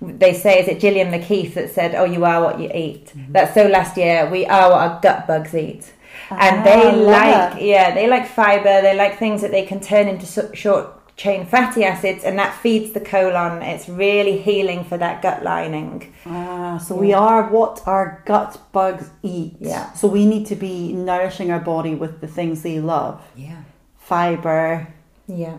they 0.00 0.32
say, 0.32 0.60
is 0.60 0.68
it 0.68 0.80
Gillian 0.80 1.10
McKeith 1.10 1.54
that 1.54 1.70
said, 1.70 1.94
"Oh, 1.94 2.04
you 2.04 2.24
are 2.24 2.42
what 2.42 2.60
you 2.60 2.70
eat." 2.74 3.06
Mm-hmm. 3.06 3.32
That's 3.32 3.54
so 3.54 3.66
last 3.66 3.96
year. 3.96 4.28
We 4.30 4.46
are 4.46 4.70
what 4.70 4.78
our 4.78 5.00
gut 5.00 5.26
bugs 5.26 5.54
eat, 5.54 5.92
and 6.30 6.60
ah, 6.60 6.64
they 6.64 6.92
like, 6.96 7.62
yeah, 7.62 7.94
they 7.94 8.06
like 8.06 8.26
fiber. 8.26 8.82
They 8.82 8.96
like 8.96 9.18
things 9.18 9.42
that 9.42 9.50
they 9.50 9.64
can 9.64 9.80
turn 9.80 10.08
into 10.08 10.26
short 10.54 10.95
chain 11.16 11.46
fatty 11.46 11.82
acids 11.82 12.24
and 12.24 12.38
that 12.38 12.54
feeds 12.60 12.92
the 12.92 13.00
colon. 13.00 13.62
It's 13.62 13.88
really 13.88 14.38
healing 14.38 14.84
for 14.84 14.98
that 14.98 15.22
gut 15.22 15.42
lining. 15.42 16.12
Ah, 16.26 16.78
so 16.78 16.94
yeah. 16.94 17.00
we 17.00 17.12
are 17.14 17.48
what 17.48 17.82
our 17.86 18.22
gut 18.26 18.60
bugs 18.72 19.10
eat. 19.22 19.56
Yeah. 19.58 19.92
So 19.94 20.08
we 20.08 20.26
need 20.26 20.46
to 20.46 20.56
be 20.56 20.92
nourishing 20.92 21.50
our 21.50 21.60
body 21.60 21.94
with 21.94 22.20
the 22.20 22.26
things 22.26 22.62
they 22.62 22.80
love. 22.80 23.22
Yeah. 23.34 23.62
Fiber. 23.96 24.88
Yeah. 25.26 25.56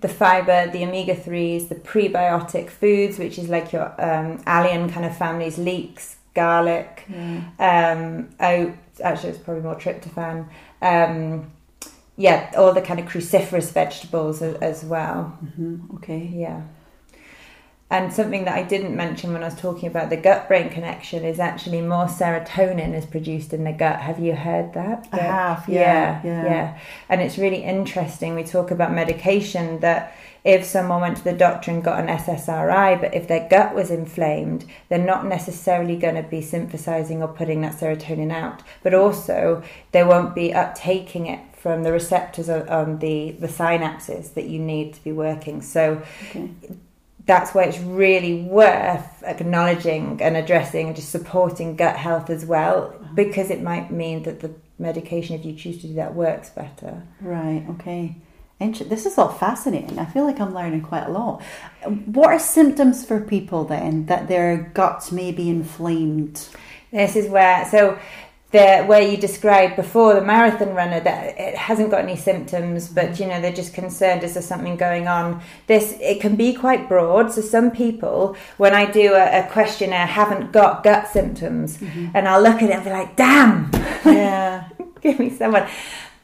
The 0.00 0.08
fiber, 0.08 0.70
the 0.70 0.84
omega 0.84 1.16
3s, 1.16 1.68
the 1.68 1.74
prebiotic 1.74 2.70
foods, 2.70 3.18
which 3.18 3.36
is 3.36 3.48
like 3.48 3.72
your 3.72 3.92
um, 4.00 4.40
allium 4.46 4.88
kind 4.88 5.04
of 5.04 5.16
families, 5.18 5.58
leeks, 5.58 6.18
garlic, 6.34 7.04
yeah. 7.08 7.42
um, 7.58 8.28
oats, 8.38 9.00
actually, 9.00 9.30
it's 9.30 9.38
probably 9.40 9.64
more 9.64 9.74
tryptophan. 9.74 10.46
Um, 10.80 11.50
yeah, 12.18 12.50
all 12.56 12.74
the 12.74 12.82
kind 12.82 12.98
of 12.98 13.06
cruciferous 13.06 13.72
vegetables 13.72 14.42
as, 14.42 14.56
as 14.56 14.84
well. 14.84 15.38
Mm-hmm. 15.42 15.96
Okay. 15.96 16.30
Yeah. 16.34 16.62
And 17.90 18.12
something 18.12 18.44
that 18.44 18.54
I 18.54 18.64
didn't 18.64 18.94
mention 18.94 19.32
when 19.32 19.42
I 19.42 19.46
was 19.46 19.58
talking 19.58 19.88
about 19.88 20.10
the 20.10 20.16
gut 20.16 20.46
brain 20.46 20.68
connection 20.68 21.24
is 21.24 21.38
actually 21.38 21.80
more 21.80 22.04
serotonin 22.04 22.92
is 22.92 23.06
produced 23.06 23.54
in 23.54 23.64
the 23.64 23.72
gut. 23.72 24.00
Have 24.00 24.18
you 24.18 24.34
heard 24.34 24.74
that? 24.74 25.08
I 25.10 25.16
have, 25.16 25.68
yeah, 25.68 26.20
yeah, 26.22 26.22
yeah. 26.22 26.44
yeah. 26.44 26.78
And 27.08 27.22
it's 27.22 27.38
really 27.38 27.62
interesting. 27.62 28.34
We 28.34 28.44
talk 28.44 28.70
about 28.70 28.92
medication 28.92 29.80
that 29.80 30.14
if 30.44 30.64
someone 30.64 31.00
went 31.00 31.16
to 31.18 31.24
the 31.24 31.32
doctor 31.32 31.70
and 31.70 31.82
got 31.82 32.00
an 32.00 32.08
SSRI, 32.08 33.00
but 33.00 33.14
if 33.14 33.26
their 33.26 33.48
gut 33.48 33.74
was 33.74 33.90
inflamed, 33.90 34.66
they're 34.88 34.98
not 34.98 35.24
necessarily 35.24 35.96
going 35.96 36.16
to 36.16 36.28
be 36.28 36.42
synthesizing 36.42 37.22
or 37.22 37.28
putting 37.28 37.62
that 37.62 37.74
serotonin 37.74 38.32
out. 38.32 38.62
But 38.82 38.92
also, 38.92 39.62
they 39.92 40.04
won't 40.04 40.34
be 40.34 40.50
uptaking 40.50 41.32
it 41.32 41.40
from 41.58 41.82
the 41.82 41.92
receptors 41.92 42.48
on 42.48 43.00
the, 43.00 43.32
the 43.32 43.48
synapses 43.48 44.34
that 44.34 44.44
you 44.44 44.58
need 44.58 44.94
to 44.94 45.02
be 45.02 45.12
working. 45.12 45.60
So 45.60 46.02
okay. 46.30 46.50
that's 47.26 47.52
why 47.54 47.64
it's 47.64 47.78
really 47.80 48.42
worth 48.42 49.22
acknowledging 49.24 50.20
and 50.22 50.36
addressing 50.36 50.86
and 50.86 50.96
just 50.96 51.10
supporting 51.10 51.74
gut 51.74 51.96
health 51.96 52.30
as 52.30 52.46
well, 52.46 52.94
uh-huh. 52.94 53.14
because 53.14 53.50
it 53.50 53.60
might 53.60 53.90
mean 53.90 54.22
that 54.22 54.40
the 54.40 54.52
medication, 54.78 55.34
if 55.34 55.44
you 55.44 55.54
choose 55.54 55.80
to 55.80 55.88
do 55.88 55.94
that, 55.94 56.14
works 56.14 56.50
better. 56.50 57.02
Right, 57.20 57.64
okay. 57.70 58.16
This 58.60 59.06
is 59.06 59.18
all 59.18 59.28
fascinating. 59.28 59.98
I 60.00 60.04
feel 60.04 60.24
like 60.24 60.40
I'm 60.40 60.52
learning 60.52 60.82
quite 60.82 61.06
a 61.06 61.10
lot. 61.10 61.42
What 62.06 62.30
are 62.30 62.40
symptoms 62.40 63.04
for 63.04 63.20
people 63.20 63.64
then 63.64 64.06
that 64.06 64.26
their 64.26 64.70
guts 64.74 65.12
may 65.12 65.30
be 65.30 65.48
inflamed? 65.48 66.48
This 66.90 67.14
is 67.14 67.28
where, 67.28 67.64
so 67.66 67.98
the 68.50 68.82
where 68.84 69.02
you 69.02 69.16
described 69.16 69.76
before 69.76 70.14
the 70.14 70.22
marathon 70.22 70.74
runner 70.74 71.00
that 71.00 71.38
it 71.38 71.54
hasn't 71.54 71.90
got 71.90 72.00
any 72.00 72.16
symptoms 72.16 72.88
but 72.88 73.06
mm-hmm. 73.06 73.22
you 73.22 73.28
know 73.28 73.40
they're 73.40 73.52
just 73.52 73.74
concerned 73.74 74.24
is 74.24 74.34
there 74.34 74.42
something 74.42 74.76
going 74.76 75.06
on? 75.06 75.42
This 75.66 75.96
it 76.00 76.20
can 76.20 76.34
be 76.34 76.54
quite 76.54 76.88
broad 76.88 77.30
so 77.30 77.42
some 77.42 77.70
people 77.70 78.36
when 78.56 78.74
i 78.74 78.90
do 78.90 79.14
a, 79.14 79.40
a 79.40 79.48
questionnaire 79.50 80.06
haven't 80.06 80.52
got 80.52 80.82
gut 80.82 81.08
symptoms. 81.08 81.76
Mm-hmm. 81.76 82.08
and 82.14 82.26
i'll 82.26 82.42
look 82.42 82.62
at 82.62 82.70
it 82.70 82.76
and 82.76 82.84
be 82.84 82.90
like 82.90 83.16
damn! 83.16 83.70
Yeah. 84.04 84.68
Give 85.00 85.18
me 85.18 85.30
someone. 85.30 85.68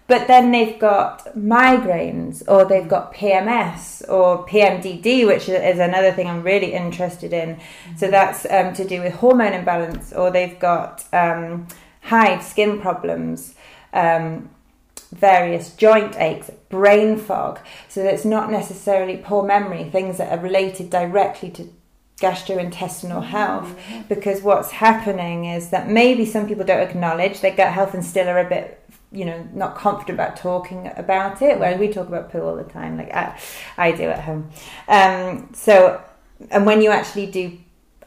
But 0.07 0.27
then 0.27 0.51
they've 0.51 0.79
got 0.79 1.35
migraines 1.35 2.43
or 2.49 2.65
they've 2.65 2.89
got 2.89 3.15
pms 3.15 4.07
or 4.09 4.47
pmdd 4.47 5.27
which 5.27 5.49
is 5.49 5.79
another 5.79 6.13
thing 6.13 6.27
i'm 6.27 6.43
really 6.43 6.73
interested 6.73 7.35
in. 7.35 7.57
Mm-hmm. 7.57 7.97
so 7.97 8.11
that's 8.11 8.47
um, 8.51 8.73
to 8.75 8.87
do 8.87 9.03
with 9.03 9.13
hormone 9.13 9.53
imbalance 9.53 10.15
or 10.15 10.31
they've 10.31 10.59
got 10.59 11.05
um, 11.13 11.67
hives, 12.05 12.47
skin 12.47 12.81
problems, 12.81 13.55
um, 13.93 14.51
various 15.11 15.75
joint 15.75 16.17
aches, 16.17 16.51
brain 16.69 17.19
fog. 17.19 17.59
So 17.89 18.03
it's 18.03 18.25
not 18.25 18.51
necessarily 18.51 19.17
poor 19.17 19.43
memory, 19.43 19.85
things 19.85 20.19
that 20.19 20.37
are 20.37 20.43
related 20.43 20.91
directly 20.91 21.51
to 21.53 21.73
gastrointestinal 22.19 23.25
health. 23.25 23.79
Because 24.09 24.43
what's 24.43 24.71
happening 24.71 25.47
is 25.47 25.71
that 25.71 25.89
maybe 25.89 26.27
some 26.27 26.47
people 26.47 26.65
don't 26.65 26.89
acknowledge 26.89 27.41
their 27.41 27.55
gut 27.55 27.73
health 27.73 27.95
and 27.95 28.05
still 28.05 28.29
are 28.29 28.39
a 28.39 28.49
bit 28.49 28.81
you 29.13 29.25
know 29.25 29.47
not 29.53 29.77
confident 29.77 30.17
about 30.17 30.37
talking 30.37 30.91
about 30.97 31.41
it. 31.41 31.59
Whereas 31.59 31.79
we 31.79 31.89
talk 31.89 32.09
about 32.09 32.31
poo 32.31 32.41
all 32.41 32.57
the 32.57 32.65
time 32.65 32.99
like 32.99 33.15
i, 33.15 33.39
I 33.79 33.93
do 33.93 34.05
at 34.05 34.25
home. 34.25 34.51
Um, 34.89 35.51
so 35.55 36.03
and 36.51 36.67
when 36.67 36.83
you 36.83 36.91
actually 36.91 37.27
do 37.27 37.57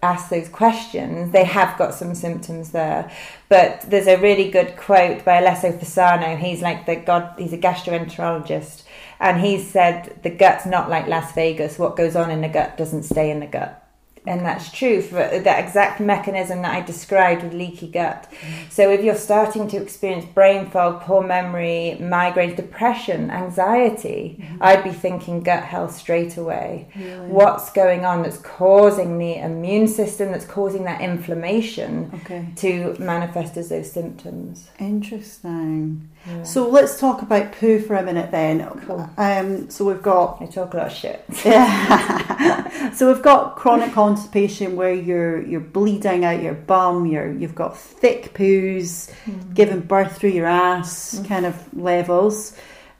ask 0.03 0.29
those 0.29 0.49
questions 0.49 1.31
they 1.31 1.43
have 1.43 1.77
got 1.77 1.93
some 1.93 2.13
symptoms 2.13 2.71
there. 2.71 3.11
But 3.49 3.81
there's 3.81 4.07
a 4.07 4.17
really 4.17 4.49
good 4.49 4.77
quote 4.77 5.25
by 5.25 5.37
Alessio 5.39 5.71
Fasano. 5.71 6.37
He's 6.37 6.61
like 6.61 6.85
the 6.85 6.95
god 6.95 7.35
he's 7.37 7.53
a 7.53 7.57
gastroenterologist. 7.57 8.83
And 9.19 9.41
he 9.41 9.59
said 9.59 10.19
the 10.23 10.29
gut's 10.29 10.65
not 10.65 10.89
like 10.89 11.07
Las 11.07 11.33
Vegas. 11.33 11.79
What 11.79 11.95
goes 11.95 12.15
on 12.15 12.29
in 12.29 12.41
the 12.41 12.49
gut 12.49 12.77
doesn't 12.77 13.03
stay 13.03 13.31
in 13.31 13.39
the 13.39 13.47
gut 13.47 13.86
and 14.27 14.45
that's 14.45 14.69
true 14.71 15.01
for 15.01 15.15
that 15.15 15.63
exact 15.63 15.99
mechanism 16.01 16.61
that 16.61 16.75
I 16.75 16.81
described 16.81 17.43
with 17.43 17.53
leaky 17.53 17.87
gut. 17.87 18.31
So 18.69 18.91
if 18.91 19.01
you're 19.01 19.15
starting 19.15 19.67
to 19.69 19.77
experience 19.77 20.25
brain 20.25 20.69
fog, 20.69 21.01
poor 21.01 21.23
memory, 21.23 21.97
migraines, 21.99 22.57
depression, 22.57 23.31
anxiety, 23.31 24.37
mm. 24.39 24.57
I'd 24.59 24.83
be 24.83 24.91
thinking 24.91 25.41
gut 25.41 25.63
health 25.63 25.95
straight 25.95 26.35
away. 26.35 26.89
Really? 26.95 27.27
What's 27.27 27.71
going 27.71 28.03
on 28.03 28.23
that's 28.23 28.37
causing 28.39 29.17
the 29.17 29.35
immune 29.35 29.87
system, 29.87 30.31
that's 30.31 30.45
causing 30.45 30.83
that 30.83 30.99
inflammation 30.99 32.11
okay. 32.15 32.49
to 32.57 32.97
manifest 32.99 33.55
as 33.55 33.69
those 33.69 33.89
symptoms. 33.89 34.69
Interesting. 34.77 36.09
So 36.43 36.69
let's 36.69 36.99
talk 36.99 37.21
about 37.21 37.51
poo 37.53 37.79
for 37.79 37.95
a 37.95 38.03
minute 38.03 38.31
then. 38.31 38.67
Cool. 38.85 39.09
Um, 39.17 39.69
so 39.69 39.85
we've 39.85 40.01
got. 40.01 40.41
I 40.41 40.45
talk 40.45 40.73
a 40.73 40.77
lot 40.77 40.87
of 40.87 40.93
shit. 40.93 41.23
Yeah. 41.45 42.91
so 42.93 43.11
we've 43.11 43.23
got 43.23 43.55
chronic 43.55 43.93
constipation 43.93 44.75
where 44.75 44.93
you're 44.93 45.41
you're 45.41 45.59
bleeding 45.59 46.25
out 46.25 46.41
your 46.41 46.53
bum. 46.53 47.05
You're 47.05 47.31
you've 47.31 47.55
got 47.55 47.77
thick 47.77 48.33
poos, 48.33 49.09
mm-hmm. 49.25 49.53
giving 49.53 49.81
birth 49.81 50.17
through 50.17 50.31
your 50.31 50.45
ass, 50.47 51.15
mm-hmm. 51.15 51.25
kind 51.25 51.45
of 51.45 51.77
levels. 51.77 52.53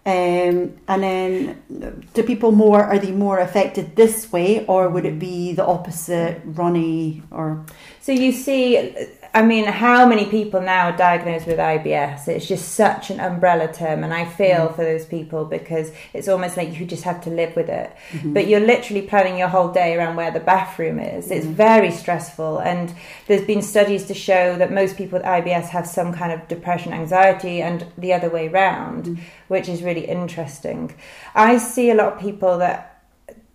Um, 0.05 0.77
and 0.87 1.03
then, 1.03 2.03
do 2.13 2.23
people 2.23 2.53
more 2.53 2.81
are 2.81 2.97
they 2.97 3.11
more 3.11 3.39
affected 3.39 3.97
this 3.97 4.31
way, 4.31 4.65
or 4.65 4.87
would 4.87 5.05
it 5.05 5.19
be 5.19 5.51
the 5.51 5.65
opposite, 5.65 6.41
runny 6.45 7.23
or? 7.29 7.65
So 7.99 8.13
you 8.13 8.31
see, 8.31 8.95
I 9.33 9.43
mean, 9.43 9.65
how 9.65 10.05
many 10.07 10.25
people 10.25 10.61
now 10.61 10.89
are 10.89 10.97
diagnosed 10.97 11.47
with 11.47 11.57
IBS? 11.57 12.27
It's 12.27 12.47
just 12.47 12.73
such 12.73 13.09
an 13.09 13.19
umbrella 13.19 13.71
term, 13.71 14.03
and 14.03 14.13
I 14.13 14.25
feel 14.25 14.69
mm. 14.69 14.75
for 14.75 14.83
those 14.83 15.05
people 15.05 15.45
because 15.45 15.91
it's 16.13 16.27
almost 16.27 16.57
like 16.57 16.79
you 16.79 16.85
just 16.85 17.03
have 17.03 17.21
to 17.21 17.29
live 17.29 17.55
with 17.55 17.69
it. 17.69 17.95
Mm-hmm. 18.11 18.33
But 18.33 18.47
you're 18.47 18.59
literally 18.59 19.01
planning 19.01 19.37
your 19.37 19.47
whole 19.47 19.71
day 19.71 19.95
around 19.95 20.15
where 20.15 20.31
the 20.31 20.39
bathroom 20.39 20.99
is. 20.99 21.25
Mm-hmm. 21.25 21.33
It's 21.33 21.45
very 21.45 21.91
stressful, 21.91 22.59
and 22.59 22.93
there's 23.27 23.45
been 23.45 23.61
studies 23.61 24.05
to 24.05 24.13
show 24.13 24.57
that 24.57 24.71
most 24.71 24.97
people 24.97 25.19
with 25.19 25.27
IBS 25.27 25.69
have 25.69 25.87
some 25.87 26.13
kind 26.13 26.31
of 26.31 26.47
depression, 26.47 26.93
anxiety, 26.93 27.61
and 27.61 27.85
the 27.97 28.13
other 28.13 28.29
way 28.29 28.47
around, 28.47 29.05
mm-hmm. 29.05 29.21
which 29.47 29.69
is 29.69 29.83
really 29.83 30.05
interesting. 30.05 30.95
I 31.35 31.57
see 31.57 31.89
a 31.89 31.95
lot 31.95 32.13
of 32.13 32.19
people 32.19 32.57
that 32.59 33.03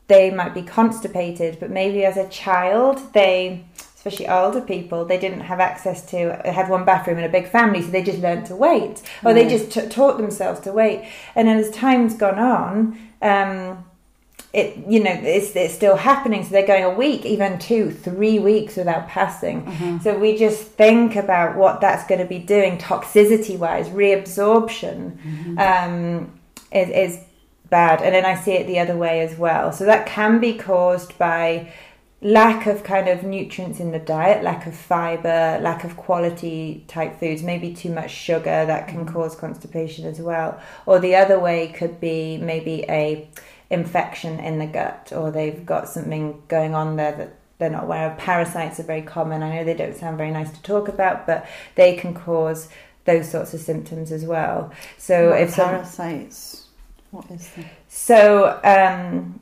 they 0.09 0.31
might 0.31 0.55
be 0.55 0.62
constipated, 0.62 1.59
but 1.59 1.70
maybe 1.70 2.05
as 2.05 2.16
a 2.16 2.29
child 2.29 3.14
they 3.14 3.64
especially 4.05 4.26
older 4.26 4.61
people, 4.61 5.05
they 5.05 5.16
didn't 5.16 5.42
have 5.42 5.61
access 5.61 6.05
to, 6.05 6.32
had 6.44 6.68
one 6.68 6.84
bathroom 6.84 7.18
and 7.18 7.26
a 7.26 7.28
big 7.28 7.46
family, 7.46 7.80
so 7.80 7.88
they 7.88 8.03
just 8.03 8.18
learned 8.18 8.44
to 8.44 8.57
wait. 8.57 9.00
Or 9.24 9.32
they 9.32 9.48
just 9.48 9.70
t- 9.70 9.88
taught 9.88 10.16
themselves 10.18 10.59
to 10.62 10.72
wait. 10.72 11.09
And 11.36 11.46
then 11.46 11.57
as 11.57 11.70
time's 11.70 12.16
gone 12.16 12.36
on, 12.36 12.98
um, 13.22 13.84
it 14.53 14.76
you 14.88 15.03
know 15.03 15.12
it's, 15.12 15.55
it's 15.57 15.72
still 15.72 15.96
happening 15.96 16.44
so 16.44 16.50
they're 16.50 16.66
going 16.66 16.84
a 16.84 16.90
week 16.90 17.24
even 17.24 17.59
two 17.59 17.90
three 17.90 18.38
weeks 18.38 18.76
without 18.76 19.09
passing 19.09 19.64
mm-hmm. 19.64 19.98
so 20.00 20.18
we 20.18 20.36
just 20.36 20.62
think 20.62 21.16
about 21.16 21.57
what 21.57 21.80
that's 21.80 22.07
going 22.07 22.20
to 22.20 22.26
be 22.26 22.38
doing 22.38 22.76
toxicity 22.76 23.57
wise 23.57 23.88
reabsorption 23.88 25.16
mm-hmm. 25.16 25.59
um, 25.59 26.38
is, 26.70 26.90
is 26.90 27.24
bad 27.70 28.03
and 28.03 28.14
then 28.14 28.26
i 28.26 28.38
see 28.38 28.53
it 28.53 28.66
the 28.66 28.78
other 28.78 28.94
way 28.94 29.20
as 29.20 29.38
well 29.38 29.72
so 29.72 29.86
that 29.86 30.05
can 30.05 30.38
be 30.38 30.53
caused 30.53 31.16
by 31.16 31.72
lack 32.23 32.66
of 32.66 32.85
kind 32.85 33.09
of 33.09 33.25
nutrients 33.25 33.81
in 33.81 33.91
the 33.91 33.99
diet, 33.99 34.45
lack 34.45 34.66
of 34.66 34.75
fiber, 34.75 35.59
lack 35.61 35.83
of 35.83 35.97
quality 35.97 36.85
type 36.87 37.18
foods, 37.18 37.43
maybe 37.43 37.75
too 37.75 37.91
much 37.91 38.12
sugar 38.12 38.64
that 38.64 38.87
can 38.89 39.05
mm. 39.05 39.12
cause 39.12 39.35
constipation 39.35 40.07
as 40.07 40.20
well. 40.20 40.61
Or 40.87 41.01
the 41.01 41.16
other 41.16 41.39
way 41.39 41.68
could 41.68 42.01
be 42.01 42.39
maybe 42.39 42.85
a 42.89 43.29
infection 43.70 44.39
in 44.39 44.59
the 44.59 44.66
gut 44.66 45.12
or 45.16 45.31
they've 45.31 45.64
got 45.64 45.89
something 45.89 46.43
going 46.47 46.75
on 46.75 46.97
there 46.97 47.12
that 47.12 47.35
they're 47.59 47.70
not 47.70 47.85
aware 47.85 48.11
of. 48.11 48.18
Parasites 48.18 48.79
are 48.79 48.85
very 48.85 49.03
common. 49.03 49.43
I 49.43 49.57
know 49.57 49.64
they 49.64 49.75
don't 49.75 49.97
sound 49.97 50.16
very 50.16 50.31
nice 50.31 50.51
to 50.51 50.62
talk 50.62 50.89
about, 50.89 51.27
but 51.27 51.47
they 51.75 51.97
can 51.97 52.14
cause 52.14 52.68
those 53.05 53.29
sorts 53.29 53.55
of 53.55 53.61
symptoms 53.61 54.12
as 54.12 54.25
well. 54.25 54.73
So 54.99 55.31
what 55.31 55.41
if 55.41 55.57
parasites, 55.57 56.66
some, 57.11 57.20
what 57.20 57.31
is 57.31 57.49
that? 57.57 57.66
So 57.89 58.61
um, 58.62 59.41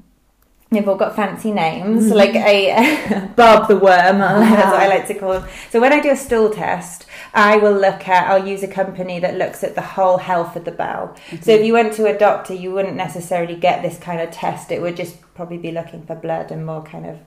they've 0.70 0.88
all 0.88 0.96
got 0.96 1.16
fancy 1.16 1.50
names, 1.50 2.06
mm-hmm. 2.06 2.14
like 2.14 2.34
a 2.34 3.32
Bob 3.36 3.68
the 3.68 3.76
worm, 3.76 4.18
that's 4.18 4.70
what 4.70 4.80
I 4.80 4.88
like 4.88 5.06
to 5.08 5.14
call 5.14 5.32
them. 5.32 5.48
So 5.70 5.80
when 5.80 5.92
I 5.92 6.00
do 6.00 6.10
a 6.10 6.16
stool 6.16 6.50
test, 6.50 7.06
I 7.34 7.56
will 7.56 7.72
look 7.74 8.08
at, 8.08 8.30
I'll 8.30 8.46
use 8.46 8.62
a 8.62 8.68
company 8.68 9.18
that 9.20 9.36
looks 9.36 9.64
at 9.64 9.74
the 9.74 9.82
whole 9.82 10.18
health 10.18 10.56
of 10.56 10.64
the 10.64 10.72
bowel. 10.72 11.08
Mm-hmm. 11.08 11.42
So 11.42 11.52
if 11.52 11.64
you 11.64 11.72
went 11.72 11.92
to 11.94 12.06
a 12.06 12.16
doctor, 12.16 12.54
you 12.54 12.72
wouldn't 12.72 12.96
necessarily 12.96 13.56
get 13.56 13.82
this 13.82 13.98
kind 13.98 14.20
of 14.20 14.30
test. 14.30 14.70
It 14.70 14.80
would 14.80 14.96
just 14.96 15.20
probably 15.34 15.58
be 15.58 15.72
looking 15.72 16.04
for 16.06 16.14
blood 16.14 16.50
and 16.50 16.64
more 16.64 16.82
kind 16.82 17.06
of 17.06 17.18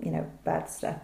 you 0.00 0.12
know, 0.12 0.30
bad 0.44 0.68
stuff. 0.68 0.96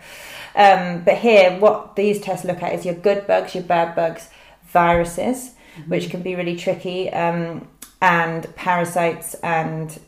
Um, 0.55 1.03
but 1.03 1.19
here, 1.19 1.59
what 1.59 1.97
these 1.97 2.21
tests 2.21 2.45
look 2.45 2.63
at 2.63 2.75
is 2.75 2.85
your 2.85 2.95
good 2.95 3.27
bugs, 3.27 3.55
your 3.55 3.65
bad 3.65 3.97
bugs, 3.97 4.29
viruses, 4.69 5.55
mm-hmm. 5.77 5.91
which 5.91 6.11
can 6.11 6.23
be 6.23 6.37
really 6.37 6.57
tricky, 6.57 7.13
um, 7.13 7.67
and 8.01 8.55
parasites 8.55 9.35
and 9.43 9.99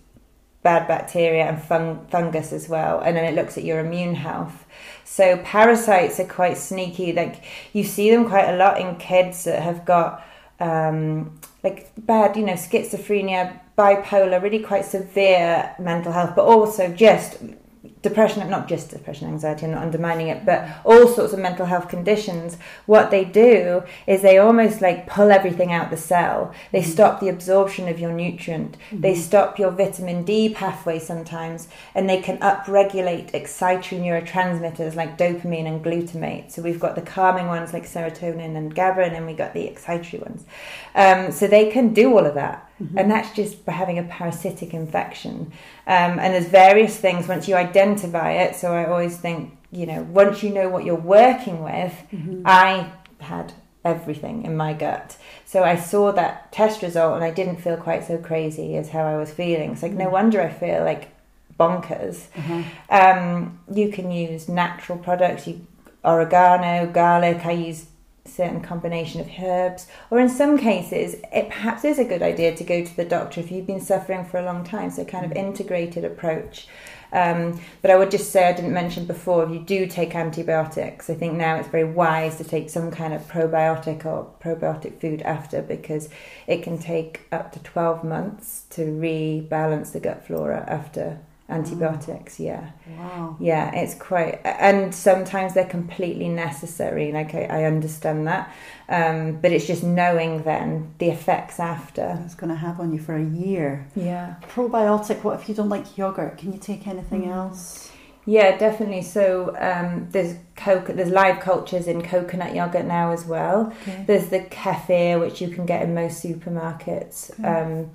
bad 0.66 0.88
bacteria 0.88 1.44
and 1.44 1.62
fung- 1.62 2.04
fungus 2.10 2.52
as 2.52 2.68
well. 2.68 2.98
And 2.98 3.16
then 3.16 3.24
it 3.24 3.36
looks 3.36 3.56
at 3.56 3.62
your 3.62 3.78
immune 3.78 4.16
health. 4.16 4.66
So 5.04 5.36
parasites 5.44 6.18
are 6.18 6.26
quite 6.40 6.58
sneaky. 6.58 7.12
Like 7.12 7.44
you 7.72 7.84
see 7.84 8.10
them 8.10 8.28
quite 8.28 8.48
a 8.48 8.56
lot 8.56 8.80
in 8.80 8.96
kids 8.96 9.44
that 9.44 9.62
have 9.62 9.84
got 9.84 10.26
um, 10.58 11.38
like 11.62 11.92
bad, 11.96 12.36
you 12.36 12.44
know, 12.44 12.54
schizophrenia, 12.54 13.60
bipolar, 13.78 14.42
really 14.42 14.58
quite 14.58 14.84
severe 14.84 15.72
mental 15.78 16.10
health, 16.10 16.34
but 16.34 16.44
also 16.44 16.92
just 16.92 17.38
depression, 18.02 18.48
not 18.50 18.68
just 18.68 18.90
depression, 18.90 19.28
anxiety, 19.28 19.66
I'm 19.66 19.72
not 19.72 19.82
undermining 19.82 20.28
it, 20.28 20.44
but 20.44 20.68
all 20.84 21.08
sorts 21.08 21.32
of 21.32 21.38
mental 21.38 21.66
health 21.66 21.88
conditions, 21.88 22.56
what 22.86 23.10
they 23.10 23.24
do 23.24 23.82
is 24.06 24.22
they 24.22 24.38
almost 24.38 24.80
like 24.80 25.06
pull 25.06 25.30
everything 25.30 25.72
out 25.72 25.90
the 25.90 25.96
cell. 25.96 26.54
They 26.72 26.80
mm-hmm. 26.80 26.90
stop 26.90 27.20
the 27.20 27.28
absorption 27.28 27.88
of 27.88 27.98
your 27.98 28.12
nutrient. 28.12 28.76
Mm-hmm. 28.90 29.00
They 29.00 29.14
stop 29.14 29.58
your 29.58 29.70
vitamin 29.70 30.24
D 30.24 30.48
pathway 30.52 30.98
sometimes, 30.98 31.68
and 31.94 32.08
they 32.08 32.20
can 32.20 32.38
upregulate 32.38 33.32
excitatory 33.32 34.00
neurotransmitters 34.00 34.94
like 34.94 35.18
dopamine 35.18 35.66
and 35.66 35.84
glutamate. 35.84 36.50
So 36.50 36.62
we've 36.62 36.80
got 36.80 36.94
the 36.94 37.02
calming 37.02 37.46
ones 37.46 37.72
like 37.72 37.84
serotonin 37.84 38.56
and 38.56 38.74
GABA, 38.74 39.02
and 39.02 39.14
then 39.14 39.26
we 39.26 39.32
got 39.32 39.54
the 39.54 39.66
excitatory 39.66 40.20
ones. 40.20 40.44
Um, 40.94 41.30
so 41.32 41.46
they 41.46 41.70
can 41.70 41.92
do 41.92 42.16
all 42.16 42.26
of 42.26 42.34
that. 42.34 42.70
Mm-hmm. 42.82 42.98
And 42.98 43.10
that's 43.10 43.34
just 43.34 43.64
by 43.64 43.72
having 43.72 43.98
a 43.98 44.02
parasitic 44.02 44.74
infection. 44.74 45.52
Um, 45.86 46.18
and 46.18 46.34
there's 46.34 46.46
various 46.46 46.96
things 46.96 47.28
once 47.28 47.46
you 47.46 47.54
identify 47.54 48.32
it. 48.32 48.56
So 48.56 48.74
I 48.74 48.86
always 48.86 49.16
think, 49.16 49.56
you 49.70 49.86
know, 49.86 50.02
once 50.02 50.42
you 50.42 50.50
know 50.50 50.68
what 50.68 50.84
you're 50.84 50.96
working 50.96 51.62
with, 51.62 51.94
mm-hmm. 52.12 52.42
I 52.44 52.90
had 53.20 53.52
everything 53.84 54.44
in 54.44 54.56
my 54.56 54.72
gut. 54.72 55.16
So 55.44 55.62
I 55.62 55.76
saw 55.76 56.10
that 56.12 56.50
test 56.50 56.82
result 56.82 57.14
and 57.14 57.24
I 57.24 57.30
didn't 57.30 57.58
feel 57.58 57.76
quite 57.76 58.04
so 58.04 58.18
crazy 58.18 58.76
as 58.76 58.90
how 58.90 59.04
I 59.04 59.16
was 59.16 59.30
feeling. 59.30 59.72
It's 59.72 59.82
like, 59.82 59.92
mm-hmm. 59.92 60.00
no 60.00 60.10
wonder 60.10 60.42
I 60.42 60.48
feel 60.48 60.82
like 60.82 61.08
bonkers. 61.58 62.26
Mm-hmm. 62.32 62.62
Um, 62.90 63.60
you 63.72 63.90
can 63.90 64.10
use 64.10 64.48
natural 64.48 64.98
products, 64.98 65.46
you, 65.46 65.66
oregano, 66.04 66.90
garlic. 66.90 67.46
I 67.46 67.52
use 67.52 67.86
certain 68.26 68.60
combination 68.60 69.20
of 69.20 69.30
herbs, 69.40 69.86
or 70.10 70.18
in 70.20 70.28
some 70.28 70.58
cases, 70.58 71.16
it 71.32 71.48
perhaps 71.48 71.84
is 71.84 71.98
a 71.98 72.04
good 72.04 72.22
idea 72.22 72.54
to 72.56 72.64
go 72.64 72.84
to 72.84 72.96
the 72.96 73.04
doctor 73.04 73.40
if 73.40 73.50
you've 73.50 73.66
been 73.66 73.80
suffering 73.80 74.24
for 74.24 74.38
a 74.38 74.44
long 74.44 74.64
time. 74.64 74.90
So, 74.90 75.04
kind 75.04 75.24
of 75.24 75.32
mm. 75.32 75.36
integrated 75.36 76.04
approach. 76.04 76.68
Um, 77.12 77.60
but 77.82 77.90
I 77.90 77.96
would 77.96 78.10
just 78.10 78.32
say, 78.32 78.48
I 78.48 78.52
didn't 78.52 78.72
mention 78.72 79.06
before, 79.06 79.44
if 79.44 79.50
you 79.50 79.60
do 79.60 79.86
take 79.86 80.14
antibiotics, 80.14 81.08
I 81.08 81.14
think 81.14 81.34
now 81.34 81.56
it's 81.56 81.68
very 81.68 81.84
wise 81.84 82.36
to 82.38 82.44
take 82.44 82.68
some 82.68 82.90
kind 82.90 83.14
of 83.14 83.22
probiotic 83.28 84.04
or 84.04 84.30
probiotic 84.40 85.00
food 85.00 85.22
after 85.22 85.62
because 85.62 86.08
it 86.46 86.62
can 86.62 86.78
take 86.78 87.22
up 87.32 87.52
to 87.52 87.60
12 87.60 88.04
months 88.04 88.64
to 88.70 88.82
rebalance 88.82 89.92
the 89.92 90.00
gut 90.00 90.26
flora 90.26 90.64
after 90.68 91.20
antibiotics 91.48 92.40
yeah 92.40 92.70
wow 92.98 93.36
yeah 93.38 93.72
it's 93.72 93.94
quite 93.94 94.40
and 94.44 94.92
sometimes 94.92 95.54
they're 95.54 95.64
completely 95.64 96.28
necessary 96.28 97.12
like 97.12 97.34
i, 97.34 97.44
I 97.44 97.64
understand 97.64 98.26
that 98.26 98.52
um, 98.88 99.40
but 99.40 99.52
it's 99.52 99.66
just 99.66 99.82
knowing 99.82 100.42
then 100.42 100.94
the 100.98 101.08
effects 101.08 101.60
after 101.60 102.20
it's 102.24 102.34
going 102.34 102.50
to 102.50 102.56
have 102.56 102.80
on 102.80 102.92
you 102.92 102.98
for 102.98 103.14
a 103.14 103.24
year 103.24 103.86
yeah 103.94 104.36
probiotic 104.42 105.22
what 105.22 105.40
if 105.40 105.48
you 105.48 105.54
don't 105.54 105.68
like 105.68 105.96
yogurt 105.96 106.36
can 106.36 106.52
you 106.52 106.58
take 106.58 106.86
anything 106.86 107.24
mm. 107.24 107.34
else 107.34 107.92
Yeah, 108.28 108.58
definitely. 108.58 109.02
So 109.02 109.54
um, 109.56 110.08
there's 110.10 110.34
coco- 110.56 110.92
there's 110.92 111.10
live 111.10 111.38
cultures 111.38 111.86
in 111.86 112.02
coconut 112.02 112.56
yogurt 112.56 112.84
now 112.84 113.12
as 113.12 113.24
well. 113.24 113.72
Okay. 113.82 114.04
There's 114.04 114.28
the 114.30 114.40
kefir, 114.40 115.20
which 115.20 115.40
you 115.40 115.48
can 115.48 115.64
get 115.64 115.82
in 115.82 115.94
most 115.94 116.24
supermarkets. 116.24 117.30
Okay. 117.30 117.48
Um, 117.48 117.92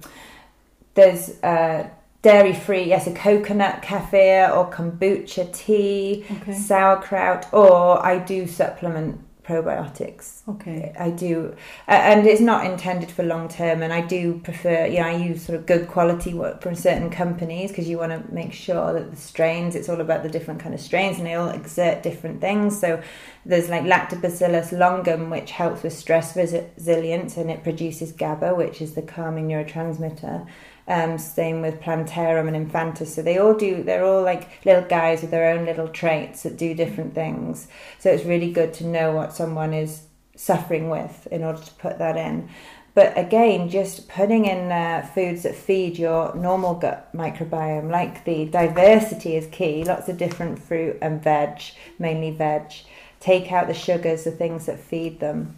there's 0.94 1.32
uh, 1.44 1.90
dairy 2.22 2.54
free, 2.54 2.84
yes, 2.84 3.08
a 3.08 3.12
coconut 3.14 3.82
kefir 3.82 4.56
or 4.56 4.70
kombucha 4.72 5.52
tea, 5.54 6.26
Okay. 6.32 6.54
sauerkraut, 6.54 7.52
or 7.52 8.04
I 8.06 8.20
do 8.20 8.46
supplement 8.48 9.20
probiotics. 9.44 10.42
Okay. 10.48 10.94
I 10.98 11.10
do, 11.10 11.56
uh, 11.88 11.92
and 11.92 12.28
it's 12.28 12.40
not 12.40 12.66
intended 12.66 13.10
for 13.10 13.24
long 13.24 13.50
term. 13.50 13.82
And 13.82 13.92
I 13.92 14.02
do 14.02 14.40
prefer, 14.44 14.86
you 14.86 15.00
know, 15.00 15.08
I 15.08 15.16
use 15.16 15.44
sort 15.44 15.58
of 15.58 15.66
good 15.66 15.88
quality 15.88 16.34
work 16.34 16.62
from 16.62 16.76
certain 16.76 17.10
companies 17.10 17.72
because 17.72 17.90
you 17.90 17.98
want 17.98 18.12
to 18.12 18.34
make 18.34 18.54
sure 18.54 18.94
that 18.94 19.10
the 19.10 19.18
strains. 19.18 19.76
It's 19.76 19.90
all 19.90 20.00
about 20.00 20.22
the 20.24 20.30
different 20.30 20.60
kind 20.60 20.76
of 20.76 20.80
strains, 20.80 21.18
and 21.18 21.26
they 21.26 21.34
all 21.34 21.50
exert 21.50 22.04
different 22.04 22.40
things. 22.40 22.80
So 22.80 23.02
there's 23.46 23.68
like 23.68 23.84
Lactobacillus 23.84 24.72
longum, 24.78 25.32
which 25.32 25.52
helps 25.52 25.82
with 25.82 25.94
stress 25.94 26.36
resilience, 26.38 27.36
and 27.36 27.50
it 27.50 27.64
produces 27.64 28.12
GABA, 28.12 28.54
which 28.54 28.80
is 28.82 28.94
the 28.94 29.02
calming 29.02 29.48
neurotransmitter. 29.48 30.48
Um, 30.92 31.18
same 31.18 31.62
with 31.62 31.80
Plantarum 31.80 32.54
and 32.54 32.70
Infantis. 32.70 33.08
So 33.08 33.22
they 33.22 33.38
all 33.38 33.54
do. 33.54 33.82
They're 33.82 34.04
all 34.04 34.24
like 34.24 34.66
little 34.66 34.84
guys 34.84 35.22
with 35.22 35.32
their 35.32 35.54
own 35.54 35.66
little 35.66 35.88
traits 35.88 36.44
that 36.44 36.58
do 36.58 36.74
different 36.74 37.16
things. 37.16 37.70
So 37.98 38.12
it's 38.12 38.26
really 38.26 38.52
good 38.52 38.74
to 38.76 38.86
know 38.86 39.14
what 39.14 39.34
someone 39.34 39.74
is 39.74 40.04
suffering 40.36 40.90
with 40.90 41.28
in 41.32 41.46
order 41.46 41.62
to 41.62 41.72
put 41.76 41.98
that 42.00 42.18
in. 42.18 42.50
But 42.94 43.18
again, 43.18 43.70
just 43.70 44.10
putting 44.10 44.46
in 44.46 44.70
uh, 44.70 45.10
foods 45.16 45.44
that 45.44 45.56
feed 45.56 45.98
your 45.98 46.36
normal 46.36 46.74
gut 46.74 47.10
microbiome, 47.16 47.90
like 47.90 48.26
the 48.26 48.44
diversity 48.46 49.38
is 49.38 49.48
key. 49.48 49.86
Lots 49.86 50.10
of 50.10 50.18
different 50.18 50.60
fruit 50.60 50.98
and 51.02 51.24
veg, 51.24 51.62
mainly 52.00 52.32
veg. 52.32 52.74
Take 53.22 53.50
out 53.54 53.68
the 53.68 53.74
sugars, 53.74 54.26
the 54.26 54.32
things 54.32 54.66
that 54.66 54.78
feed 54.78 55.22
them. 55.22 55.58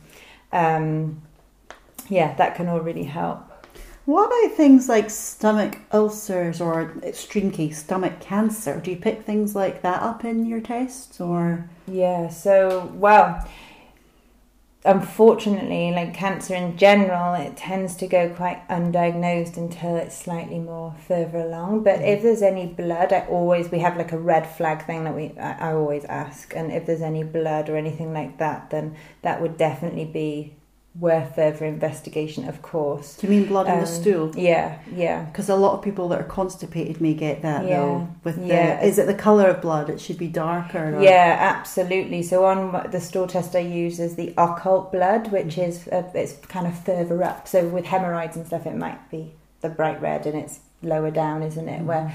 Um, 0.52 1.24
yeah, 2.08 2.36
that 2.36 2.54
can 2.54 2.68
all 2.68 2.82
really 2.82 3.06
help. 3.06 3.50
What 4.06 4.26
about 4.26 4.58
things 4.58 4.90
like 4.90 5.10
stomach 5.10 5.78
ulcers 5.94 6.60
or 6.60 6.94
extreme 7.04 7.52
case 7.52 7.80
stomach 7.80 8.20
cancer? 8.20 8.82
Do 8.82 8.92
you 8.92 8.98
pick 8.98 9.24
things 9.24 9.56
like 9.56 9.82
that 9.82 10.02
up 10.02 10.26
in 10.26 10.46
your 10.46 10.60
tests 10.60 11.22
or? 11.22 11.70
Yeah, 11.88 12.28
so, 12.28 12.92
well, 12.96 13.48
unfortunately, 14.84 15.92
like 15.92 16.14
cancer 16.14 16.54
in 16.54 16.76
general, 16.78 17.34
it 17.36 17.56
tends 17.56 17.96
to 17.96 18.08
go 18.08 18.28
quite 18.28 18.68
undiagnosed 18.68 19.56
until 19.56 19.96
it's 19.96 20.18
slightly 20.18 20.60
more 20.60 20.94
further 21.08 21.38
along. 21.38 21.84
But 21.84 22.00
mm. 22.00 22.08
if 22.08 22.24
there's 22.24 22.42
any 22.42 22.66
blood, 22.66 23.14
I 23.14 23.26
always, 23.28 23.72
we 23.72 23.80
have 23.80 23.96
like 23.96 24.12
a 24.12 24.20
red 24.20 24.46
flag 24.46 24.86
thing 24.86 25.06
that 25.06 25.16
we, 25.16 25.32
I, 25.40 25.70
I 25.70 25.74
always 25.74 26.04
ask. 26.06 26.54
And 26.54 26.74
if 26.74 26.86
there's 26.86 27.02
any 27.02 27.24
blood 27.24 27.70
or 27.70 27.78
anything 27.78 28.14
like 28.14 28.38
that, 28.40 28.70
then 28.70 28.98
that 29.22 29.42
would 29.42 29.56
definitely 29.56 30.06
be 30.06 30.56
worth 31.00 31.36
further 31.36 31.66
investigation, 31.66 32.48
of 32.48 32.62
course. 32.62 33.18
Do 33.18 33.26
you 33.26 33.34
mean 33.34 33.48
blood 33.48 33.68
in 33.68 33.76
the 33.76 33.80
Um, 33.82 33.86
stool? 33.88 34.32
Yeah, 34.36 34.78
yeah. 34.94 35.24
Because 35.24 35.50
a 35.50 35.56
lot 35.56 35.74
of 35.74 35.82
people 35.82 36.08
that 36.10 36.22
are 36.22 36.26
constipated 36.26 37.02
may 37.02 37.14
get 37.16 37.42
that 37.42 37.66
Yeah, 37.66 37.78
though. 37.78 38.08
With 38.24 38.38
yeah. 38.38 38.80
the, 38.80 38.88
is 38.88 39.00
it 39.00 39.08
the 39.08 39.16
color 39.16 39.48
of 39.48 39.62
blood? 39.62 39.90
It 39.90 40.00
should 40.00 40.20
be 40.20 40.28
darker. 40.28 40.96
Or? 40.96 41.02
Yeah, 41.02 41.36
absolutely. 41.40 42.22
So 42.22 42.46
on 42.46 42.90
the 42.92 43.02
stool 43.02 43.26
test 43.26 43.56
I 43.56 43.60
use 43.60 44.00
is 44.00 44.16
the 44.16 44.34
occult 44.38 44.92
blood, 44.92 45.32
which 45.32 45.58
is 45.58 45.88
uh, 45.88 46.04
it's 46.14 46.34
kind 46.48 46.68
of 46.68 46.78
further 46.78 47.24
up. 47.24 47.48
So 47.48 47.68
with 47.68 47.86
hemorrhoids 47.86 48.36
and 48.38 48.46
stuff, 48.46 48.68
it 48.68 48.76
might 48.76 49.10
be 49.10 49.34
the 49.62 49.70
bright 49.70 50.00
red, 50.02 50.28
and 50.28 50.38
it's 50.38 50.60
lower 50.84 51.10
down, 51.10 51.42
isn't 51.42 51.70
it? 51.70 51.82
Where 51.84 52.14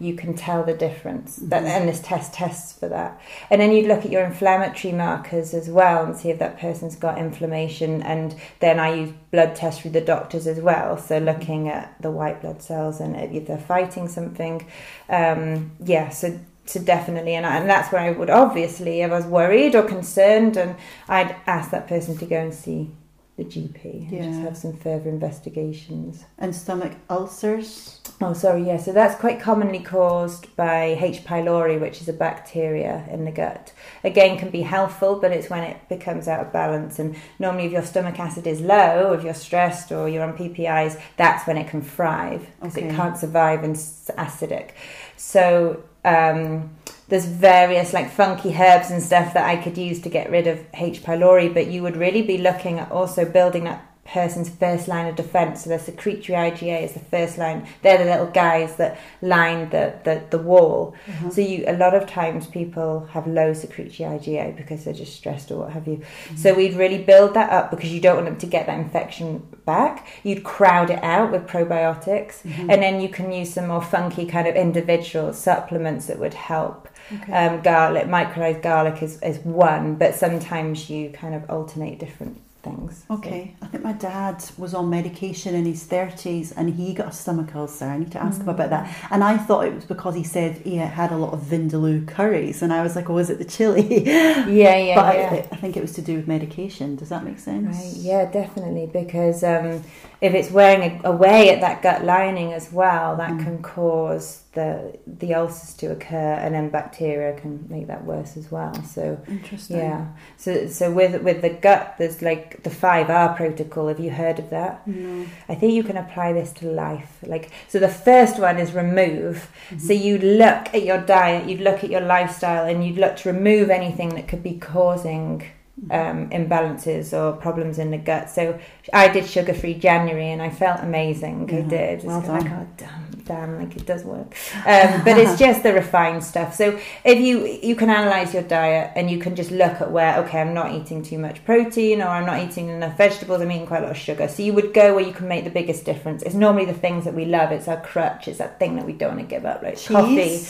you 0.00 0.14
can 0.14 0.34
tell 0.34 0.64
the 0.64 0.72
difference. 0.72 1.36
That, 1.36 1.62
Mhm. 1.62 1.66
and 1.66 1.88
this 1.88 2.00
test 2.00 2.32
tests 2.32 2.72
for 2.72 2.88
that. 2.88 3.20
And 3.50 3.60
then 3.60 3.70
you'd 3.70 3.86
look 3.86 4.04
at 4.04 4.10
your 4.10 4.24
inflammatory 4.24 4.92
markers 4.92 5.52
as 5.52 5.68
well 5.68 6.04
and 6.04 6.16
see 6.16 6.30
if 6.30 6.38
that 6.38 6.58
person's 6.58 6.96
got 6.96 7.18
inflammation. 7.18 8.02
And 8.02 8.34
then 8.60 8.80
I 8.80 8.94
use 8.94 9.12
blood 9.30 9.54
tests 9.54 9.82
through 9.82 9.90
the 9.90 10.00
doctors 10.00 10.46
as 10.46 10.58
well. 10.58 10.96
So 10.96 11.18
looking 11.18 11.68
at 11.68 11.94
the 12.00 12.10
white 12.10 12.40
blood 12.40 12.62
cells 12.62 12.98
and 12.98 13.14
if 13.14 13.46
they're 13.46 13.58
fighting 13.58 14.08
something. 14.08 14.64
Um, 15.08 15.72
yeah, 15.84 16.08
so 16.08 16.32
so 16.66 16.78
definitely, 16.78 17.34
and, 17.34 17.44
I, 17.44 17.56
and 17.56 17.68
that's 17.68 17.90
where 17.90 18.00
I 18.00 18.12
would 18.12 18.30
obviously, 18.30 19.00
if 19.00 19.10
I 19.10 19.14
was 19.16 19.26
worried 19.26 19.74
or 19.74 19.82
concerned, 19.82 20.56
and 20.56 20.76
I'd 21.08 21.34
ask 21.48 21.72
that 21.72 21.88
person 21.88 22.16
to 22.18 22.26
go 22.26 22.36
and 22.36 22.54
see 22.54 22.92
the 23.40 23.46
GP 23.46 24.12
and 24.12 24.22
just 24.22 24.40
have 24.40 24.56
some 24.56 24.76
further 24.76 25.08
investigations. 25.08 26.24
And 26.38 26.54
stomach 26.54 26.92
ulcers. 27.08 28.00
Oh, 28.20 28.34
sorry, 28.34 28.66
yeah. 28.66 28.76
So 28.76 28.92
that's 28.92 29.18
quite 29.18 29.40
commonly 29.40 29.80
caused 29.80 30.54
by 30.56 30.98
H. 31.00 31.24
pylori, 31.24 31.80
which 31.80 32.02
is 32.02 32.08
a 32.08 32.12
bacteria 32.12 33.06
in 33.10 33.24
the 33.24 33.30
gut. 33.30 33.72
Again, 34.04 34.38
can 34.38 34.50
be 34.50 34.60
helpful, 34.60 35.18
but 35.18 35.32
it's 35.32 35.48
when 35.48 35.64
it 35.64 35.88
becomes 35.88 36.28
out 36.28 36.40
of 36.44 36.52
balance. 36.52 36.98
And 36.98 37.16
normally, 37.38 37.64
if 37.64 37.72
your 37.72 37.82
stomach 37.82 38.20
acid 38.20 38.46
is 38.46 38.60
low, 38.60 39.14
if 39.14 39.24
you're 39.24 39.32
stressed 39.32 39.90
or 39.90 40.06
you're 40.08 40.22
on 40.24 40.36
PPIs, 40.36 41.00
that's 41.16 41.46
when 41.46 41.56
it 41.56 41.68
can 41.68 41.80
thrive 41.80 42.46
because 42.60 42.76
Okay. 42.76 42.88
it 42.88 42.94
can't 42.94 43.16
survive 43.16 43.64
and 43.64 43.74
it's 43.74 44.10
acidic. 44.18 44.72
So 45.16 45.82
um, 46.04 46.70
there's 47.10 47.26
various 47.26 47.92
like 47.92 48.10
funky 48.10 48.54
herbs 48.54 48.90
and 48.90 49.02
stuff 49.02 49.34
that 49.34 49.44
I 49.46 49.56
could 49.62 49.76
use 49.76 50.00
to 50.00 50.08
get 50.08 50.30
rid 50.30 50.46
of 50.46 50.64
H. 50.74 51.02
pylori, 51.02 51.52
but 51.52 51.66
you 51.66 51.82
would 51.82 51.96
really 51.96 52.22
be 52.22 52.38
looking 52.38 52.78
at 52.78 52.90
also 52.90 53.24
building 53.24 53.64
that 53.64 53.86
person's 54.06 54.48
first 54.48 54.88
line 54.88 55.06
of 55.06 55.14
defense. 55.14 55.62
So 55.62 55.70
the 55.70 55.78
secretory 55.78 56.36
IgA 56.36 56.82
is 56.82 56.94
the 56.94 56.98
first 57.00 57.38
line. 57.38 57.68
They're 57.82 57.98
the 57.98 58.04
little 58.10 58.26
guys 58.26 58.74
that 58.76 58.98
line 59.22 59.70
the, 59.70 59.94
the, 60.02 60.22
the 60.30 60.38
wall. 60.38 60.96
Uh-huh. 61.08 61.30
So 61.30 61.40
you 61.42 61.64
a 61.68 61.76
lot 61.76 61.94
of 61.94 62.08
times 62.08 62.48
people 62.48 63.06
have 63.12 63.28
low 63.28 63.52
secretory 63.52 64.08
IgA 64.18 64.56
because 64.56 64.84
they're 64.84 64.94
just 64.94 65.14
stressed 65.14 65.52
or 65.52 65.58
what 65.58 65.70
have 65.72 65.86
you. 65.86 66.02
So 66.34 66.54
we'd 66.54 66.74
really 66.74 66.98
build 67.02 67.34
that 67.34 67.50
up 67.50 67.70
because 67.70 67.92
you 67.92 68.00
don't 68.00 68.16
want 68.16 68.26
them 68.26 68.38
to 68.38 68.46
get 68.46 68.66
that 68.66 68.80
infection 68.80 69.46
back. 69.64 70.08
You'd 70.24 70.42
crowd 70.42 70.90
it 70.90 71.02
out 71.04 71.30
with 71.30 71.46
probiotics, 71.46 72.42
Mhm. 72.42 72.68
and 72.72 72.82
then 72.82 73.00
you 73.00 73.08
can 73.08 73.30
use 73.30 73.54
some 73.54 73.68
more 73.68 73.82
funky 73.82 74.26
kind 74.26 74.48
of 74.48 74.56
individual 74.56 75.32
supplements 75.32 76.06
that 76.06 76.18
would 76.18 76.34
help. 76.34 76.88
Okay. 77.12 77.32
Um, 77.32 77.60
garlic, 77.62 78.06
microlized 78.06 78.62
garlic 78.62 79.02
is, 79.02 79.20
is 79.22 79.38
one, 79.40 79.96
but 79.96 80.14
sometimes 80.14 80.88
you 80.90 81.10
kind 81.10 81.34
of 81.34 81.48
alternate 81.50 81.98
different 81.98 82.40
things. 82.62 83.04
So- 83.08 83.14
Okay, 83.14 83.54
I 83.62 83.66
think 83.66 83.82
my 83.82 83.92
dad 83.94 84.44
was 84.58 84.74
on 84.74 84.90
medication 84.90 85.54
in 85.54 85.64
his 85.64 85.82
30s 85.84 86.52
and 86.56 86.74
he 86.74 86.92
got 86.92 87.08
a 87.08 87.12
stomach 87.12 87.56
ulcer. 87.56 87.86
I 87.86 87.96
need 87.98 88.12
to 88.12 88.22
ask 88.22 88.40
him 88.42 88.48
about 88.50 88.68
that. 88.70 88.94
And 89.10 89.24
I 89.24 89.38
thought 89.38 89.64
it 89.66 89.74
was 89.74 89.84
because 89.86 90.14
he 90.14 90.22
said 90.22 90.56
he 90.58 90.76
had 90.76 91.10
a 91.10 91.16
lot 91.16 91.32
of 91.32 91.40
Vindaloo 91.40 92.06
curries. 92.06 92.60
And 92.62 92.70
I 92.72 92.82
was 92.82 92.94
like, 92.96 93.08
oh, 93.08 93.16
is 93.18 93.30
it 93.30 93.38
the 93.38 93.44
chili? 93.46 94.04
Yeah, 94.06 94.76
yeah, 94.76 94.94
but 94.94 95.14
yeah. 95.16 95.30
I, 95.32 95.48
I 95.52 95.56
think 95.56 95.76
it 95.76 95.80
was 95.80 95.92
to 95.94 96.02
do 96.02 96.16
with 96.16 96.28
medication. 96.28 96.96
Does 96.96 97.08
that 97.08 97.24
make 97.24 97.38
sense? 97.38 97.76
Right, 97.76 97.92
yeah, 97.96 98.30
definitely. 98.30 98.86
Because 98.92 99.42
um, 99.42 99.82
if 100.20 100.34
it's 100.34 100.50
wearing 100.50 101.00
away 101.04 101.48
at 101.50 101.60
that 101.62 101.80
gut 101.82 102.04
lining 102.04 102.52
as 102.52 102.70
well, 102.72 103.16
that 103.16 103.30
Mm. 103.30 103.44
can 103.44 103.62
cause 103.62 104.42
the 104.52 104.98
the 105.06 105.32
ulcers 105.34 105.74
to 105.74 105.86
occur, 105.92 106.34
and 106.42 106.54
then 106.54 106.68
bacteria 106.70 107.32
can 107.40 107.64
make 107.68 107.86
that 107.86 108.04
worse 108.04 108.36
as 108.36 108.50
well. 108.50 108.74
So 108.82 109.16
Interesting. 109.28 109.78
yeah, 109.78 110.06
so 110.36 110.66
so 110.66 110.90
with 110.90 111.22
with 111.22 111.40
the 111.40 111.50
gut, 111.50 111.94
there's 111.98 112.20
like 112.20 112.62
the 112.64 112.70
five 112.70 113.08
R 113.10 113.34
protocol. 113.34 113.88
Have 113.88 114.00
you 114.00 114.10
heard 114.10 114.38
of 114.38 114.50
that? 114.50 114.86
No. 114.86 115.24
I 115.48 115.54
think 115.54 115.72
you 115.72 115.84
can 115.84 115.96
apply 115.96 116.32
this 116.32 116.52
to 116.54 116.66
life. 116.66 117.18
Like 117.26 117.50
so, 117.68 117.78
the 117.78 117.88
first 117.88 118.38
one 118.40 118.58
is 118.58 118.72
remove. 118.74 119.48
Mhm. 119.70 119.80
So 119.80 119.92
you'd 119.92 120.24
look 120.24 120.74
at 120.74 120.82
your 120.82 120.98
diet, 120.98 121.48
you'd 121.48 121.60
look 121.60 121.82
at 121.84 121.90
your 121.90 122.00
lifestyle, 122.02 122.64
and 122.66 122.84
you'd 122.84 122.98
look 122.98 123.16
to 123.18 123.32
remove 123.32 123.70
anything 123.70 124.10
that 124.16 124.26
could 124.28 124.42
be 124.42 124.54
causing 124.58 125.44
um, 125.90 126.28
imbalances 126.30 127.12
or 127.12 127.36
problems 127.36 127.78
in 127.78 127.90
the 127.90 127.98
gut. 127.98 128.28
So 128.28 128.58
I 128.92 129.08
did 129.08 129.26
sugar 129.26 129.54
free 129.54 129.74
January 129.74 130.30
and 130.30 130.42
I 130.42 130.50
felt 130.50 130.80
amazing. 130.80 131.48
I 131.50 131.62
did. 131.62 131.98
It's 131.98 132.04
well 132.04 132.20
like, 132.20 132.44
done. 132.44 132.68
oh, 132.68 132.74
damn, 132.76 133.22
damn, 133.24 133.58
like 133.58 133.76
it 133.76 133.86
does 133.86 134.04
work. 134.04 134.36
Um, 134.66 135.04
but 135.04 135.16
it's 135.16 135.38
just 135.44 135.62
the 135.62 135.72
refined 135.72 136.22
stuff. 136.22 136.54
So 136.54 136.78
if 137.04 137.18
you 137.18 137.46
you 137.46 137.74
can 137.76 137.88
analyze 137.88 138.34
your 138.34 138.42
diet 138.42 138.92
and 138.94 139.10
you 139.10 139.18
can 139.18 139.34
just 139.34 139.50
look 139.50 139.80
at 139.80 139.90
where 139.90 140.18
okay, 140.24 140.40
I'm 140.40 140.54
not 140.54 140.74
eating 140.74 141.02
too 141.02 141.18
much 141.18 141.44
protein 141.44 142.02
or 142.02 142.08
I'm 142.08 142.26
not 142.26 142.42
eating 142.42 142.68
enough 142.68 142.96
vegetables. 142.98 143.40
I'm 143.40 143.50
eating 143.50 143.66
quite 143.66 143.82
a 143.82 143.86
lot 143.86 143.92
of 143.92 143.98
sugar. 143.98 144.28
So 144.28 144.42
you 144.42 144.52
would 144.52 144.74
go 144.74 144.94
where 144.94 145.04
you 145.04 145.12
can 145.12 145.28
make 145.28 145.44
the 145.44 145.50
biggest 145.50 145.84
difference. 145.84 146.22
It's 146.22 146.34
normally 146.34 146.66
the 146.66 146.74
things 146.74 147.04
that 147.04 147.14
we 147.14 147.24
love. 147.24 147.52
It's 147.52 147.68
our 147.68 147.80
crutch. 147.80 148.28
It's 148.28 148.38
that 148.38 148.58
thing 148.58 148.76
that 148.76 148.84
we 148.84 148.92
don't 148.92 149.16
want 149.16 149.28
to 149.28 149.34
give 149.34 149.46
up, 149.46 149.62
like 149.62 149.82
coffee. 149.82 150.40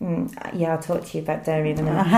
Mm, 0.00 0.30
yeah, 0.54 0.72
I'll 0.72 0.82
talk 0.82 1.04
to 1.06 1.18
you 1.18 1.22
about 1.22 1.44
dairy 1.44 1.70
in 1.70 1.78
a 1.78 1.82
minute. 1.82 1.98
um, 2.06 2.12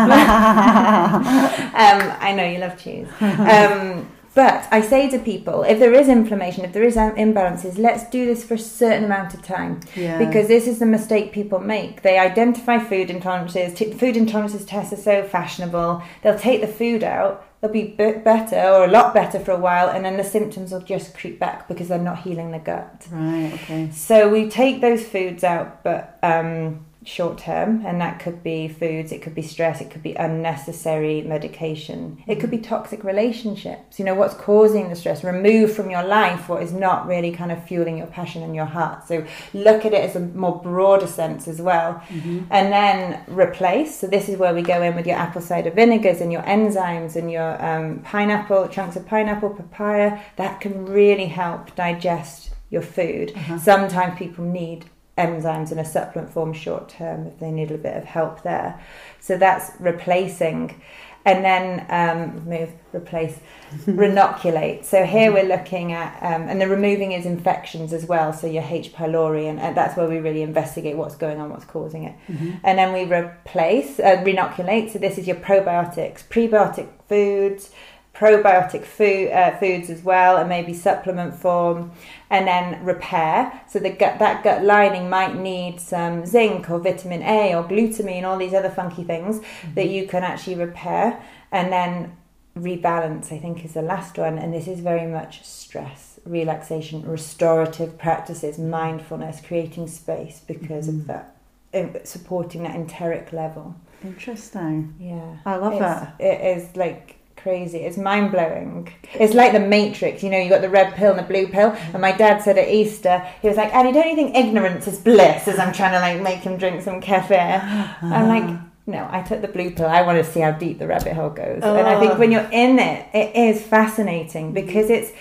I 2.20 2.34
know 2.36 2.44
you 2.44 2.58
love 2.58 2.76
cheese. 2.76 3.08
Um, 3.20 4.10
but 4.34 4.68
I 4.70 4.82
say 4.82 5.10
to 5.10 5.18
people, 5.18 5.64
if 5.64 5.80
there 5.80 5.92
is 5.92 6.08
inflammation, 6.08 6.64
if 6.64 6.72
there 6.72 6.84
is 6.84 6.94
imbalances, 6.94 7.76
let's 7.76 8.08
do 8.08 8.24
this 8.24 8.44
for 8.44 8.54
a 8.54 8.58
certain 8.58 9.04
amount 9.04 9.34
of 9.34 9.42
time. 9.42 9.80
yeah. 9.96 10.16
Because 10.16 10.46
this 10.46 10.68
is 10.68 10.78
the 10.78 10.86
mistake 10.86 11.32
people 11.32 11.58
make. 11.58 12.02
They 12.02 12.18
identify 12.18 12.78
food 12.78 13.08
intolerances. 13.08 13.74
T- 13.74 13.92
food 13.92 14.14
intolerances 14.14 14.64
tests 14.64 14.92
are 14.92 14.96
so 14.96 15.24
fashionable. 15.24 16.04
They'll 16.22 16.38
take 16.38 16.60
the 16.60 16.68
food 16.68 17.02
out. 17.02 17.46
They'll 17.60 17.72
be 17.72 17.88
better 17.88 18.60
or 18.60 18.84
a 18.84 18.88
lot 18.88 19.12
better 19.12 19.40
for 19.40 19.50
a 19.50 19.58
while, 19.58 19.88
and 19.88 20.04
then 20.04 20.16
the 20.16 20.22
symptoms 20.22 20.70
will 20.70 20.82
just 20.82 21.16
creep 21.16 21.40
back 21.40 21.66
because 21.66 21.88
they're 21.88 21.98
not 21.98 22.20
healing 22.20 22.52
the 22.52 22.60
gut. 22.60 23.08
Right, 23.10 23.52
okay. 23.54 23.90
So 23.90 24.28
we 24.28 24.48
take 24.48 24.80
those 24.80 25.04
foods 25.04 25.42
out, 25.42 25.82
but 25.82 26.16
um, 26.22 26.86
short 27.08 27.38
term, 27.38 27.84
and 27.86 28.00
that 28.00 28.20
could 28.20 28.42
be 28.42 28.68
foods, 28.68 29.12
it 29.12 29.22
could 29.22 29.34
be 29.34 29.42
stress, 29.42 29.80
it 29.80 29.90
could 29.90 30.02
be 30.02 30.12
unnecessary 30.14 31.22
medication, 31.22 32.22
it 32.26 32.38
could 32.38 32.50
be 32.50 32.58
toxic 32.58 33.02
relationships. 33.02 33.98
You 33.98 34.04
know, 34.04 34.14
what's 34.14 34.34
causing 34.34 34.90
the 34.90 34.94
stress? 34.94 35.24
Remove 35.24 35.72
from 35.72 35.90
your 35.90 36.02
life 36.02 36.48
what 36.48 36.62
is 36.62 36.72
not 36.72 37.06
really 37.06 37.32
kind 37.32 37.50
of 37.50 37.64
fueling 37.66 37.96
your 37.96 38.08
passion 38.08 38.42
and 38.42 38.54
your 38.54 38.66
heart. 38.66 39.08
So 39.08 39.24
look 39.54 39.86
at 39.86 39.94
it 39.94 40.04
as 40.04 40.16
a 40.16 40.20
more 40.20 40.60
broader 40.60 41.06
sense 41.06 41.48
as 41.48 41.62
well. 41.62 41.94
Mm-hmm. 42.08 42.40
And 42.50 42.72
then 42.72 43.24
replace. 43.26 43.98
So 43.98 44.06
this 44.06 44.28
is 44.28 44.36
where 44.36 44.54
we 44.54 44.62
go 44.62 44.82
in 44.82 44.94
with 44.94 45.06
your 45.06 45.16
apple 45.16 45.40
cider 45.40 45.70
vinegars 45.70 46.20
and 46.20 46.30
your 46.30 46.42
enzymes 46.42 47.16
and 47.16 47.30
your 47.30 47.64
um, 47.64 48.00
pineapple, 48.00 48.68
chunks 48.68 48.96
of 48.96 49.06
pineapple, 49.06 49.50
papaya. 49.50 50.20
That 50.36 50.60
can 50.60 50.84
really 50.84 51.26
help 51.26 51.74
digest 51.74 52.50
your 52.68 52.82
food. 52.82 53.32
Uh-huh. 53.34 53.58
Sometimes 53.58 54.18
people 54.18 54.44
need 54.44 54.84
enzymes 55.18 55.72
in 55.72 55.78
a 55.78 55.84
supplement 55.84 56.30
form 56.30 56.52
short 56.52 56.88
term 56.88 57.26
if 57.26 57.38
they 57.38 57.50
need 57.50 57.70
a 57.70 57.78
bit 57.78 57.96
of 57.96 58.04
help 58.04 58.42
there. 58.42 58.80
So 59.20 59.36
that's 59.36 59.72
replacing. 59.78 60.80
And 61.24 61.44
then 61.44 61.84
um, 61.90 62.48
move, 62.48 62.70
replace, 62.94 63.38
reinoculate. 63.86 64.84
So 64.84 65.04
here 65.04 65.30
we're 65.30 65.48
looking 65.48 65.92
at, 65.92 66.16
um, 66.22 66.48
and 66.48 66.58
the 66.58 66.68
removing 66.68 67.12
is 67.12 67.26
infections 67.26 67.92
as 67.92 68.06
well. 68.06 68.32
So 68.32 68.46
your 68.46 68.62
H. 68.62 68.94
pylori, 68.94 69.50
and, 69.50 69.60
and, 69.60 69.76
that's 69.76 69.94
where 69.94 70.08
we 70.08 70.18
really 70.18 70.40
investigate 70.40 70.96
what's 70.96 71.16
going 71.16 71.38
on, 71.38 71.50
what's 71.50 71.66
causing 71.66 72.04
it. 72.04 72.14
Mm-hmm. 72.28 72.52
And 72.64 72.78
then 72.78 72.94
we 72.94 73.14
replace, 73.14 74.00
uh, 74.00 74.22
reinoculate. 74.24 74.92
So 74.92 74.98
this 74.98 75.18
is 75.18 75.26
your 75.26 75.36
probiotics, 75.36 76.24
prebiotic 76.24 76.88
foods, 77.08 77.72
probiotic 78.18 78.84
food, 78.84 79.30
uh, 79.30 79.56
foods 79.58 79.88
as 79.90 80.02
well, 80.02 80.36
and 80.38 80.48
maybe 80.48 80.74
supplement 80.74 81.34
form, 81.34 81.92
and 82.30 82.46
then 82.48 82.84
repair. 82.84 83.62
So 83.68 83.78
the 83.78 83.90
gut, 83.90 84.18
that 84.18 84.42
gut 84.42 84.64
lining 84.64 85.08
might 85.08 85.36
need 85.36 85.80
some 85.80 86.26
zinc 86.26 86.68
or 86.68 86.80
vitamin 86.80 87.22
A 87.22 87.54
or 87.54 87.62
glutamine, 87.62 88.24
all 88.24 88.36
these 88.36 88.54
other 88.54 88.70
funky 88.70 89.04
things 89.04 89.38
mm-hmm. 89.38 89.74
that 89.74 89.88
you 89.88 90.08
can 90.08 90.24
actually 90.24 90.56
repair, 90.56 91.22
and 91.52 91.72
then 91.72 92.16
rebalance. 92.56 93.32
I 93.32 93.38
think 93.38 93.64
is 93.64 93.74
the 93.74 93.82
last 93.82 94.18
one, 94.18 94.36
and 94.36 94.52
this 94.52 94.66
is 94.66 94.80
very 94.80 95.06
much 95.06 95.44
stress, 95.44 96.18
relaxation, 96.26 97.06
restorative 97.06 97.98
practices, 97.98 98.58
mindfulness, 98.58 99.40
creating 99.40 99.86
space 99.86 100.40
because 100.44 100.88
mm-hmm. 100.88 101.10
of 101.10 101.24
that, 101.72 102.08
supporting 102.08 102.64
that 102.64 102.74
enteric 102.74 103.32
level. 103.32 103.76
Interesting. 104.02 104.94
Yeah, 104.98 105.36
I 105.44 105.56
love 105.56 105.74
it's, 105.74 105.80
that. 105.80 106.14
It 106.18 106.56
is 106.56 106.76
like 106.76 107.17
crazy. 107.42 107.78
It's 107.78 107.96
mind 107.96 108.32
blowing. 108.32 108.92
It's 109.14 109.34
like 109.34 109.52
the 109.52 109.60
Matrix. 109.60 110.22
You 110.22 110.30
know, 110.30 110.38
you 110.38 110.48
got 110.48 110.60
the 110.60 110.68
red 110.68 110.94
pill 110.94 111.10
and 111.10 111.18
the 111.18 111.22
blue 111.22 111.48
pill. 111.48 111.70
Mm-hmm. 111.70 111.92
And 111.92 112.00
my 112.00 112.12
dad 112.12 112.42
said 112.42 112.58
at 112.58 112.68
Easter, 112.68 113.26
he 113.42 113.48
was 113.48 113.56
like, 113.56 113.74
Annie, 113.74 113.92
don't 113.92 114.08
you 114.08 114.16
think 114.16 114.36
ignorance 114.36 114.86
is 114.86 114.98
bliss? 114.98 115.48
As 115.48 115.58
I'm 115.58 115.72
trying 115.72 115.92
to 115.92 116.00
like 116.00 116.22
make 116.22 116.40
him 116.40 116.56
drink 116.56 116.82
some 116.82 117.00
kefir. 117.00 117.62
I'm 118.02 118.28
like, 118.28 118.60
no, 118.86 119.08
I 119.10 119.22
took 119.22 119.42
the 119.42 119.48
blue 119.48 119.70
pill. 119.70 119.86
I 119.86 120.02
want 120.02 120.24
to 120.24 120.30
see 120.30 120.40
how 120.40 120.52
deep 120.52 120.78
the 120.78 120.86
rabbit 120.86 121.14
hole 121.14 121.30
goes. 121.30 121.60
Oh. 121.62 121.76
And 121.76 121.86
I 121.86 122.00
think 122.00 122.12
oh. 122.12 122.18
when 122.18 122.32
you're 122.32 122.48
in 122.50 122.78
it, 122.78 123.06
it 123.14 123.36
is 123.36 123.62
fascinating 123.62 124.46
mm-hmm. 124.46 124.54
because 124.54 124.90
it's, 124.90 125.12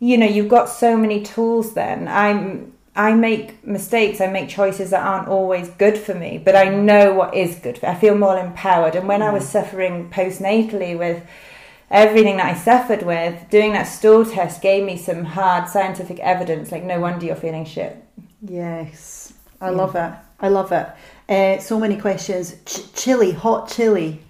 you 0.00 0.18
know, 0.18 0.26
you've 0.26 0.48
got 0.48 0.68
so 0.68 0.96
many 0.96 1.22
tools. 1.22 1.74
Then 1.74 2.08
I'm 2.08 2.74
I 2.96 3.12
make 3.14 3.66
mistakes, 3.66 4.20
I 4.20 4.28
make 4.28 4.48
choices 4.48 4.90
that 4.90 5.04
aren't 5.04 5.26
always 5.26 5.68
good 5.68 5.98
for 5.98 6.14
me, 6.14 6.38
but 6.38 6.54
I 6.54 6.66
mm-hmm. 6.66 6.86
know 6.86 7.14
what 7.14 7.34
is 7.34 7.56
good. 7.56 7.78
For, 7.78 7.86
I 7.86 7.94
feel 7.94 8.16
more 8.16 8.38
empowered. 8.38 8.94
And 8.94 9.08
when 9.08 9.20
I 9.20 9.32
was 9.32 9.48
suffering 9.48 10.10
postnatally 10.10 10.96
with 10.96 11.22
everything 11.90 12.36
that 12.38 12.46
I 12.46 12.58
suffered 12.58 13.02
with, 13.02 13.48
doing 13.50 13.72
that 13.72 13.84
stool 13.84 14.24
test 14.24 14.62
gave 14.62 14.84
me 14.84 14.96
some 14.96 15.24
hard 15.24 15.68
scientific 15.68 16.18
evidence. 16.20 16.72
Like, 16.72 16.84
no 16.84 17.00
wonder 17.00 17.26
you're 17.26 17.36
feeling 17.36 17.64
shit. 17.64 17.96
Yes, 18.42 19.32
I 19.60 19.70
yeah. 19.70 19.76
love 19.76 19.94
it. 19.96 20.12
I 20.40 20.48
love 20.48 20.72
it. 20.72 20.88
Uh, 21.28 21.60
so 21.60 21.78
many 21.78 21.96
questions. 21.96 22.56
Ch- 22.66 22.92
chili, 22.94 23.32
hot 23.32 23.70
chili. 23.70 24.20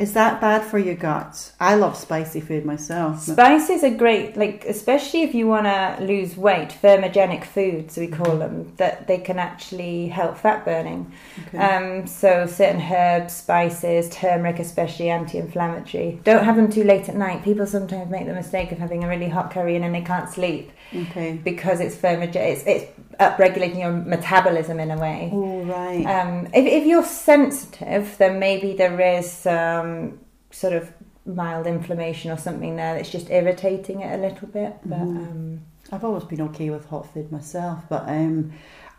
Is 0.00 0.14
that 0.14 0.40
bad 0.40 0.64
for 0.64 0.78
your 0.78 0.94
guts? 0.94 1.52
I 1.60 1.74
love 1.74 1.94
spicy 1.94 2.40
food 2.40 2.64
myself. 2.64 3.20
Spices 3.20 3.84
are 3.84 3.94
great, 3.94 4.34
like 4.34 4.64
especially 4.64 5.24
if 5.24 5.34
you 5.34 5.46
want 5.46 5.66
to 5.66 5.98
lose 6.00 6.38
weight. 6.38 6.74
Thermogenic 6.82 7.44
foods, 7.44 7.98
we 7.98 8.06
call 8.06 8.38
them, 8.38 8.72
that 8.78 9.06
they 9.06 9.18
can 9.18 9.38
actually 9.38 10.08
help 10.08 10.38
fat 10.38 10.64
burning. 10.64 11.12
Okay. 11.48 11.58
Um, 11.58 12.06
so 12.06 12.46
certain 12.46 12.80
herbs, 12.80 13.36
spices, 13.36 14.08
turmeric, 14.08 14.58
especially 14.58 15.10
anti-inflammatory. 15.10 16.18
Don't 16.24 16.44
have 16.44 16.56
them 16.56 16.72
too 16.72 16.84
late 16.84 17.10
at 17.10 17.14
night. 17.14 17.44
People 17.44 17.66
sometimes 17.66 18.10
make 18.10 18.24
the 18.24 18.32
mistake 18.32 18.72
of 18.72 18.78
having 18.78 19.04
a 19.04 19.08
really 19.08 19.28
hot 19.28 19.50
curry 19.50 19.74
and 19.74 19.84
then 19.84 19.92
they 19.92 20.00
can't 20.00 20.30
sleep. 20.30 20.72
Okay. 20.94 21.40
Because 21.42 21.80
it's 21.80 21.96
thermogenic. 21.96 22.36
It's, 22.36 22.62
it's 22.66 23.00
upregulating 23.18 23.80
your 23.80 23.92
metabolism 23.92 24.80
in 24.80 24.90
a 24.90 24.98
way. 24.98 25.30
Oh, 25.32 25.62
right. 25.64 26.04
Um, 26.04 26.46
if, 26.46 26.66
if 26.66 26.86
you're 26.86 27.04
sensitive, 27.04 28.16
then 28.18 28.38
maybe 28.38 28.74
there 28.74 29.00
is 29.00 29.30
some 29.30 30.18
sort 30.50 30.72
of 30.72 30.92
mild 31.26 31.66
inflammation 31.66 32.30
or 32.30 32.36
something 32.36 32.76
there 32.76 32.94
that's 32.94 33.10
just 33.10 33.30
irritating 33.30 34.00
it 34.00 34.18
a 34.18 34.22
little 34.22 34.48
bit. 34.48 34.76
But 34.84 34.98
mm-hmm. 34.98 35.16
um, 35.18 35.60
I've 35.92 36.04
always 36.04 36.24
been 36.24 36.40
okay 36.42 36.70
with 36.70 36.86
hot 36.86 37.12
food 37.12 37.30
myself. 37.30 37.84
But 37.88 38.08
um, 38.08 38.52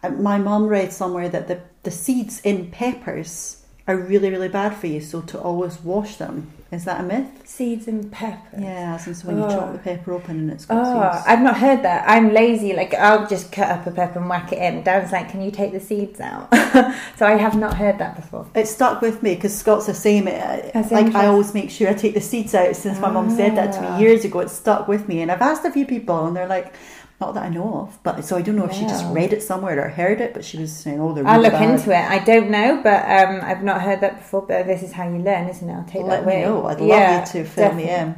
my 0.03 0.37
mum 0.37 0.67
read 0.67 0.93
somewhere 0.93 1.29
that 1.29 1.47
the, 1.47 1.61
the 1.83 1.91
seeds 1.91 2.41
in 2.41 2.71
peppers 2.71 3.60
are 3.91 3.97
really, 3.97 4.29
really 4.29 4.49
bad 4.49 4.75
for 4.75 4.87
you. 4.87 5.01
So 5.01 5.21
to 5.21 5.39
always 5.39 5.79
wash 5.81 6.15
them. 6.15 6.51
Is 6.71 6.85
that 6.85 7.01
a 7.01 7.03
myth? 7.03 7.27
Seeds 7.45 7.85
and 7.89 8.09
pepper. 8.09 8.57
Yeah, 8.57 8.95
since 8.95 9.25
when 9.25 9.39
oh. 9.39 9.49
you 9.49 9.53
chop 9.53 9.73
the 9.73 9.79
pepper 9.79 10.13
open 10.13 10.39
and 10.39 10.51
it's 10.51 10.65
got 10.65 10.79
oh, 10.79 11.13
seeds. 11.17 11.25
I've 11.27 11.41
not 11.41 11.57
heard 11.57 11.83
that. 11.83 12.09
I'm 12.09 12.33
lazy. 12.33 12.71
Like 12.71 12.93
I'll 12.93 13.27
just 13.27 13.51
cut 13.51 13.67
up 13.67 13.85
a 13.85 13.91
pepper 13.91 14.19
and 14.19 14.29
whack 14.29 14.53
it 14.53 14.59
in. 14.59 14.81
Dan's 14.81 15.11
like, 15.11 15.29
"Can 15.29 15.41
you 15.41 15.51
take 15.51 15.73
the 15.73 15.81
seeds 15.81 16.21
out?" 16.21 16.47
so 17.17 17.25
I 17.25 17.31
have 17.31 17.57
not 17.57 17.75
heard 17.75 17.97
that 17.97 18.15
before. 18.15 18.47
It 18.55 18.69
stuck 18.69 19.01
with 19.01 19.21
me 19.21 19.35
because 19.35 19.53
Scott's 19.53 19.87
the 19.87 19.93
same. 19.93 20.25
That's 20.25 20.91
like 20.91 21.13
I 21.13 21.25
always 21.25 21.53
make 21.53 21.69
sure 21.69 21.89
I 21.89 21.93
take 21.93 22.13
the 22.13 22.21
seeds 22.21 22.55
out. 22.55 22.73
Since 22.73 22.99
my 22.99 23.11
mum 23.11 23.29
said 23.29 23.57
that 23.57 23.73
to 23.73 23.81
me 23.81 23.87
ah. 23.87 23.99
years 23.99 24.23
ago, 24.23 24.39
it 24.39 24.49
stuck 24.49 24.87
with 24.87 25.09
me. 25.09 25.21
And 25.21 25.29
I've 25.29 25.41
asked 25.41 25.65
a 25.65 25.71
few 25.71 25.85
people, 25.85 26.25
and 26.25 26.33
they're 26.33 26.47
like, 26.47 26.73
not 27.21 27.35
that 27.35 27.43
I 27.43 27.49
know 27.49 27.81
of, 27.81 27.99
but 28.03 28.25
so 28.25 28.35
I 28.35 28.41
don't 28.41 28.55
know 28.55 28.65
if 28.65 28.73
she 28.73 28.81
just 28.81 29.05
read 29.13 29.31
it 29.31 29.41
somewhere 29.43 29.79
or 29.85 29.89
heard 29.89 30.19
it, 30.19 30.33
but 30.33 30.43
she 30.43 30.57
was 30.57 30.75
saying, 30.75 30.99
"Oh, 30.99 31.13
they're." 31.13 31.23
Really 31.23 31.35
I'll 31.35 31.41
look 31.41 31.53
bad. 31.53 31.69
into 31.69 31.91
it. 31.91 32.03
I 32.09 32.19
don't 32.19 32.49
know, 32.49 32.81
but 32.83 33.03
um, 33.05 33.39
I've 33.43 33.63
not 33.63 33.81
heard 33.81 34.01
that 34.01 34.17
before. 34.17 34.41
But 34.41 34.65
this 34.65 34.83
is 34.83 34.91
how 34.91 35.07
you 35.07 35.19
learn, 35.19 35.47
isn't 35.47 35.69
it? 35.69 35.73
I'll 35.73 35.85
take 35.85 36.03
Let 36.03 36.09
that 36.09 36.23
away. 36.23 36.41
Know. 36.41 36.65
I'd 36.65 36.81
yeah, 36.81 37.19
love 37.19 37.35
you 37.35 37.43
to 37.43 37.49
fill 37.49 37.73
me 37.73 37.89
in. 37.89 38.15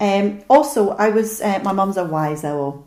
Um, 0.00 0.42
also, 0.50 0.90
I 0.90 1.10
was 1.10 1.40
uh, 1.40 1.60
my 1.62 1.72
mum's 1.72 1.96
a 1.96 2.04
wise 2.04 2.44
owl. 2.44 2.84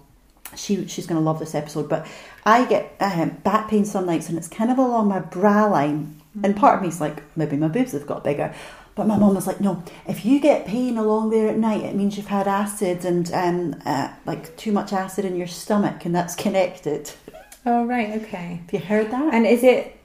She 0.56 0.86
she's 0.88 1.08
going 1.08 1.20
to 1.20 1.26
love 1.26 1.40
this 1.40 1.56
episode, 1.56 1.90
but 1.90 2.06
I 2.46 2.66
get 2.66 2.96
um, 3.00 3.30
back 3.44 3.70
pain 3.70 3.86
some 3.86 4.06
nights, 4.06 4.30
and 4.30 4.38
it's 4.38 4.50
kind 4.50 4.70
of 4.70 4.78
along 4.78 5.08
my 5.08 5.20
bra 5.20 5.66
line, 5.68 6.22
and 6.44 6.56
part 6.56 6.76
of 6.76 6.82
me 6.82 6.90
is 6.90 7.00
like, 7.00 7.24
maybe 7.38 7.56
my 7.56 7.70
boobs 7.70 7.94
have 7.94 8.06
got 8.06 8.24
bigger. 8.24 8.54
But 8.96 9.08
my 9.08 9.18
mum 9.18 9.34
was 9.34 9.48
like, 9.48 9.60
no, 9.60 9.84
if 10.08 10.24
you 10.24 10.40
get 10.40 10.68
pain 10.68 10.98
along 10.98 11.32
there 11.32 11.50
at 11.50 11.58
night, 11.58 11.84
it 11.84 11.96
means 11.96 12.16
you've 12.16 12.28
had 12.28 12.48
acid 12.48 13.06
and 13.06 13.32
um, 13.34 13.82
uh, 13.86 14.14
like 14.26 14.56
too 14.56 14.72
much 14.72 14.94
acid 14.94 15.26
in 15.26 15.36
your 15.36 15.48
stomach, 15.48 16.06
and 16.06 16.14
that's 16.14 16.36
connected. 16.36 17.12
Oh 17.66 17.86
right, 17.86 18.22
okay. 18.22 18.62
Have 18.62 18.74
you 18.74 18.80
heard 18.80 19.10
that? 19.12 19.34
And 19.34 19.48
is 19.48 19.64
it 19.64 19.98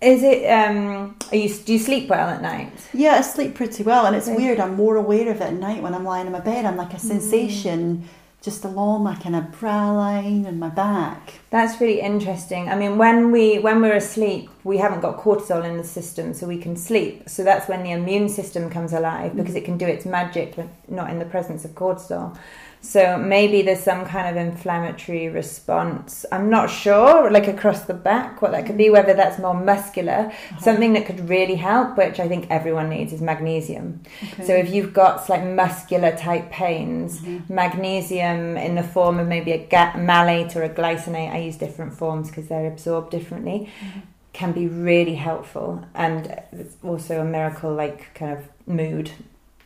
is 0.00 0.24
it 0.24 0.50
um 0.50 1.16
are 1.30 1.36
you 1.36 1.48
do 1.54 1.74
you 1.74 1.78
sleep 1.78 2.08
well 2.08 2.28
at 2.28 2.42
night? 2.42 2.72
Yeah, 2.92 3.12
I 3.12 3.20
sleep 3.20 3.54
pretty 3.54 3.82
well, 3.82 4.06
and 4.06 4.16
it's 4.16 4.28
weird. 4.28 4.58
I'm 4.58 4.74
more 4.74 4.96
aware 4.96 5.30
of 5.30 5.36
it 5.36 5.42
at 5.42 5.54
night 5.54 5.82
when 5.82 5.94
I'm 5.94 6.04
lying 6.04 6.26
in 6.26 6.32
my 6.32 6.40
bed. 6.40 6.64
I'm 6.64 6.76
like 6.76 6.94
a 6.94 6.98
sensation. 6.98 7.98
Mm 7.98 8.04
just 8.42 8.64
along 8.64 9.04
my 9.04 9.14
kind 9.14 9.36
of 9.36 9.52
brow 9.52 9.94
line 9.94 10.44
and 10.44 10.58
my 10.58 10.68
back. 10.68 11.34
That's 11.50 11.80
really 11.80 12.00
interesting. 12.00 12.68
I 12.68 12.74
mean, 12.74 12.98
when 12.98 13.30
we 13.30 13.60
when 13.60 13.80
we're 13.80 13.94
asleep, 13.94 14.50
we 14.64 14.78
haven't 14.78 15.00
got 15.00 15.18
cortisol 15.18 15.64
in 15.64 15.76
the 15.76 15.84
system, 15.84 16.34
so 16.34 16.48
we 16.48 16.58
can 16.58 16.76
sleep. 16.76 17.28
So 17.28 17.44
that's 17.44 17.68
when 17.68 17.84
the 17.84 17.92
immune 17.92 18.28
system 18.28 18.68
comes 18.68 18.92
alive 18.92 19.36
because 19.36 19.54
mm. 19.54 19.58
it 19.58 19.64
can 19.64 19.78
do 19.78 19.86
its 19.86 20.04
magic, 20.04 20.56
but 20.56 20.66
not 20.88 21.10
in 21.10 21.20
the 21.20 21.24
presence 21.24 21.64
of 21.64 21.70
cortisol. 21.72 22.36
So 22.84 23.16
maybe 23.16 23.62
there's 23.62 23.82
some 23.82 24.04
kind 24.04 24.28
of 24.28 24.36
inflammatory 24.36 25.28
response. 25.28 26.26
I'm 26.32 26.50
not 26.50 26.68
sure, 26.68 27.30
like 27.30 27.46
across 27.46 27.82
the 27.84 27.94
back, 27.94 28.42
what 28.42 28.50
that 28.50 28.66
could 28.66 28.76
be, 28.76 28.90
whether 28.90 29.14
that's 29.14 29.38
more 29.38 29.54
muscular. 29.54 30.12
Uh-huh. 30.12 30.60
Something 30.60 30.92
that 30.94 31.06
could 31.06 31.28
really 31.28 31.54
help, 31.54 31.96
which 31.96 32.18
I 32.18 32.26
think 32.26 32.48
everyone 32.50 32.90
needs, 32.90 33.12
is 33.12 33.22
magnesium. 33.22 34.02
Okay. 34.24 34.44
So 34.44 34.52
if 34.54 34.74
you've 34.74 34.92
got 34.92 35.28
like 35.28 35.44
muscular 35.44 36.14
type 36.16 36.50
pains, 36.50 37.20
mm-hmm. 37.20 37.54
magnesium 37.54 38.56
in 38.56 38.74
the 38.74 38.82
form 38.82 39.20
of 39.20 39.28
maybe 39.28 39.52
a 39.52 39.64
ga- 39.64 39.96
malate 39.96 40.56
or 40.56 40.64
a 40.64 40.68
glycinate, 40.68 41.32
I 41.32 41.38
use 41.38 41.56
different 41.56 41.94
forms 41.94 42.28
because 42.28 42.48
they're 42.48 42.66
absorbed 42.66 43.12
differently. 43.12 43.70
Mm-hmm. 43.80 44.00
Can 44.32 44.52
be 44.52 44.66
really 44.66 45.14
helpful, 45.14 45.84
and 45.94 46.34
it's 46.52 46.76
also 46.82 47.20
a 47.20 47.24
miracle, 47.24 47.72
like 47.74 48.14
kind 48.14 48.32
of 48.38 48.48
mood 48.66 49.10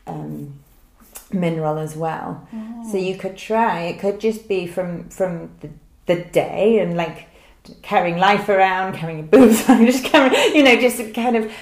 um, 0.09 0.59
mineral 1.33 1.79
as 1.79 1.97
well. 1.97 2.47
Oh. 2.53 2.89
So 2.91 2.99
mm. 2.99 3.07
you 3.07 3.17
could 3.17 3.37
try. 3.37 3.83
It 3.83 3.99
could 3.99 4.21
just 4.21 4.49
be 4.49 4.67
from 4.67 5.09
from 5.09 5.51
the, 5.61 5.71
the 6.07 6.25
day 6.25 6.79
and 6.79 6.97
like 6.97 7.29
carrying 7.83 8.19
life 8.19 8.49
around, 8.49 8.95
carrying 8.95 9.19
your 9.19 9.29
boobs 9.29 9.69
on, 9.69 9.85
just 9.93 10.05
carrying, 10.05 10.55
you 10.55 10.63
know, 10.63 10.77
just 10.81 11.15
kind 11.15 11.37
of 11.37 11.53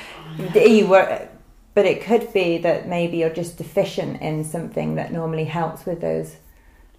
you 0.55 0.87
were. 0.87 1.29
But 1.75 1.87
it 1.87 2.03
could 2.03 2.33
be 2.33 2.59
that 2.59 2.89
maybe 2.89 3.17
you're 3.17 3.31
just 3.31 3.59
deficient 3.59 4.23
in 4.23 4.45
something 4.45 4.95
that 4.95 5.13
normally 5.13 5.45
helps 5.45 5.85
with 5.85 6.01
those 6.01 6.37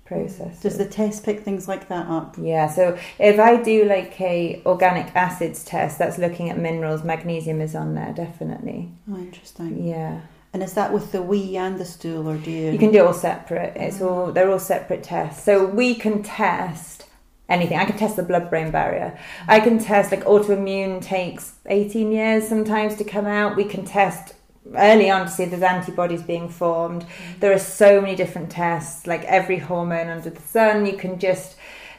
process. 0.06 0.62
Does 0.62 0.78
the 0.78 0.86
test 0.86 1.24
pick 1.24 1.42
things 1.42 1.68
like 1.68 1.88
that 1.88 2.08
up? 2.08 2.36
Yeah, 2.38 2.68
so 2.68 2.98
if 3.18 3.40
I 3.40 3.62
do 3.62 3.86
like 3.86 4.20
a 4.20 4.62
organic 4.66 5.16
acids 5.16 5.64
test, 5.64 5.98
that's 5.98 6.18
looking 6.18 6.50
at 6.50 6.58
minerals. 6.58 7.04
Magnesium 7.04 7.62
is 7.62 7.76
on 7.76 7.96
there 7.96 8.14
definitely. 8.14 8.92
Oh, 9.10 9.18
interesting. 9.18 9.88
Yeah. 9.88 10.22
And 10.56 10.64
is 10.64 10.72
that 10.76 10.94
with 10.94 11.12
the 11.12 11.22
wee 11.22 11.58
and 11.58 11.78
the 11.78 11.84
stool, 11.84 12.30
or 12.30 12.38
do 12.38 12.50
you? 12.50 12.72
You 12.72 12.80
can 12.80 12.90
do 12.90 13.00
it 13.00 13.06
all 13.06 13.14
separate. 13.14 13.76
It's 13.76 14.02
all 14.02 14.28
mm-hmm. 14.28 14.34
they're 14.34 14.50
all 14.50 14.58
separate 14.58 15.04
tests. 15.04 15.44
So 15.44 15.66
we 15.66 15.96
can 15.96 16.24
test 16.24 17.08
anything. 17.50 17.78
I 17.78 17.84
can 17.84 17.98
test 17.98 18.16
the 18.16 18.24
blood-brain 18.24 18.72
barrier. 18.72 19.20
I 19.50 19.60
can 19.60 19.80
test 19.80 20.12
like 20.12 20.24
autoimmune 20.24 21.02
takes 21.02 21.56
18 21.66 22.10
years 22.10 22.48
sometimes 22.48 22.96
to 22.96 23.04
come 23.04 23.26
out. 23.26 23.58
We 23.58 23.66
can 23.66 23.84
test 23.84 24.36
early 24.78 25.10
on 25.10 25.26
to 25.26 25.30
see 25.30 25.44
if 25.44 25.50
there's 25.50 25.62
antibodies 25.62 26.24
being 26.24 26.48
formed. 26.48 27.02
Mm-hmm. 27.02 27.40
There 27.42 27.52
are 27.52 27.60
so 27.60 28.00
many 28.00 28.16
different 28.16 28.50
tests, 28.50 29.06
like 29.06 29.26
every 29.26 29.58
hormone 29.58 30.08
under 30.08 30.30
the 30.30 30.42
sun. 30.42 30.86
You 30.86 30.96
can 30.96 31.20
just 31.20 31.55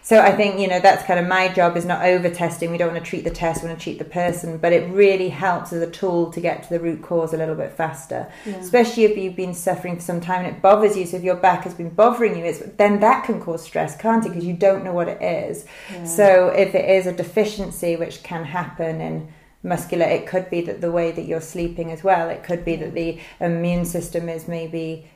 so 0.07 0.21
I 0.21 0.37
think 0.37 0.61
you 0.61 0.69
know 0.69 0.79
that's 0.79 1.05
kind 1.05 1.19
of 1.19 1.27
my 1.27 1.49
job 1.49 1.77
is 1.77 1.85
not 1.85 2.05
over 2.05 2.31
testing. 2.31 2.71
We 2.71 2.79
don't 2.79 2.93
want 2.93 3.05
to 3.05 3.11
treat 3.11 3.25
the 3.25 3.31
test, 3.31 3.65
we 3.65 3.69
want 3.69 3.81
to 3.81 3.83
treat 3.83 3.99
the 3.99 4.05
person, 4.05 4.57
but 4.57 4.73
it 4.73 4.89
really 4.93 5.29
helps 5.29 5.73
as 5.73 5.83
a 5.83 5.91
tool 5.91 6.31
to 6.31 6.41
get 6.41 6.63
to 6.63 6.69
the 6.69 6.79
root 6.79 7.03
cause 7.03 7.35
a 7.35 7.37
little 7.37 7.57
bit 7.57 7.73
faster. 7.73 8.31
Yeah. 8.45 8.55
Especially 8.59 9.03
if 9.03 9.19
you've 9.19 9.35
been 9.35 9.53
suffering 9.53 9.97
for 9.97 10.03
some 10.03 10.21
time 10.21 10.45
and 10.45 10.55
it 10.55 10.63
bothers 10.63 10.97
you. 10.97 11.07
So 11.07 11.17
if 11.17 11.25
your 11.25 11.35
back 11.35 11.65
has 11.65 11.75
been 11.75 11.91
bothering 11.91 12.39
you, 12.39 12.45
it's, 12.45 12.61
then 12.77 13.01
that 13.01 13.25
can 13.25 13.41
cause 13.41 13.65
stress, 13.65 13.97
can't 13.97 14.25
it? 14.25 14.29
Because 14.29 14.45
you 14.45 14.55
don't 14.55 14.85
know 14.85 14.93
what 14.93 15.09
it 15.09 15.21
is. 15.21 15.67
Yeah. 15.91 16.05
So 16.05 16.49
if 16.51 16.77
it 16.77 16.89
is 16.89 17.09
a 17.09 17.13
deficiency, 17.13 17.97
which 17.97 18.23
can 18.23 18.45
happen 18.45 19.01
in 19.01 19.33
muscular, 19.65 20.07
it 20.07 20.29
could 20.29 20.49
be 20.51 20.61
that 20.61 20.83
the 20.83 20.93
way 20.93 21.11
that 21.11 21.25
you're 21.25 21.41
sleeping 21.41 21.91
as 21.91 22.05
well. 22.05 22.29
It 22.29 22.45
could 22.45 22.65
be 22.65 22.77
that 22.77 22.95
the 22.95 23.19
immune 23.41 23.85
system 23.85 24.29
is 24.29 24.47
maybe 24.47 25.11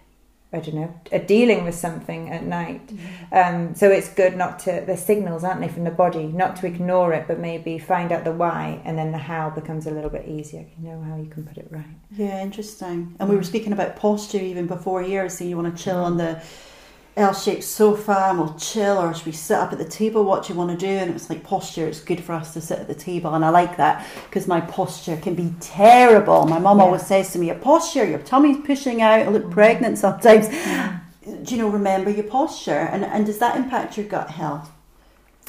I 0.53 0.59
don't 0.59 0.75
know, 0.75 1.01
uh, 1.13 1.19
dealing 1.19 1.65
with 1.65 1.77
something 1.77 2.29
at 2.31 2.45
night. 2.45 2.93
Um, 3.31 3.75
so 3.77 3.89
it's 3.89 4.09
good 4.09 4.37
not 4.37 4.59
to, 4.61 4.83
the 4.85 4.97
signals, 4.97 5.45
aren't 5.45 5.61
they, 5.61 5.69
from 5.69 5.85
the 5.85 5.93
body, 5.93 6.27
not 6.27 6.57
to 6.57 6.67
ignore 6.67 7.13
it, 7.13 7.29
but 7.29 7.39
maybe 7.39 7.79
find 7.79 8.11
out 8.11 8.25
the 8.25 8.33
why, 8.33 8.81
and 8.85 8.99
then 8.99 9.13
the 9.13 9.19
how 9.19 9.51
becomes 9.51 9.87
a 9.87 9.93
little 9.93 10.11
bit 10.11 10.27
easier. 10.27 10.67
You 10.77 10.89
know 10.89 11.03
how 11.03 11.17
you 11.17 11.29
can 11.29 11.45
put 11.45 11.57
it 11.57 11.69
right. 11.71 11.85
Yeah, 12.11 12.43
interesting. 12.43 13.15
And 13.21 13.29
we 13.29 13.37
were 13.37 13.45
speaking 13.45 13.73
about 13.73 13.95
posture 13.95 14.39
even 14.39 14.67
before 14.67 15.03
here. 15.03 15.29
So 15.29 15.45
you 15.45 15.57
want 15.57 15.77
to 15.77 15.83
chill 15.83 15.99
on 15.99 16.17
the 16.17 16.43
L-shaped 17.21 17.63
sofa 17.63 18.29
and 18.29 18.39
we'll 18.39 18.55
chill, 18.55 18.99
or 18.99 19.13
should 19.15 19.27
we 19.27 19.33
sit 19.33 19.57
up 19.57 19.73
at 19.73 19.79
the 19.79 19.85
table? 19.85 20.25
What 20.25 20.45
do 20.45 20.53
you 20.53 20.59
want 20.59 20.71
to 20.71 20.77
do? 20.77 20.89
And 20.89 21.11
it 21.11 21.13
was 21.13 21.29
like 21.29 21.45
posture. 21.45 21.87
It's 21.87 22.01
good 22.01 22.23
for 22.25 22.33
us 22.33 22.55
to 22.55 22.61
sit 22.61 22.79
at 22.79 22.89
the 22.89 22.95
table, 22.95 23.35
and 23.35 23.45
I 23.45 23.51
like 23.51 23.77
that 23.77 24.07
because 24.25 24.47
my 24.49 24.61
posture 24.61 25.17
can 25.17 25.35
be 25.35 25.53
terrible. 25.61 26.47
My 26.47 26.59
mum 26.59 26.79
Yeah. 26.79 26.85
always 26.85 27.07
says 27.07 27.33
to 27.33 27.39
me, 27.39 27.47
"Your 27.47 27.57
posture, 27.57 28.05
your 28.05 28.21
tummy's 28.21 28.59
pushing 28.65 29.03
out. 29.03 29.21
I 29.21 29.29
look 29.29 29.45
mm. 29.45 29.51
pregnant 29.51 29.99
sometimes." 29.99 30.49
Do 30.49 31.55
you 31.55 31.59
know? 31.61 31.69
Remember 31.69 32.11
your 32.11 32.25
posture, 32.25 32.89
and 32.93 33.05
and 33.05 33.27
does 33.27 33.39
that 33.39 33.57
impact 33.57 33.97
your 33.97 34.07
gut 34.07 34.31
health? 34.31 34.71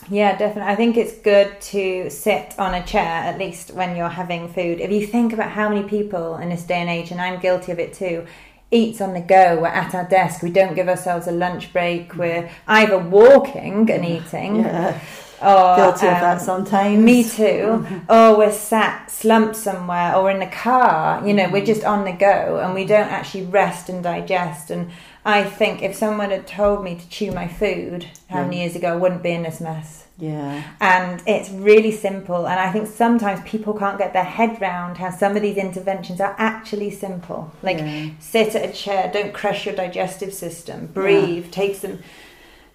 Yeah, 0.10 0.36
definitely. 0.38 0.72
I 0.74 0.76
think 0.76 0.98
it's 0.98 1.18
good 1.20 1.62
to 1.62 2.10
sit 2.10 2.56
on 2.58 2.74
a 2.74 2.84
chair 2.84 3.02
at 3.30 3.38
least 3.38 3.72
when 3.72 3.96
you're 3.96 4.10
having 4.10 4.52
food. 4.52 4.82
If 4.82 4.92
you 4.92 5.06
think 5.06 5.32
about 5.32 5.52
how 5.52 5.70
many 5.70 5.84
people 5.88 6.38
in 6.38 6.50
this 6.50 6.64
day 6.64 6.82
and 6.82 6.90
age, 6.90 7.12
and 7.12 7.22
I'm 7.22 7.40
guilty 7.40 7.72
of 7.72 7.80
it 7.80 7.94
too, 7.94 8.26
eats 8.72 9.02
on 9.02 9.14
the 9.14 9.20
go. 9.22 9.60
We're 9.62 9.68
at 9.68 9.94
our 9.94 10.08
desk. 10.08 10.42
We 10.42 10.50
don't 10.50 10.74
give 10.76 10.88
ourselves 10.88 11.28
a 11.28 11.32
lunch 11.32 11.72
break. 11.74 12.16
We're 12.16 12.50
either 12.68 12.98
walking 12.98 13.90
and 13.92 14.06
eating, 14.06 14.58
Yeah, 14.58 15.00
or 15.42 15.76
guilty 15.76 16.08
of 16.08 16.14
um, 16.14 16.22
that 16.22 16.42
sometimes. 16.42 17.04
Me 17.04 17.24
too. 17.24 17.86
or 18.10 18.38
we're 18.38 18.52
sat 18.52 19.12
slumped 19.12 19.56
somewhere, 19.58 20.16
or 20.16 20.32
in 20.32 20.40
the 20.40 20.48
car. 20.48 21.26
You 21.28 21.34
know, 21.34 21.50
we're 21.50 21.66
just 21.66 21.84
on 21.84 22.06
the 22.06 22.14
go, 22.14 22.60
and 22.64 22.74
we 22.74 22.86
don't 22.86 23.10
actually 23.10 23.46
rest 23.46 23.90
and 23.90 24.02
digest. 24.02 24.72
And 24.72 24.90
I 25.24 25.44
think 25.44 25.84
if 25.84 25.96
someone 25.96 26.32
had 26.32 26.48
told 26.48 26.84
me 26.84 26.96
to 26.96 27.10
chew 27.10 27.32
my 27.32 27.48
food 27.48 28.08
how 28.30 28.42
many 28.44 28.62
years 28.62 28.76
ago, 28.76 28.94
I 28.94 28.96
wouldn't 28.96 29.22
be 29.22 29.32
in 29.32 29.44
this 29.44 29.62
mess. 29.62 30.08
Yeah, 30.18 30.64
And 30.80 31.22
it's 31.26 31.50
really 31.50 31.92
simple. 31.92 32.48
And 32.48 32.60
I 32.60 32.72
think 32.72 32.88
sometimes 32.88 33.42
people 33.48 33.74
can't 33.74 33.98
get 33.98 34.14
their 34.14 34.24
head 34.24 34.62
round 34.62 34.98
how 34.98 35.10
some 35.10 35.36
of 35.36 35.42
these 35.42 35.58
interventions 35.58 36.22
are 36.22 36.36
actually 36.38 36.92
simple. 36.92 37.52
Like 37.64 37.78
Yeah. 37.80 38.10
sit 38.20 38.56
at 38.56 38.70
a 38.70 38.74
chair, 38.74 39.10
don't 39.12 39.34
crush 39.34 39.66
your 39.66 39.76
digestive 39.76 40.34
system, 40.34 40.88
breathe, 40.88 41.52
take 41.52 41.76
some 41.76 42.00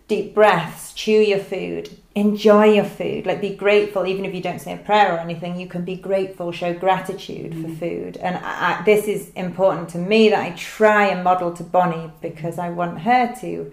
deep 0.08 0.34
breaths, 0.34 0.92
chew 0.92 1.20
your 1.20 1.38
food, 1.38 1.90
enjoy 2.16 2.64
your 2.64 2.84
food. 2.84 3.26
Like 3.26 3.42
be 3.42 3.54
grateful, 3.54 4.06
even 4.06 4.24
if 4.24 4.34
you 4.34 4.40
don't 4.40 4.58
say 4.58 4.72
a 4.72 4.78
prayer 4.78 5.14
or 5.14 5.18
anything, 5.18 5.60
you 5.60 5.68
can 5.68 5.84
be 5.84 5.96
grateful, 5.96 6.50
show 6.50 6.72
gratitude 6.72 7.54
for 7.54 7.68
food. 7.76 8.16
And 8.16 8.38
I, 8.38 8.80
I, 8.80 8.82
this 8.84 9.06
is 9.06 9.30
important 9.34 9.90
to 9.90 9.98
me 9.98 10.30
that 10.30 10.40
I 10.40 10.50
try 10.56 11.08
and 11.08 11.22
model 11.22 11.52
to 11.52 11.62
Bonnie 11.62 12.10
because 12.22 12.58
I 12.58 12.70
want 12.70 13.00
her 13.02 13.34
to 13.42 13.70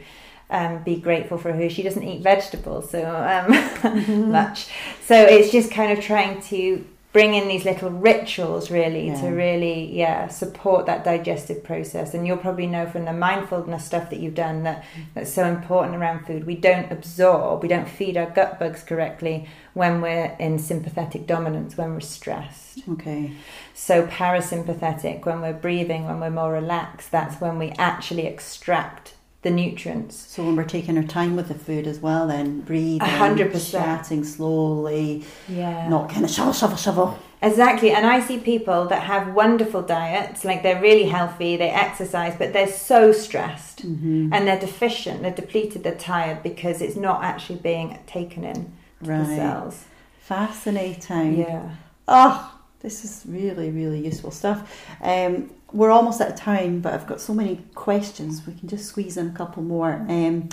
um, 0.49 0.83
be 0.83 0.97
grateful 0.97 1.37
for 1.37 1.51
her 1.51 1.67
she 1.69 1.81
doesn't 1.81 2.03
eat 2.03 2.21
vegetables 2.21 2.91
so 2.91 3.01
um, 3.01 4.29
much. 4.31 4.67
So 5.05 5.15
it's 5.15 5.51
just 5.51 5.71
kind 5.71 5.97
of 5.97 6.03
trying 6.03 6.41
to 6.43 6.85
bring 7.13 7.35
in 7.35 7.47
these 7.47 7.63
little 7.63 7.91
rituals 7.91 8.71
really 8.71 9.07
Yeah. 9.07 9.21
to 9.21 9.27
really 9.27 9.95
yeah 9.95 10.27
support 10.27 10.87
that 10.87 11.03
digestive 11.05 11.63
process 11.63 12.13
and 12.13 12.25
you'll 12.27 12.37
probably 12.37 12.67
know 12.67 12.85
from 12.87 13.05
the 13.05 13.13
mindfulness 13.13 13.85
stuff 13.85 14.09
that 14.09 14.19
you've 14.19 14.33
done 14.35 14.63
that 14.63 14.83
that's 15.13 15.31
so 15.31 15.45
important 15.45 15.95
around 15.95 16.25
food 16.25 16.45
we 16.45 16.55
don't 16.55 16.91
absorb 16.91 17.61
we 17.61 17.69
don't 17.69 17.87
feed 17.87 18.17
our 18.17 18.29
gut 18.31 18.59
bugs 18.59 18.83
correctly 18.83 19.47
when 19.73 20.01
we're 20.01 20.35
in 20.39 20.57
sympathetic 20.59 21.25
dominance 21.27 21.77
when 21.77 21.93
we're 21.93 21.99
stressed 21.99 22.79
okay. 22.89 23.31
so 23.73 24.05
parasympathetic 24.07 25.25
when 25.25 25.39
we're 25.41 25.53
breathing 25.53 26.05
when 26.05 26.19
we're 26.19 26.29
more 26.29 26.51
relaxed 26.51 27.11
that's 27.11 27.39
when 27.39 27.57
we 27.59 27.69
actually 27.77 28.25
extract 28.25 29.13
the 29.43 29.51
nutrients 29.51 30.15
So 30.15 30.43
when 30.43 30.55
we're 30.55 30.63
taking 30.63 30.97
our 30.97 31.03
time 31.03 31.35
with 31.35 31.47
the 31.49 31.53
food 31.53 31.85
as 31.87 31.99
well, 31.99 32.27
then 32.27 32.61
breathing, 32.61 32.99
hundred 33.01 33.51
percent. 33.51 33.83
chatting 33.83 34.23
slowly, 34.23 35.23
yeah 35.47 35.87
not 35.89 36.09
kind 36.09 36.25
of 36.25 36.31
shovel, 36.31 36.53
shovel, 36.53 36.77
shovel. 36.77 37.19
Exactly, 37.41 37.91
and 37.91 38.05
I 38.05 38.21
see 38.21 38.37
people 38.39 38.85
that 38.87 39.03
have 39.03 39.33
wonderful 39.33 39.81
diets, 39.81 40.45
like 40.45 40.63
they're 40.63 40.81
really 40.81 41.03
healthy, 41.03 41.57
they 41.57 41.69
exercise, 41.69 42.35
but 42.37 42.53
they're 42.53 42.71
so 42.89 43.11
stressed 43.11 43.85
Mm-hmm. 43.85 44.33
and 44.33 44.47
they're 44.47 44.59
deficient, 44.59 45.23
they're 45.23 45.31
depleted, 45.43 45.83
they're 45.83 45.95
tired 46.13 46.41
because 46.41 46.81
it's 46.81 46.95
not 46.95 47.21
actually 47.21 47.59
being 47.59 47.99
taken 48.07 48.45
in 48.45 48.71
to 49.03 49.09
the 49.09 49.25
cells. 49.25 49.83
Fascinating. 50.21 51.37
Yeah. 51.39 51.69
Oh, 52.07 52.59
this 52.79 53.03
is 53.03 53.23
really, 53.27 53.71
really 53.71 53.99
useful 54.05 54.31
stuff. 54.31 54.59
Um, 55.01 55.49
we're 55.73 55.91
almost 55.91 56.21
out 56.21 56.29
of 56.29 56.35
time, 56.35 56.79
but 56.79 56.93
I've 56.93 57.07
got 57.07 57.19
so 57.19 57.33
many 57.33 57.59
questions. 57.75 58.45
We 58.45 58.53
can 58.53 58.69
just 58.69 58.85
squeeze 58.85 59.17
in 59.17 59.29
a 59.29 59.31
couple 59.31 59.63
more. 59.63 60.05
Um, 60.07 60.49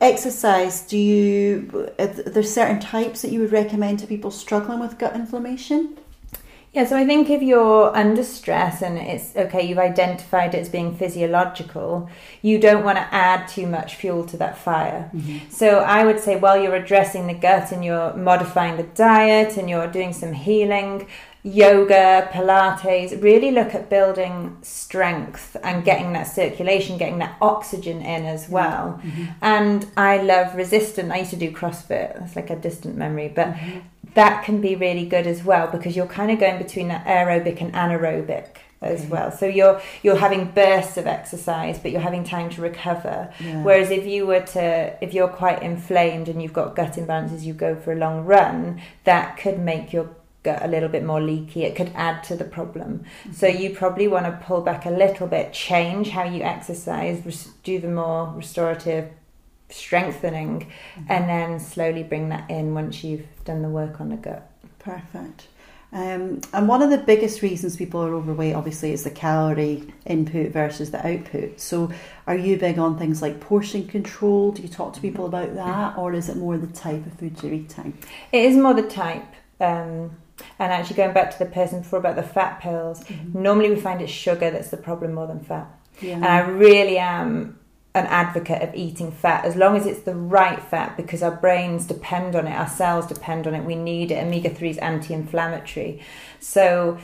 exercise. 0.00 0.82
Do 0.82 0.98
you? 0.98 1.90
Are 1.98 2.06
there 2.06 2.42
certain 2.42 2.80
types 2.80 3.22
that 3.22 3.30
you 3.30 3.40
would 3.40 3.52
recommend 3.52 4.00
to 4.00 4.06
people 4.06 4.30
struggling 4.30 4.80
with 4.80 4.98
gut 4.98 5.14
inflammation? 5.14 5.98
Yeah, 6.72 6.86
so 6.86 6.96
I 6.96 7.04
think 7.04 7.28
if 7.28 7.42
you're 7.42 7.94
under 7.94 8.24
stress 8.24 8.80
and 8.80 8.96
it's 8.96 9.36
okay, 9.36 9.62
you've 9.62 9.78
identified 9.78 10.54
it 10.54 10.58
as 10.58 10.70
being 10.70 10.96
physiological, 10.96 12.08
you 12.40 12.58
don't 12.58 12.82
want 12.82 12.96
to 12.96 13.06
add 13.14 13.46
too 13.46 13.66
much 13.66 13.96
fuel 13.96 14.24
to 14.24 14.38
that 14.38 14.56
fire. 14.56 15.10
So 15.50 15.80
I 15.80 16.06
would 16.06 16.18
say 16.18 16.36
while 16.36 16.56
you're 16.56 16.74
addressing 16.74 17.26
the 17.26 17.34
gut 17.34 17.72
and 17.72 17.84
you're 17.84 18.14
modifying 18.14 18.78
the 18.78 18.84
diet 18.84 19.58
and 19.58 19.68
you're 19.68 19.86
doing 19.86 20.14
some 20.14 20.32
healing, 20.32 21.06
yoga, 21.44 22.28
Pilates, 22.32 23.20
really 23.22 23.50
look 23.50 23.74
at 23.74 23.90
building 23.90 24.56
strength 24.62 25.56
and 25.62 25.76
mm-hmm. 25.76 25.84
getting 25.84 26.12
that 26.12 26.24
circulation, 26.24 26.98
getting 26.98 27.18
that 27.18 27.36
oxygen 27.40 28.00
in 28.00 28.24
as 28.24 28.44
mm-hmm. 28.44 28.52
well. 28.52 29.00
Mm-hmm. 29.02 29.24
And 29.42 29.86
I 29.96 30.22
love 30.22 30.54
resistance. 30.54 31.10
I 31.10 31.18
used 31.18 31.30
to 31.30 31.36
do 31.36 31.50
CrossFit. 31.50 32.18
That's 32.18 32.36
like 32.36 32.50
a 32.50 32.56
distant 32.56 32.96
memory, 32.96 33.32
but 33.34 33.56
that 34.14 34.44
can 34.44 34.60
be 34.60 34.76
really 34.76 35.06
good 35.06 35.26
as 35.26 35.42
well 35.42 35.68
because 35.68 35.96
you're 35.96 36.06
kind 36.06 36.30
of 36.30 36.38
going 36.38 36.62
between 36.62 36.88
that 36.88 37.06
aerobic 37.06 37.60
and 37.60 37.72
anaerobic 37.72 38.58
as 38.82 39.06
well. 39.06 39.30
So 39.30 39.46
you're 39.46 39.80
you're 40.02 40.16
having 40.16 40.50
bursts 40.50 40.96
of 40.96 41.06
exercise, 41.06 41.78
but 41.78 41.92
you're 41.92 42.00
having 42.00 42.24
time 42.24 42.50
to 42.50 42.60
recover. 42.60 43.32
Yeah. 43.40 43.62
Whereas 43.62 43.90
if 43.90 44.04
you 44.06 44.26
were 44.26 44.40
to, 44.40 44.96
if 45.00 45.14
you're 45.14 45.28
quite 45.28 45.62
inflamed 45.62 46.28
and 46.28 46.42
you've 46.42 46.52
got 46.52 46.76
gut 46.76 46.94
imbalances, 46.94 47.42
you 47.42 47.54
go 47.54 47.76
for 47.76 47.92
a 47.92 47.96
long 47.96 48.24
run, 48.24 48.80
that 49.04 49.36
could 49.36 49.58
make 49.58 49.92
your 49.92 50.10
gut 50.42 50.62
a 50.62 50.68
little 50.68 50.88
bit 50.88 51.04
more 51.04 51.20
leaky. 51.20 51.64
It 51.64 51.76
could 51.76 51.92
add 51.94 52.24
to 52.24 52.36
the 52.36 52.44
problem. 52.44 53.04
So 53.32 53.46
you 53.46 53.70
probably 53.70 54.08
want 54.08 54.26
to 54.26 54.44
pull 54.44 54.60
back 54.60 54.86
a 54.86 54.90
little 54.90 55.26
bit, 55.26 55.52
change 55.52 56.10
how 56.10 56.24
you 56.24 56.42
exercise, 56.42 57.48
do 57.62 57.78
the 57.78 57.88
more 57.88 58.32
restorative 58.34 59.10
strengthening, 59.68 60.70
and 61.08 61.28
then 61.28 61.58
slowly 61.58 62.02
bring 62.02 62.28
that 62.28 62.50
in 62.50 62.74
once 62.74 63.02
you've 63.02 63.26
done 63.44 63.62
the 63.62 63.68
work 63.68 64.00
on 64.00 64.10
the 64.10 64.16
gut. 64.16 64.50
Perfect. 64.78 65.48
Um, 65.94 66.40
and 66.54 66.68
one 66.68 66.80
of 66.80 66.88
the 66.88 66.96
biggest 66.96 67.42
reasons 67.42 67.76
people 67.76 68.00
are 68.00 68.14
overweight, 68.14 68.54
obviously, 68.54 68.92
is 68.92 69.04
the 69.04 69.10
calorie 69.10 69.92
input 70.06 70.50
versus 70.50 70.90
the 70.90 71.06
output. 71.06 71.60
So, 71.60 71.92
are 72.26 72.36
you 72.36 72.56
big 72.56 72.78
on 72.78 72.98
things 72.98 73.20
like 73.20 73.40
portion 73.40 73.86
control? 73.86 74.52
Do 74.52 74.62
you 74.62 74.68
talk 74.68 74.94
to 74.94 75.02
people 75.02 75.26
about 75.26 75.54
that, 75.54 75.98
or 75.98 76.14
is 76.14 76.30
it 76.30 76.38
more 76.38 76.56
the 76.56 76.66
type 76.68 77.04
of 77.04 77.12
food 77.14 77.42
you're 77.42 77.52
eating? 77.52 77.98
It 78.32 78.44
is 78.44 78.56
more 78.56 78.72
the 78.72 78.88
type. 78.88 79.34
Um, 79.60 80.16
and 80.58 80.72
actually, 80.72 80.96
going 80.96 81.14
back 81.14 81.30
to 81.30 81.38
the 81.38 81.50
person 81.50 81.80
before 81.80 81.98
about 81.98 82.16
the 82.16 82.22
fat 82.22 82.60
pills, 82.60 83.02
mm-hmm. 83.04 83.42
normally 83.42 83.70
we 83.70 83.80
find 83.80 84.00
it's 84.00 84.12
sugar 84.12 84.50
that's 84.50 84.70
the 84.70 84.76
problem 84.76 85.14
more 85.14 85.26
than 85.26 85.40
fat. 85.40 85.68
Yeah. 86.00 86.14
And 86.16 86.24
I 86.24 86.40
really 86.40 86.98
am 86.98 87.58
an 87.94 88.06
advocate 88.06 88.62
of 88.62 88.74
eating 88.74 89.12
fat 89.12 89.44
as 89.44 89.54
long 89.54 89.76
as 89.76 89.84
it's 89.84 90.00
the 90.00 90.14
right 90.14 90.62
fat 90.62 90.96
because 90.96 91.22
our 91.22 91.30
brains 91.30 91.86
depend 91.86 92.34
on 92.34 92.46
it, 92.46 92.52
our 92.52 92.68
cells 92.68 93.06
depend 93.06 93.46
on 93.46 93.54
it, 93.54 93.64
we 93.64 93.74
need 93.74 94.10
it. 94.10 94.24
Omega 94.24 94.48
3 94.48 94.70
is 94.70 94.78
anti 94.78 95.12
inflammatory. 95.12 96.00
So 96.40 96.98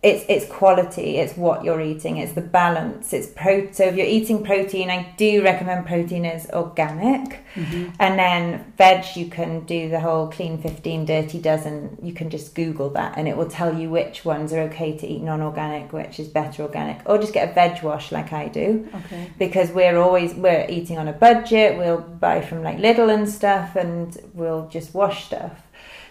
it's 0.00 0.24
it's 0.28 0.46
quality 0.46 1.16
it's 1.16 1.36
what 1.36 1.64
you're 1.64 1.80
eating 1.80 2.18
it's 2.18 2.32
the 2.34 2.40
balance 2.40 3.12
it's 3.12 3.26
pro 3.34 3.68
so 3.72 3.82
if 3.82 3.96
you're 3.96 4.06
eating 4.06 4.44
protein 4.44 4.88
i 4.90 5.12
do 5.16 5.42
recommend 5.42 5.84
protein 5.86 6.24
is 6.24 6.48
organic. 6.50 7.40
Mm-hmm. 7.54 7.90
and 7.98 8.18
then 8.18 8.72
veg 8.76 9.16
you 9.16 9.26
can 9.26 9.64
do 9.64 9.88
the 9.88 9.98
whole 9.98 10.28
clean 10.28 10.62
15 10.62 11.04
dirty 11.04 11.40
dozen. 11.40 11.98
You 12.00 12.12
can 12.12 12.30
just 12.30 12.54
google 12.54 12.90
that 12.90 13.14
and 13.16 13.26
it 13.26 13.36
will 13.36 13.48
tell 13.48 13.76
you 13.76 13.90
which 13.90 14.24
ones 14.24 14.52
are 14.52 14.60
okay 14.68 14.96
to 14.96 15.06
eat 15.06 15.22
non-organic 15.22 15.92
which 15.92 16.20
is 16.20 16.28
better 16.28 16.62
organic 16.62 17.00
or 17.06 17.18
just 17.18 17.32
get 17.32 17.50
a 17.50 17.52
veg 17.52 17.82
wash 17.82 18.12
like 18.12 18.32
i 18.32 18.46
do. 18.46 18.88
Okay. 18.94 19.32
Because 19.36 19.70
we're 19.70 19.98
always 19.98 20.34
we're 20.34 20.66
eating 20.68 20.98
on 20.98 21.08
a 21.08 21.12
budget 21.12 21.76
we'll 21.76 22.00
buy 22.00 22.40
from 22.40 22.62
like 22.62 22.78
lidl 22.78 23.12
and 23.12 23.28
stuff 23.28 23.74
and 23.74 24.16
we'll 24.34 24.68
just 24.68 24.94
wash 24.94 25.24
stuff. 25.24 25.60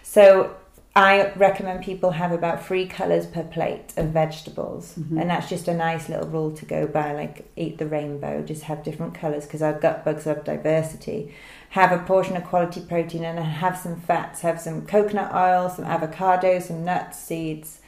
So 0.03 0.55
I 0.97 1.31
recommend 1.35 1.83
people 1.83 2.09
have 2.09 2.31
about 2.31 2.65
three 2.65 2.87
colours 2.87 3.27
per 3.27 3.43
plate 3.43 3.93
of 3.97 4.07
vegetables, 4.07 4.95
mm-hmm. 4.97 5.19
and 5.19 5.29
that's 5.29 5.47
just 5.47 5.67
a 5.67 5.73
nice 5.75 6.09
little 6.09 6.27
rule 6.27 6.51
to 6.53 6.65
go 6.65 6.87
by. 6.87 7.13
Like 7.13 7.47
eat 7.55 7.77
the 7.77 7.85
rainbow, 7.85 8.41
just 8.41 8.63
have 8.63 8.83
different 8.83 9.13
colours 9.13 9.45
because 9.45 9.61
our 9.61 9.73
gut 9.79 10.03
bugs 10.03 10.23
have 10.23 10.43
diversity. 10.43 11.35
Have 11.69 11.91
a 11.91 12.03
portion 12.03 12.35
of 12.35 12.45
quality 12.45 12.81
protein 12.81 13.23
and 13.25 13.37
have 13.37 13.77
some 13.77 14.01
fats. 14.01 14.41
Have 14.41 14.59
some 14.59 14.87
coconut 14.87 15.35
oil, 15.35 15.69
some 15.69 15.85
avocado, 15.85 16.57
some 16.57 16.83
nuts, 16.83 17.19
seeds, 17.19 17.79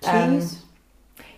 cheese. 0.00 0.54
Um, 0.54 0.58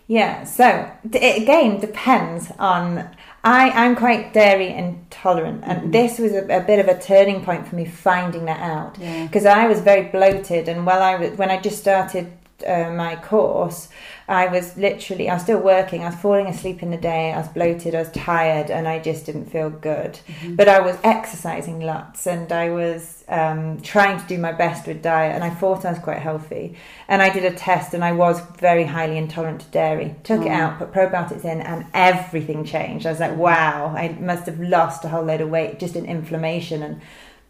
yeah, 0.06 0.44
so 0.44 0.88
it 1.12 1.42
again 1.42 1.80
depends 1.80 2.52
on. 2.56 3.10
I, 3.46 3.70
I'm 3.70 3.94
quite 3.94 4.32
dairy 4.32 4.70
intolerant, 4.70 5.62
and 5.64 5.78
mm-hmm. 5.78 5.90
this 5.92 6.18
was 6.18 6.32
a, 6.32 6.44
a, 6.48 6.60
bit 6.60 6.80
of 6.80 6.88
a 6.88 7.00
turning 7.00 7.44
point 7.44 7.68
for 7.68 7.76
me 7.76 7.84
finding 7.84 8.46
that 8.46 8.58
out 8.58 8.94
because 8.94 9.44
yeah. 9.44 9.56
I 9.56 9.68
was 9.68 9.80
very 9.80 10.08
bloated, 10.08 10.68
and 10.68 10.84
while 10.84 11.00
I 11.00 11.14
was, 11.14 11.38
when 11.38 11.48
I 11.48 11.60
just 11.60 11.78
started 11.78 12.32
uh, 12.66 12.90
my 12.90 13.14
course, 13.14 13.88
I 14.28 14.46
was 14.48 14.76
literally, 14.76 15.28
I 15.28 15.34
was 15.34 15.42
still 15.44 15.60
working, 15.60 16.02
I 16.02 16.10
was 16.10 16.18
falling 16.18 16.46
asleep 16.46 16.82
in 16.82 16.90
the 16.90 16.96
day, 16.96 17.32
I 17.32 17.38
was 17.38 17.48
bloated, 17.48 17.94
I 17.94 18.00
was 18.00 18.10
tired, 18.10 18.70
and 18.70 18.88
I 18.88 18.98
just 18.98 19.26
didn't 19.26 19.46
feel 19.46 19.70
good. 19.70 20.18
Mm-hmm. 20.26 20.56
But 20.56 20.68
I 20.68 20.80
was 20.80 20.96
exercising 21.04 21.80
lots 21.80 22.26
and 22.26 22.50
I 22.50 22.70
was 22.70 23.24
um, 23.28 23.80
trying 23.82 24.18
to 24.20 24.26
do 24.26 24.38
my 24.38 24.52
best 24.52 24.86
with 24.86 25.02
diet, 25.02 25.34
and 25.34 25.44
I 25.44 25.50
thought 25.50 25.84
I 25.84 25.90
was 25.90 25.98
quite 25.98 26.18
healthy. 26.18 26.76
And 27.08 27.22
I 27.22 27.30
did 27.30 27.44
a 27.44 27.54
test, 27.54 27.94
and 27.94 28.04
I 28.04 28.12
was 28.12 28.40
very 28.58 28.84
highly 28.84 29.16
intolerant 29.16 29.60
to 29.62 29.66
dairy. 29.70 30.14
Took 30.24 30.40
oh. 30.40 30.46
it 30.46 30.50
out, 30.50 30.78
put 30.78 30.92
probiotics 30.92 31.44
in, 31.44 31.60
and 31.60 31.86
everything 31.94 32.64
changed. 32.64 33.06
I 33.06 33.10
was 33.10 33.20
like, 33.20 33.36
wow, 33.36 33.94
I 33.96 34.16
must 34.20 34.46
have 34.46 34.60
lost 34.60 35.04
a 35.04 35.08
whole 35.08 35.24
load 35.24 35.40
of 35.40 35.50
weight 35.50 35.78
just 35.78 35.96
in 35.96 36.04
inflammation 36.04 36.82
and 36.82 37.00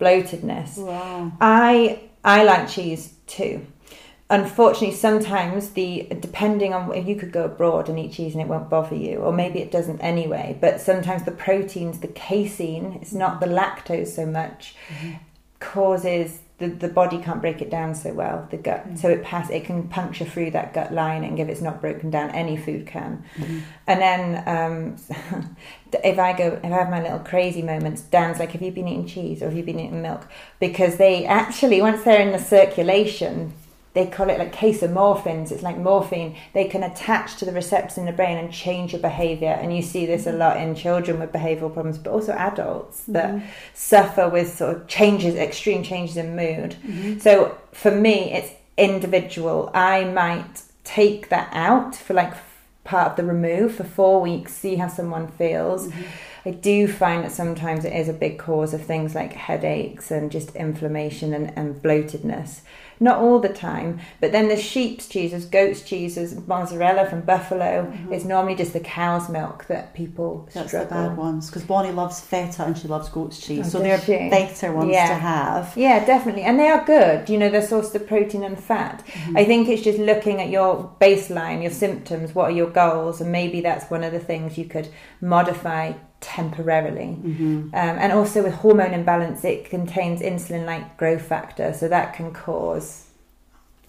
bloatedness. 0.00 0.78
Wow. 0.78 1.32
I 1.40 2.00
I 2.24 2.44
like 2.44 2.68
cheese 2.68 3.14
too 3.26 3.66
unfortunately 4.28 4.94
sometimes 4.94 5.70
the 5.70 6.06
depending 6.20 6.74
on 6.74 6.92
if 6.94 7.06
you 7.06 7.14
could 7.14 7.30
go 7.30 7.44
abroad 7.44 7.88
and 7.88 7.98
eat 7.98 8.12
cheese 8.12 8.32
and 8.32 8.42
it 8.42 8.48
won't 8.48 8.68
bother 8.68 8.96
you 8.96 9.18
or 9.18 9.32
maybe 9.32 9.60
it 9.60 9.70
doesn't 9.70 10.00
anyway 10.00 10.56
but 10.60 10.80
sometimes 10.80 11.22
the 11.24 11.30
proteins 11.30 12.00
the 12.00 12.08
casein 12.08 12.98
it's 13.00 13.12
not 13.12 13.40
the 13.40 13.46
lactose 13.46 14.08
so 14.08 14.26
much 14.26 14.74
mm-hmm. 14.88 15.14
causes 15.60 16.40
the, 16.58 16.68
the 16.68 16.88
body 16.88 17.18
can't 17.18 17.42
break 17.42 17.60
it 17.60 17.70
down 17.70 17.94
so 17.94 18.12
well 18.12 18.48
the 18.50 18.56
gut 18.56 18.84
mm-hmm. 18.84 18.96
so 18.96 19.08
it 19.08 19.22
pass 19.22 19.48
it 19.48 19.64
can 19.64 19.86
puncture 19.86 20.24
through 20.24 20.50
that 20.50 20.74
gut 20.74 20.92
lining 20.92 21.38
if 21.38 21.48
it's 21.48 21.60
not 21.60 21.80
broken 21.80 22.10
down 22.10 22.28
any 22.30 22.56
food 22.56 22.84
can 22.84 23.22
mm-hmm. 23.36 23.60
and 23.86 24.00
then 24.00 24.48
um, 24.48 25.56
if 26.02 26.18
I 26.18 26.32
go 26.36 26.58
if 26.64 26.64
I 26.64 26.68
have 26.68 26.90
my 26.90 27.00
little 27.00 27.20
crazy 27.20 27.62
moments 27.62 28.02
Dan's 28.02 28.40
like 28.40 28.50
have 28.52 28.62
you 28.62 28.72
been 28.72 28.88
eating 28.88 29.06
cheese 29.06 29.40
or 29.40 29.44
have 29.44 29.56
you 29.56 29.62
been 29.62 29.78
eating 29.78 30.02
milk 30.02 30.26
because 30.58 30.96
they 30.96 31.26
actually 31.26 31.80
once 31.80 32.02
they're 32.02 32.20
in 32.20 32.32
the 32.32 32.40
circulation 32.40 33.52
they 33.96 34.06
call 34.06 34.28
it 34.28 34.38
like 34.38 34.54
casomorphins. 34.54 35.50
It's 35.50 35.62
like 35.62 35.78
morphine. 35.78 36.36
They 36.52 36.66
can 36.66 36.82
attach 36.82 37.36
to 37.36 37.46
the 37.46 37.52
receptors 37.52 37.96
in 37.96 38.04
the 38.04 38.12
brain 38.12 38.36
and 38.36 38.52
change 38.52 38.92
your 38.92 39.00
behavior. 39.00 39.48
And 39.48 39.74
you 39.74 39.80
see 39.80 40.04
this 40.04 40.26
a 40.26 40.32
lot 40.32 40.58
in 40.58 40.74
children 40.74 41.18
with 41.18 41.32
behavioral 41.32 41.72
problems, 41.72 41.96
but 41.96 42.10
also 42.10 42.32
adults 42.32 43.04
that 43.04 43.30
mm-hmm. 43.30 43.46
suffer 43.72 44.28
with 44.28 44.54
sort 44.54 44.76
of 44.76 44.86
changes, 44.86 45.34
extreme 45.34 45.82
changes 45.82 46.18
in 46.18 46.36
mood. 46.36 46.76
Mm-hmm. 46.84 47.20
So 47.20 47.56
for 47.72 47.90
me, 47.90 48.34
it's 48.34 48.52
individual. 48.76 49.70
I 49.72 50.04
might 50.04 50.62
take 50.84 51.30
that 51.30 51.48
out 51.52 51.96
for 51.96 52.12
like 52.12 52.34
part 52.84 53.12
of 53.12 53.16
the 53.16 53.24
remove 53.24 53.76
for 53.76 53.84
four 53.84 54.20
weeks, 54.20 54.52
see 54.52 54.74
how 54.74 54.88
someone 54.88 55.28
feels. 55.28 55.88
Mm-hmm. 55.88 56.02
I 56.44 56.50
do 56.50 56.86
find 56.86 57.24
that 57.24 57.32
sometimes 57.32 57.86
it 57.86 57.94
is 57.94 58.10
a 58.10 58.12
big 58.12 58.38
cause 58.38 58.74
of 58.74 58.84
things 58.84 59.14
like 59.14 59.32
headaches 59.32 60.10
and 60.10 60.30
just 60.30 60.54
inflammation 60.54 61.32
and, 61.32 61.52
and 61.56 61.82
bloatedness 61.82 62.60
not 63.00 63.18
all 63.18 63.38
the 63.38 63.48
time. 63.48 64.00
But 64.20 64.32
then 64.32 64.48
the 64.48 64.56
sheep's 64.56 65.08
cheeses, 65.08 65.44
goat's 65.44 65.82
cheeses, 65.82 66.36
mozzarella 66.46 67.08
from 67.08 67.22
buffalo 67.22 67.86
mm-hmm. 67.86 68.12
is 68.12 68.24
normally 68.24 68.54
just 68.54 68.72
the 68.72 68.80
cow's 68.80 69.28
milk 69.28 69.66
that 69.66 69.94
people 69.94 70.48
That's 70.54 70.68
struggle. 70.68 70.88
the 70.88 71.08
bad 71.08 71.16
ones 71.16 71.46
because 71.48 71.64
Bonnie 71.64 71.92
loves 71.92 72.20
feta 72.20 72.64
and 72.64 72.76
she 72.76 72.88
loves 72.88 73.08
goat's 73.08 73.40
cheese, 73.40 73.66
oh, 73.66 73.68
so 73.70 73.78
they're 73.80 74.00
she? 74.00 74.28
better 74.30 74.72
ones 74.72 74.92
yeah. 74.92 75.08
to 75.08 75.14
have. 75.14 75.72
Yeah, 75.76 76.04
definitely, 76.04 76.42
and 76.42 76.58
they 76.58 76.68
are 76.68 76.84
good. 76.84 77.28
You 77.28 77.38
know, 77.38 77.50
they're 77.50 77.62
sourced 77.62 77.94
of 77.94 78.06
protein 78.06 78.44
and 78.44 78.58
fat. 78.58 79.04
Mm-hmm. 79.06 79.36
I 79.36 79.44
think 79.44 79.68
it's 79.68 79.82
just 79.82 79.98
looking 79.98 80.40
at 80.40 80.48
your 80.48 80.94
baseline, 81.00 81.62
your 81.62 81.70
symptoms, 81.70 82.34
what 82.34 82.50
are 82.50 82.54
your 82.54 82.70
goals, 82.70 83.20
and 83.20 83.30
maybe 83.32 83.60
that's 83.60 83.90
one 83.90 84.04
of 84.04 84.12
the 84.12 84.20
things 84.20 84.58
you 84.58 84.64
could 84.64 84.88
modify 85.20 85.92
temporarily. 86.20 87.18
Mm-hmm. 87.20 87.44
Um, 87.44 87.70
and 87.72 88.12
also 88.12 88.42
with 88.42 88.54
hormone 88.54 88.94
imbalance, 88.94 89.44
it 89.44 89.68
contains 89.68 90.20
insulin 90.20 90.64
like 90.66 90.96
growth 90.96 91.22
factor, 91.22 91.72
so 91.72 91.88
that 91.88 92.14
can 92.14 92.32
cause. 92.32 93.05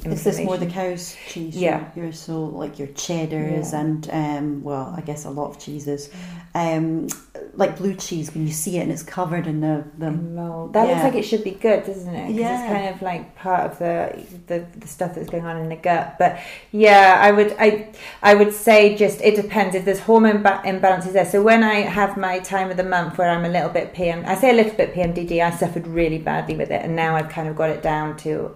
Is 0.05 0.23
this 0.23 0.39
more 0.39 0.57
the 0.57 0.67
cow's 0.67 1.15
cheese? 1.27 1.57
Yeah. 1.57 1.89
You're 1.95 2.11
so 2.11 2.45
like 2.45 2.77
your 2.77 2.87
cheddars 2.89 3.73
yeah. 3.73 3.79
and 3.79 4.09
um, 4.11 4.63
well, 4.63 4.93
I 4.95 5.01
guess 5.01 5.25
a 5.25 5.29
lot 5.29 5.49
of 5.49 5.59
cheeses. 5.59 6.09
Um, 6.53 7.07
like 7.53 7.77
blue 7.77 7.95
cheese 7.95 8.33
when 8.33 8.45
you 8.45 8.53
see 8.53 8.77
it 8.77 8.83
and 8.83 8.91
it's 8.91 9.01
covered 9.01 9.47
in 9.47 9.59
the, 9.59 9.83
the 9.97 10.11
mold. 10.11 10.73
That 10.73 10.87
yeah. 10.87 10.93
looks 10.93 11.03
like 11.03 11.15
it 11.15 11.23
should 11.23 11.43
be 11.43 11.51
good, 11.51 11.85
doesn't 11.85 12.13
it? 12.13 12.35
Yeah. 12.35 12.63
It's 12.63 12.73
kind 12.73 12.95
of 12.95 13.01
like 13.01 13.35
part 13.35 13.71
of 13.71 13.79
the, 13.79 14.23
the 14.45 14.65
the 14.79 14.87
stuff 14.87 15.15
that's 15.15 15.29
going 15.29 15.45
on 15.45 15.57
in 15.57 15.69
the 15.69 15.75
gut. 15.75 16.15
But 16.19 16.39
yeah, 16.71 17.19
I 17.19 17.31
would 17.31 17.55
I 17.59 17.91
I 18.21 18.35
would 18.35 18.53
say 18.53 18.95
just 18.95 19.19
it 19.21 19.35
depends 19.35 19.75
if 19.75 19.83
there's 19.83 19.99
hormone 19.99 20.43
ba- 20.43 20.61
imbalances 20.63 21.13
there. 21.13 21.25
So 21.25 21.41
when 21.41 21.63
I 21.63 21.81
have 21.81 22.17
my 22.17 22.37
time 22.39 22.69
of 22.69 22.77
the 22.77 22.83
month 22.83 23.17
where 23.17 23.29
I'm 23.29 23.45
a 23.45 23.49
little 23.49 23.69
bit 23.69 23.93
PM, 23.93 24.23
I 24.27 24.35
say 24.35 24.51
a 24.51 24.53
little 24.53 24.73
bit 24.73 24.93
PMDD. 24.93 25.43
I 25.43 25.49
suffered 25.49 25.87
really 25.87 26.19
badly 26.19 26.55
with 26.55 26.69
it, 26.69 26.85
and 26.85 26.95
now 26.95 27.15
I've 27.15 27.29
kind 27.29 27.47
of 27.47 27.55
got 27.55 27.71
it 27.71 27.81
down 27.81 28.15
to 28.17 28.55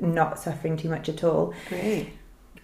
not 0.00 0.38
suffering 0.38 0.76
too 0.76 0.88
much 0.88 1.08
at 1.08 1.24
all. 1.24 1.54
Great. 1.68 2.12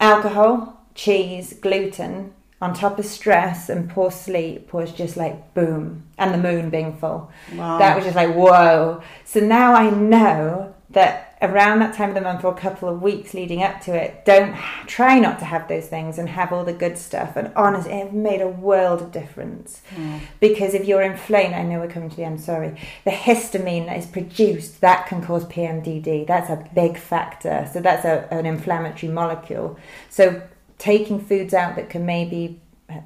Alcohol, 0.00 0.80
cheese, 0.94 1.54
gluten 1.54 2.32
on 2.60 2.72
top 2.72 2.98
of 2.98 3.04
stress 3.04 3.68
and 3.68 3.90
poor 3.90 4.10
sleep 4.10 4.72
was 4.72 4.90
just 4.92 5.18
like 5.18 5.52
boom 5.52 6.02
and 6.16 6.32
the 6.32 6.38
moon 6.38 6.70
being 6.70 6.96
full 6.96 7.30
wow. 7.56 7.76
that 7.76 7.94
was 7.94 8.04
just 8.04 8.16
like 8.16 8.34
whoa 8.34 9.02
so 9.24 9.38
now 9.38 9.74
i 9.74 9.90
know 9.90 10.74
that 10.88 11.33
around 11.44 11.78
that 11.80 11.94
time 11.94 12.10
of 12.10 12.14
the 12.14 12.20
month 12.20 12.44
or 12.44 12.52
a 12.52 12.56
couple 12.56 12.88
of 12.88 13.02
weeks 13.02 13.34
leading 13.34 13.62
up 13.62 13.80
to 13.82 13.94
it 13.94 14.24
don't 14.24 14.56
try 14.86 15.18
not 15.18 15.38
to 15.38 15.44
have 15.44 15.68
those 15.68 15.86
things 15.86 16.18
and 16.18 16.28
have 16.28 16.52
all 16.52 16.64
the 16.64 16.72
good 16.72 16.98
stuff. 16.98 17.36
And 17.36 17.52
honestly 17.54 17.92
it 17.92 18.12
made 18.12 18.40
a 18.40 18.48
world 18.48 19.02
of 19.02 19.12
difference. 19.12 19.82
Mm. 19.94 20.20
because 20.40 20.74
if 20.74 20.86
you're 20.86 21.02
inflamed 21.02 21.54
i 21.54 21.62
know 21.62 21.78
we're 21.78 21.88
coming 21.88 22.10
to 22.10 22.16
the 22.16 22.24
end 22.24 22.40
sorry 22.40 22.80
the 23.04 23.10
histamine 23.10 23.86
that 23.86 23.98
is 23.98 24.06
produced 24.06 24.80
that 24.80 25.06
can 25.06 25.22
cause 25.22 25.44
pmdd 25.46 26.26
that's 26.26 26.50
a 26.50 26.68
big 26.74 26.98
factor. 26.98 27.68
So 27.72 27.80
that's 27.80 28.04
a, 28.04 28.28
an 28.32 28.46
inflammatory 28.46 29.12
molecule. 29.12 29.78
So 30.08 30.42
taking 30.78 31.20
foods 31.20 31.54
out 31.54 31.76
that 31.76 31.90
can 31.90 32.04
maybe 32.04 32.60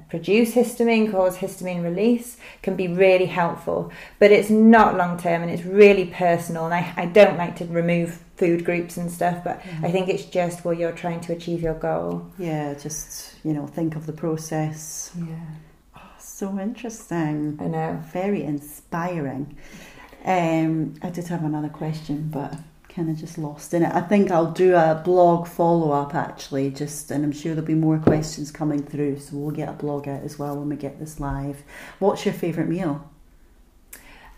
produce 0.09 0.53
histamine, 0.53 1.11
cause 1.11 1.37
histamine 1.37 1.83
release, 1.83 2.37
can 2.61 2.75
be 2.75 2.87
really 2.87 3.25
helpful. 3.25 3.91
But 4.19 4.31
it's 4.31 4.49
not 4.49 4.97
long 4.97 5.17
term 5.17 5.41
and 5.41 5.51
it's 5.51 5.63
really 5.63 6.05
personal. 6.05 6.65
And 6.65 6.73
I, 6.73 6.93
I 6.97 7.05
don't 7.05 7.37
like 7.37 7.55
to 7.57 7.65
remove 7.65 8.23
food 8.35 8.63
groups 8.63 8.97
and 8.97 9.11
stuff, 9.11 9.43
but 9.43 9.61
mm-hmm. 9.61 9.85
I 9.85 9.91
think 9.91 10.09
it's 10.09 10.25
just 10.25 10.63
where 10.63 10.73
you're 10.73 10.91
trying 10.93 11.21
to 11.21 11.33
achieve 11.33 11.61
your 11.61 11.73
goal. 11.73 12.31
Yeah, 12.37 12.73
just, 12.73 13.35
you 13.43 13.53
know, 13.53 13.67
think 13.67 13.95
of 13.95 14.05
the 14.05 14.13
process. 14.13 15.11
Yeah. 15.17 15.39
Oh, 15.95 16.01
so 16.17 16.59
interesting. 16.59 17.57
I 17.59 17.65
know. 17.65 18.01
Very 18.11 18.43
inspiring. 18.43 19.57
Um, 20.25 20.95
I 21.01 21.09
did 21.09 21.27
have 21.27 21.43
another 21.43 21.69
question, 21.69 22.29
but 22.31 22.55
kind 22.89 23.09
of 23.09 23.17
just 23.17 23.37
lost 23.37 23.73
in 23.73 23.83
it. 23.83 23.93
I 23.93 24.01
think 24.01 24.31
I'll 24.31 24.51
do 24.51 24.75
a 24.75 25.01
blog 25.03 25.47
follow 25.47 25.91
up 25.91 26.15
actually, 26.15 26.71
just 26.71 27.11
and 27.11 27.23
I'm 27.23 27.31
sure 27.31 27.53
there'll 27.53 27.67
be 27.67 27.75
more 27.75 27.99
questions 27.99 28.51
coming 28.51 28.83
through, 28.83 29.19
so 29.19 29.37
we'll 29.37 29.55
get 29.55 29.69
a 29.69 29.73
blog 29.73 30.07
out 30.07 30.23
as 30.23 30.39
well 30.39 30.57
when 30.57 30.69
we 30.69 30.75
get 30.75 30.99
this 30.99 31.19
live. 31.19 31.63
What's 31.99 32.25
your 32.25 32.33
favourite 32.33 32.69
meal? 32.69 33.09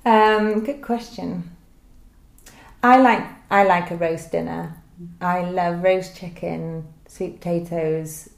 Um, 0.05 0.63
good 0.63 0.81
question. 0.81 1.55
I 2.83 2.97
like 2.97 3.23
I 3.49 3.63
like 3.63 3.91
a 3.91 3.95
roast 3.95 4.31
dinner. 4.31 4.77
I 5.19 5.41
love 5.41 5.83
roast 5.83 6.15
chicken, 6.15 6.85
sweet 7.07 7.39
potatoes, 7.39 8.29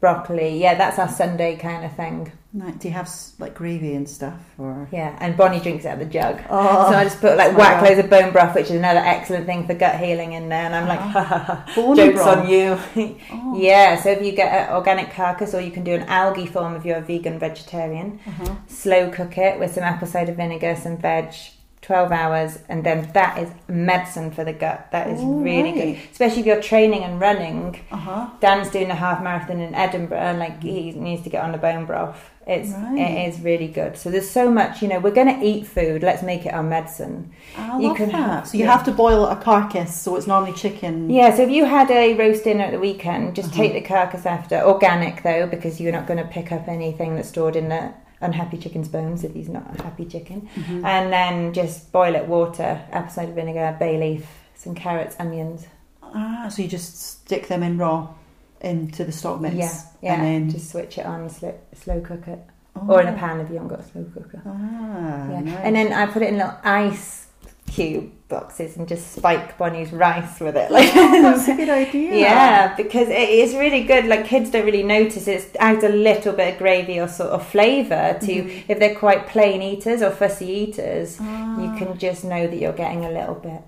broccoli. 0.00 0.60
Yeah, 0.60 0.74
that's 0.74 0.98
our 0.98 1.08
Sunday 1.08 1.56
kind 1.56 1.84
of 1.84 1.94
thing. 1.94 2.32
Nice. 2.52 2.74
Do 2.78 2.88
you 2.88 2.94
have 2.94 3.08
like 3.38 3.54
gravy 3.54 3.94
and 3.94 4.08
stuff, 4.08 4.34
or 4.58 4.88
Yeah, 4.90 5.16
and 5.20 5.36
Bonnie 5.36 5.60
drinks 5.60 5.84
it 5.84 5.88
out 5.88 5.94
of 5.94 5.98
the 6.00 6.12
jug. 6.12 6.40
Oh, 6.50 6.90
so 6.90 6.96
I 6.98 7.04
just 7.04 7.20
put 7.20 7.36
like 7.36 7.56
whack 7.56 7.80
loads 7.80 8.00
of 8.00 8.10
bone 8.10 8.32
broth, 8.32 8.56
which 8.56 8.64
is 8.66 8.72
another 8.72 8.98
excellent 8.98 9.46
thing 9.46 9.68
for 9.68 9.74
gut 9.74 10.00
healing 10.00 10.32
in 10.32 10.48
there. 10.48 10.64
And 10.64 10.74
I'm 10.74 10.88
like, 10.88 10.98
ha 11.14 11.22
ha 11.22 11.38
ha, 11.38 11.72
Bone 11.76 11.94
jokes 11.96 12.16
broth? 12.16 12.38
on 12.38 12.48
you. 12.48 12.76
Oh. 13.32 13.56
yeah, 13.60 13.94
so 14.02 14.10
if 14.10 14.20
you 14.24 14.32
get 14.32 14.52
an 14.68 14.74
organic 14.74 15.12
carcass, 15.12 15.54
or 15.54 15.60
you 15.60 15.70
can 15.70 15.84
do 15.84 15.94
an 15.94 16.02
algae 16.08 16.46
form 16.46 16.74
if 16.74 16.84
you're 16.84 16.96
a 16.98 17.00
vegan 17.02 17.38
vegetarian, 17.38 18.18
Uh-huh. 18.26 18.56
slow 18.66 19.10
cook 19.10 19.38
it 19.38 19.60
with 19.60 19.72
some 19.72 19.84
apple 19.84 20.08
cider 20.08 20.32
vinegar, 20.32 20.74
some 20.74 20.96
veg, 20.96 21.32
12 21.82 22.10
hours, 22.12 22.58
and 22.68 22.82
then 22.84 23.08
that 23.14 23.38
is 23.38 23.48
medicine 23.68 24.32
for 24.32 24.42
the 24.44 24.52
gut. 24.52 24.88
That 24.90 25.06
is 25.08 25.20
Oh, 25.22 25.34
really 25.40 25.72
right. 25.72 25.94
good, 25.94 26.10
especially 26.10 26.40
if 26.40 26.46
you're 26.46 26.60
training 26.60 27.04
and 27.04 27.20
running. 27.20 27.80
Uh 27.92 27.96
huh. 27.96 28.26
Dan's 28.40 28.70
doing 28.70 28.90
a 28.90 28.94
half 28.96 29.22
marathon 29.22 29.60
in 29.60 29.72
Edinburgh, 29.74 30.34
like 30.38 30.60
he 30.62 30.90
needs 30.92 31.22
to 31.22 31.30
get 31.30 31.44
on 31.44 31.52
the 31.52 31.58
bone 31.58 31.86
broth. 31.86 32.29
It's 32.46 32.70
Right. 32.70 32.98
it 32.98 33.28
is 33.28 33.40
really 33.40 33.68
good. 33.68 33.96
So 33.98 34.10
there's 34.10 34.28
so 34.28 34.50
much, 34.50 34.80
you 34.82 34.88
know, 34.88 34.98
we're 34.98 35.10
going 35.12 35.38
to 35.38 35.44
eat 35.44 35.66
food. 35.66 36.02
Let's 36.02 36.22
make 36.22 36.46
it 36.46 36.54
our 36.54 36.62
medicine. 36.62 37.30
I 37.56 37.78
You 37.78 37.88
love 37.88 37.96
can 37.98 38.08
that. 38.12 38.48
so 38.48 38.56
you 38.56 38.64
yeah. 38.64 38.72
have 38.72 38.84
to 38.84 38.92
boil 38.92 39.26
a 39.26 39.36
carcass, 39.36 39.94
so 39.94 40.16
it's 40.16 40.26
normally 40.26 40.52
chicken. 40.54 41.10
Yeah. 41.10 41.34
So 41.36 41.42
if 41.42 41.50
you 41.50 41.66
had 41.66 41.90
a 41.90 42.14
roast 42.14 42.44
dinner 42.44 42.64
at 42.64 42.72
the 42.72 42.78
weekend, 42.80 43.36
just 43.36 43.50
Uh-huh. 43.50 43.62
take 43.62 43.72
the 43.74 43.82
carcass 43.82 44.24
after, 44.26 44.60
organic 44.62 45.22
though, 45.22 45.46
because 45.46 45.80
you're 45.80 45.92
not 45.92 46.06
going 46.06 46.18
to 46.18 46.24
pick 46.24 46.50
up 46.50 46.66
anything 46.66 47.14
that's 47.14 47.28
stored 47.28 47.56
in 47.56 47.68
the 47.68 47.90
unhappy 48.22 48.56
chicken's 48.56 48.88
bones 48.88 49.22
if 49.22 49.32
he's 49.34 49.48
not 49.48 49.62
a 49.78 49.82
happy 49.82 50.04
chicken, 50.06 50.48
Mhm. 50.56 50.84
and 50.84 51.12
then 51.12 51.52
just 51.52 51.92
boil 51.92 52.14
it 52.14 52.26
water, 52.26 52.80
apple 52.92 53.10
cider 53.12 53.32
vinegar, 53.32 53.76
bay 53.78 53.98
leaf, 53.98 54.26
some 54.54 54.74
carrots, 54.74 55.14
onions. 55.18 55.66
Ah, 56.02 56.48
so 56.50 56.60
you 56.62 56.68
just 56.68 57.00
stick 57.00 57.48
them 57.48 57.62
in 57.62 57.78
raw 57.78 58.08
into 58.60 59.04
the 59.04 59.12
stock 59.12 59.40
mix. 59.40 59.54
Yeah, 59.56 59.72
yeah. 60.02 60.14
And 60.14 60.24
then 60.24 60.50
Just 60.50 60.70
switch 60.70 60.98
it 60.98 61.06
on, 61.06 61.28
slow, 61.30 61.58
slow 61.74 62.00
cook 62.00 62.26
it, 62.28 62.40
oh. 62.76 62.86
or 62.88 63.00
in 63.02 63.08
a 63.08 63.12
pan 63.16 63.40
if 63.40 63.48
you 63.48 63.54
haven't 63.54 63.68
got 63.70 63.80
a 63.80 63.84
slow 63.90 64.04
cooker. 64.14 64.42
Ah, 64.46 65.30
Yeah. 65.30 65.40
nice. 65.40 65.58
And 65.64 65.76
then 65.76 65.92
I 65.92 66.06
put 66.06 66.22
it 66.22 66.28
in 66.28 66.36
little 66.36 66.56
ice 66.64 67.26
cube 67.66 68.10
boxes 68.28 68.76
and 68.76 68.88
just 68.88 69.12
spike 69.12 69.56
Bonnie's 69.56 69.92
rice 69.92 70.40
with 70.40 70.56
it. 70.56 70.70
Like 70.76 70.90
Oh, 70.94 71.22
that's 71.22 71.46
a 71.48 71.54
good 71.54 71.68
idea. 71.68 72.14
Yeah, 72.16 72.74
because 72.76 73.08
it 73.08 73.28
is 73.28 73.54
really 73.54 73.84
good. 73.84 74.06
Like 74.06 74.24
kids 74.26 74.50
don't 74.50 74.64
really 74.66 74.82
notice 74.82 75.26
it. 75.28 75.56
adds 75.58 75.84
a 75.84 75.88
little 75.88 76.32
bit 76.32 76.54
of 76.54 76.58
gravy 76.58 76.98
or 77.00 77.06
sort 77.08 77.30
of 77.30 77.46
flavour 77.46 78.18
to 78.20 78.26
Mhm. 78.42 78.64
if 78.68 78.78
they're 78.80 78.94
quite 78.96 79.28
plain 79.28 79.62
eaters 79.62 80.02
or 80.02 80.10
fussy 80.10 80.46
eaters. 80.46 81.18
Ah. 81.20 81.60
You 81.62 81.78
can 81.78 81.96
just 81.98 82.24
know 82.24 82.46
that 82.46 82.56
you're 82.56 82.72
getting 82.72 83.04
a 83.04 83.10
little 83.10 83.36
bit. 83.36 83.62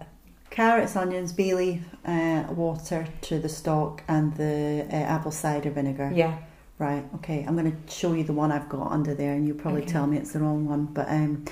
Carrots, 0.52 0.94
onions, 0.96 1.32
bay 1.32 1.54
leaf, 1.54 1.82
uh, 2.04 2.44
water 2.54 3.06
to 3.22 3.38
the 3.40 3.48
stock, 3.48 4.02
and 4.06 4.34
the 4.36 4.86
uh, 4.90 4.94
apple 5.14 5.32
cider 5.32 5.70
vinegar. 5.70 6.12
Yeah. 6.14 6.34
Right. 6.78 7.04
Okay. 7.16 7.44
I'm 7.46 7.56
going 7.56 7.70
to 7.70 7.92
show 7.92 8.12
you 8.12 8.24
the 8.24 8.32
one 8.32 8.50
I've 8.50 8.68
got 8.68 8.90
under 8.90 9.14
there, 9.14 9.32
and 9.34 9.46
you'll 9.46 9.56
probably 9.64 9.82
Okay. 9.82 9.92
tell 9.92 10.06
me 10.06 10.16
it's 10.16 10.32
the 10.32 10.40
wrong 10.40 10.66
one. 10.66 10.84
But 10.86 11.08
um. 11.08 11.44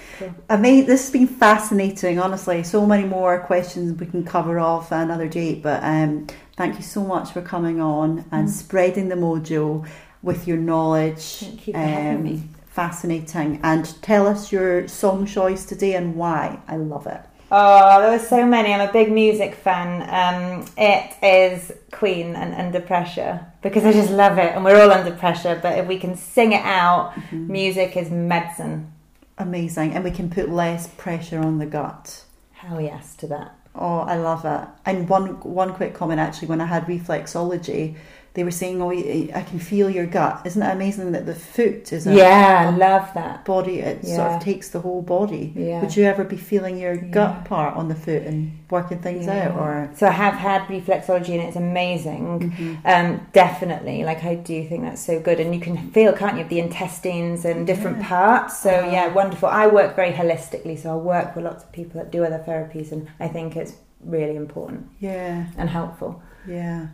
I 0.49 0.57
mean, 0.57 0.87
this 0.87 1.03
has 1.05 1.11
been 1.13 1.29
fascinating. 1.29 2.19
Honestly, 2.19 2.63
so 2.65 2.85
many 2.85 3.07
more 3.07 3.39
questions 3.41 3.99
we 4.01 4.07
can 4.07 4.25
cover 4.25 4.59
off 4.59 4.91
another 4.91 5.29
date. 5.29 5.63
But 5.63 5.85
um, 5.85 6.27
thank 6.57 6.77
you 6.77 6.83
so 6.83 7.03
much 7.05 7.31
for 7.33 7.43
coming 7.43 7.81
on 7.81 8.25
and 8.33 8.49
Mm. 8.49 8.51
spreading 8.51 9.09
the 9.09 9.15
mojo 9.17 9.87
with 10.23 10.49
your 10.49 10.59
knowledge. 10.59 11.23
Thank 11.47 11.67
you 11.69 11.73
for 11.75 11.79
having 11.79 12.17
Um, 12.17 12.23
me. 12.25 12.43
Fascinating. 12.67 13.61
And 13.63 13.85
tell 14.03 14.27
us 14.27 14.51
your 14.51 14.89
song 14.89 15.27
choice 15.27 15.65
today 15.65 15.95
and 15.95 16.17
why. 16.17 16.59
I 16.67 16.77
love 16.77 17.07
it. 17.07 17.21
Oh, 17.53 18.01
there 18.01 18.13
were 18.13 18.25
so 18.25 18.47
many. 18.47 18.73
I'm 18.73 18.89
a 18.89 18.93
big 18.93 19.11
music 19.11 19.55
fan. 19.57 20.03
Um, 20.09 20.67
it 20.77 21.15
is 21.23 21.73
Queen 21.91 22.37
and 22.37 22.55
Under 22.55 22.81
Pressure 22.81 23.45
because 23.61 23.85
I 23.85 23.93
just 23.93 24.11
love 24.11 24.39
it, 24.39 24.55
and 24.55 24.65
we're 24.65 24.81
all 24.81 24.93
under 24.93 25.11
pressure. 25.11 25.59
But 25.61 25.79
if 25.79 25.87
we 25.89 25.99
can 25.99 26.17
sing 26.17 26.53
it 26.53 26.65
out, 26.65 27.15
music 27.33 27.97
is 27.97 28.11
medicine. 28.11 28.93
Amazing. 29.39 29.95
And 29.95 30.05
we 30.05 30.11
can 30.13 30.31
put 30.31 30.49
less 30.49 30.87
pressure 30.87 31.41
on 31.41 31.59
the 31.59 31.67
gut. 31.67 32.25
Hell 32.53 32.81
yes 32.81 33.17
to 33.17 33.27
that. 33.29 33.57
Oh, 33.75 34.01
I 34.01 34.17
love 34.17 34.45
it. 34.45 34.69
And 34.85 35.09
one 35.09 35.41
one 35.41 35.75
quick 35.75 35.95
comment 35.95 36.21
actually, 36.21 36.49
when 36.49 36.61
I 36.61 36.67
had 36.67 36.87
reflexology, 36.87 37.97
they 38.35 38.45
were 38.45 38.51
saying, 38.53 38.81
"Oh, 38.81 38.91
I 38.93 39.43
can 39.49 39.59
feel 39.59 39.91
your 39.91 40.07
gut." 40.07 40.43
Isn't 40.45 40.63
it 40.63 40.71
amazing 40.73 41.13
that 41.13 41.27
the 41.27 41.35
foot 41.35 41.93
is 41.93 42.07
a 42.07 42.15
Yeah, 42.15 42.67
I 42.73 42.77
love 42.77 43.09
that. 43.15 43.45
body? 43.45 43.81
It 43.81 44.05
sort 44.07 44.29
of 44.33 44.41
takes 44.43 44.69
the 44.69 44.81
whole 44.81 45.03
body. 45.03 45.53
Yeah. 45.57 45.81
Would 45.81 45.97
you 45.97 46.05
ever 46.05 46.23
be 46.25 46.37
feeling 46.37 46.79
your 46.79 46.95
Yeah. 46.95 47.11
gut 47.11 47.45
part 47.45 47.77
on 47.77 47.89
the 47.89 47.95
foot 47.97 48.23
and 48.23 48.53
working 48.71 48.99
things 48.99 49.27
Yeah. 49.27 49.49
out, 49.49 49.59
or? 49.59 49.89
So 49.95 50.07
I 50.07 50.11
have 50.13 50.35
had 50.35 50.63
reflexology 50.63 51.35
and 51.35 51.43
it's 51.43 51.57
amazing. 51.57 52.53
Mhm. 52.57 52.77
Um, 52.85 53.21
definitely, 53.33 54.05
like 54.05 54.25
I 54.25 54.37
do 54.37 54.63
think 54.69 54.83
that's 54.85 55.03
so 55.05 55.19
good, 55.19 55.41
and 55.41 55.55
you 55.55 55.61
can 55.61 55.77
feel, 55.91 56.13
can't 56.13 56.39
you, 56.39 56.45
the 56.45 56.61
intestines 56.61 57.45
and 57.45 57.67
different 57.67 57.99
Yeah. 57.99 58.09
parts. 58.09 58.59
So 58.59 58.71
Uh-huh. 58.71 58.91
yeah, 58.93 59.09
wonderful. 59.13 59.49
I 59.49 59.67
work 59.67 59.97
very 59.97 60.13
holistically, 60.13 60.79
so 60.79 60.93
I 60.93 60.97
work 60.97 61.35
with 61.35 61.45
lots 61.45 61.65
of 61.65 61.73
people 61.73 62.01
that 62.01 62.11
do 62.13 62.25
other 62.25 62.41
therapies, 62.47 62.93
and 62.93 63.09
I 63.19 63.29
think 63.29 63.57
it's 63.57 63.75
really 64.07 64.37
important 64.37 64.87
Yeah, 65.01 65.45
and 65.59 65.69
helpful 65.69 66.23
yeah, 66.49 66.87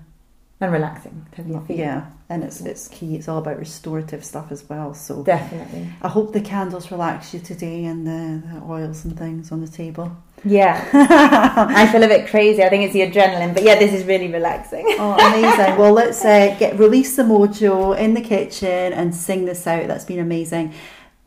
and 0.61 0.73
relaxing 0.73 1.27
to 1.33 1.37
have 1.37 1.49
your 1.49 1.61
feet. 1.63 1.77
yeah. 1.79 2.07
And 2.29 2.43
it's 2.43 2.61
it's 2.61 2.89
key. 2.89 3.15
It's 3.15 3.29
all 3.29 3.39
about 3.39 3.59
restorative 3.59 4.25
stuff 4.25 4.51
as 4.51 4.69
well. 4.69 4.95
So 4.95 5.23
Definitely. 5.23 5.89
I 6.03 6.09
hope 6.09 6.33
the 6.33 6.41
candles 6.41 6.91
relax 6.91 7.33
you 7.33 7.39
today, 7.41 7.85
and 7.85 8.07
the, 8.07 8.43
the 8.49 8.65
oils 8.65 9.05
and 9.05 9.17
things 9.17 9.53
on 9.53 9.61
the 9.61 9.69
table. 9.69 10.17
Yeah. 10.45 10.89
I 11.71 11.87
feel 11.93 12.03
a 12.03 12.09
bit 12.09 12.29
crazy. 12.29 12.65
I 12.65 12.69
think 12.69 12.83
it's 12.85 12.93
the 12.95 13.03
adrenaline, 13.03 13.55
but 13.55 13.63
yeah, 13.63 13.79
this 13.79 13.93
is 13.93 14.05
really 14.07 14.27
relaxing. 14.33 14.85
Oh, 14.99 15.13
amazing. 15.15 15.77
well, 15.79 15.93
let's 15.93 16.25
uh, 16.25 16.57
get 16.59 16.79
release 16.79 17.15
the 17.17 17.23
mojo 17.23 17.97
in 17.97 18.15
the 18.15 18.21
kitchen 18.21 18.93
and 18.93 19.15
sing 19.15 19.45
this 19.45 19.67
out. 19.67 19.87
That's 19.87 20.05
been 20.05 20.19
amazing. 20.21 20.75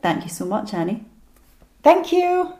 Thank 0.02 0.24
you 0.26 0.30
so 0.30 0.46
much, 0.46 0.74
Annie. 0.74 1.06
Thank 1.82 2.12
you. 2.12 2.54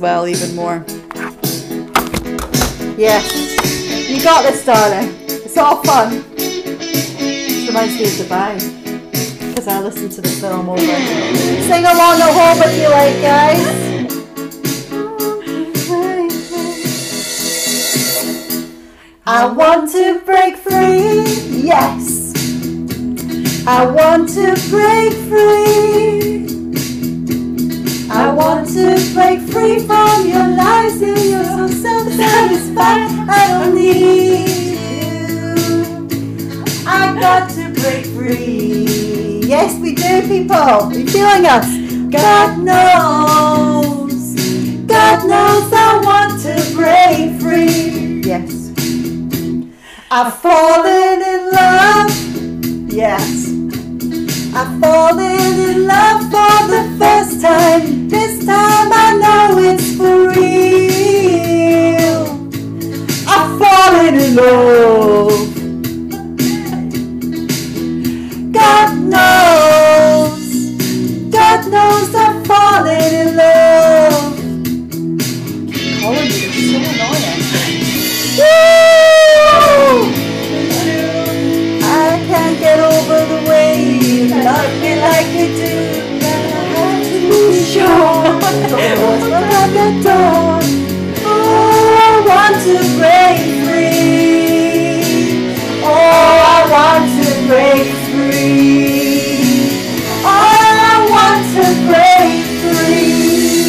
Well, 0.00 0.26
even 0.26 0.56
more. 0.56 0.84
Yes, 2.98 3.30
you 4.22 4.28
got 4.28 4.42
this, 4.44 4.64
darling. 4.64 5.16
It's 5.26 5.56
all 5.56 5.82
fun. 5.82 6.22
This 6.36 7.66
reminds 7.66 7.96
me 7.96 8.04
of 8.04 8.10
Dubai 8.10 8.54
because 9.48 9.66
I 9.66 9.80
listened 9.80 10.12
to 10.12 10.20
the 10.20 10.28
film 10.28 10.68
over. 10.68 10.80
Sing 10.80 11.84
along 11.84 12.20
at 12.20 12.30
home 12.30 12.62
if 12.62 12.72
you 12.80 12.88
like, 12.88 13.20
guys. 13.20 13.92
I 19.26 19.46
want 19.46 19.90
to 19.90 20.20
break 20.20 20.56
free, 20.56 21.24
yes. 21.60 22.32
I 23.66 23.86
want 23.86 24.28
to 24.34 24.54
break 24.70 25.12
free. 25.28 26.61
I 28.14 28.30
want 28.30 28.68
to 28.74 28.94
break 29.14 29.40
free 29.40 29.78
from 29.86 30.26
your 30.28 30.46
lies 30.46 31.00
and 31.00 31.18
you're 31.18 31.44
so 31.44 31.66
self-satisfied. 31.66 33.08
I 33.26 33.48
don't 33.48 33.74
need 33.74 34.48
you. 34.76 36.08
I 36.86 37.18
got 37.18 37.48
to 37.52 37.72
break 37.80 38.04
free. 38.04 39.40
Yes, 39.46 39.78
we 39.80 39.94
do, 39.94 40.20
people. 40.28 40.92
You're 40.92 41.08
feeling 41.08 41.46
us? 41.46 41.66
God 42.10 42.58
knows. 42.58 44.34
God 44.86 45.26
knows 45.26 45.72
I 45.72 46.00
want 46.04 46.38
to 46.42 46.54
break 46.76 47.40
free. 47.40 48.20
Yes. 48.28 48.72
I've 50.10 50.34
fallen 50.36 51.22
in 51.22 51.50
love. 51.50 52.92
Yes. 52.92 53.61
I've 54.54 54.78
fallen 54.80 55.60
in 55.70 55.86
love 55.86 56.24
for 56.24 56.66
the 56.68 56.84
first 56.98 57.40
time. 57.40 58.08
This 58.08 58.44
time 58.44 58.92
I 58.92 59.16
know 59.22 59.58
it's 59.62 59.96
for 59.96 60.28
real. 60.28 62.22
I've 63.26 63.58
fallen 63.58 64.14
in 64.14 64.34
love. 64.36 65.48
God 68.52 68.98
knows, 68.98 69.41
break 97.52 97.84
free. 98.08 99.68
All 100.24 100.72
I 100.72 101.04
want 101.12 101.42
to 101.52 101.64
break 101.84 102.32
free. 102.62 103.68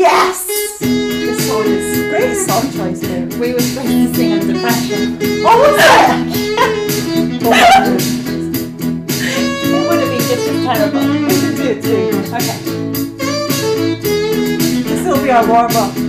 Yes! 0.00 0.38
This 0.80 1.38
song 1.46 1.66
is 1.66 1.86
great 2.10 2.34
song 2.34 2.64
choice, 2.72 3.00
though. 3.00 3.26
We 3.38 3.48
were 3.52 3.60
supposed 3.60 3.88
to 3.88 4.14
sing 4.16 4.32
under 4.32 4.58
pressure. 4.58 5.06
What 5.44 5.56
was 5.62 5.78
it? 5.78 5.86
it 9.62 9.82
would 9.88 10.00
have 10.00 10.10
been 10.10 10.24
just 10.26 10.44
as 10.50 10.58
terrible. 10.66 11.04
We 11.14 11.30
should 11.30 11.54
do 11.54 11.62
it 11.62 11.78
too. 11.80 12.10
Okay. 12.34 12.58
This 14.82 15.00
will 15.06 15.22
be 15.22 15.30
our 15.30 15.46
warm 15.46 15.76
up. 15.76 16.07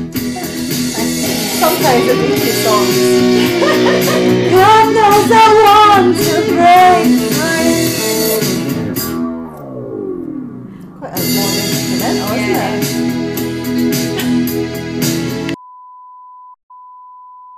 Sometimes 1.60 1.86
I 1.86 2.14
do 2.14 2.28
two 2.38 2.55
songs. 2.64 2.95
God 4.51 4.86
knows 4.95 5.30
I 5.30 5.47
want 5.66 6.16
to 6.18 6.36
break 6.55 7.07
free. 7.36 7.76
Quite 10.99 11.14
a 11.14 11.22
long 11.36 11.53
instrumental, 11.60 12.32
isn't 12.38 12.55
it? 12.55 12.89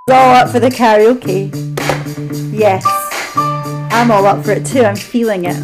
All 0.09 0.33
up 0.33 0.49
for 0.49 0.59
the 0.59 0.69
karaoke. 0.69 1.51
Yes. 2.51 2.83
I'm 3.35 4.09
all 4.09 4.25
up 4.25 4.43
for 4.43 4.53
it 4.53 4.65
too. 4.65 4.83
I'm 4.83 4.95
feeling 4.95 5.45
it. 5.45 5.57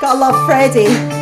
Gotta 0.00 0.18
love 0.18 0.44
Freddie. 0.46 1.13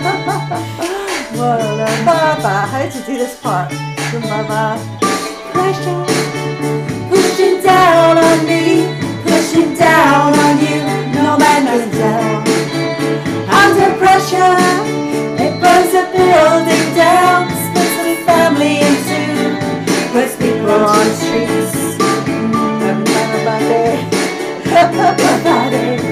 Uh, 0.00 0.14
Baba. 2.04 2.66
How 2.70 2.82
you 2.84 2.90
do 2.90 3.16
this 3.18 3.40
part? 3.40 3.70
Baba. 4.28 4.78
Pressure. 5.52 6.04
Pushing 7.08 7.60
down 7.62 8.18
on 8.18 8.46
me. 8.46 8.86
Pushing 9.24 9.74
down 9.74 10.38
on 10.38 10.58
you. 10.58 10.78
No 11.14 11.36
man 11.36 11.66
can 11.66 11.90
tell. 11.90 12.42
Under 13.60 13.90
pressure. 13.98 14.56
It 15.42 15.52
burns 15.60 15.94
a 15.94 16.04
building 16.14 16.94
down. 16.94 17.50
Splits 17.64 17.96
the 18.06 18.14
family 18.24 18.74
in 18.86 18.94
two. 19.08 19.58
Puts 20.12 20.34
people 20.36 20.70
on 20.70 21.04
the 21.06 21.14
streets. 21.14 21.76
Everybody. 22.86 23.84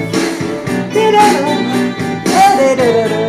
Everybody. 2.67 3.23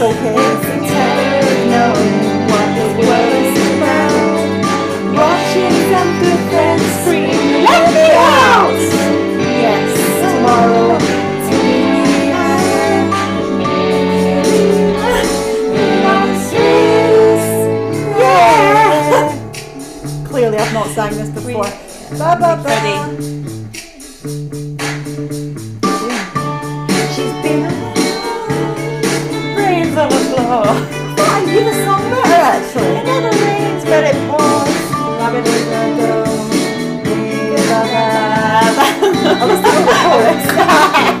Okay. 0.00 0.14
It's 0.14 0.64
a 0.92 1.66
knowing 1.70 2.46
what 2.46 2.68
the 2.78 2.86
world 3.02 3.32
is 3.34 3.58
about. 3.74 4.14
Watching 5.12 5.74
some 5.90 6.10
good 6.20 6.40
friends 6.50 6.86
scream, 7.02 7.64
let 7.64 7.82
me 7.92 8.06
out! 8.14 8.78
Yes, 9.58 9.90
tomorrow. 10.22 10.98
Yeah! 18.18 19.32
Clearly, 20.28 20.58
I've 20.58 20.72
not 20.72 20.86
sang 20.88 21.12
this 21.16 21.30
before. 21.30 21.64
Ba, 22.16 22.36
ba, 22.38 22.62
ba. 22.62 23.37
The 31.58 31.74
song 31.84 32.02
better 32.10 32.40
actually. 32.54 32.92
It 32.98 33.04
never 33.04 33.30
rains, 33.44 33.82
but 33.84 34.04
it 34.04 34.16
pours. 34.30 34.38
I 39.30 39.32
was 39.44 39.60
doing 39.60 39.84
the 39.84 39.92
chorus. 40.02 41.17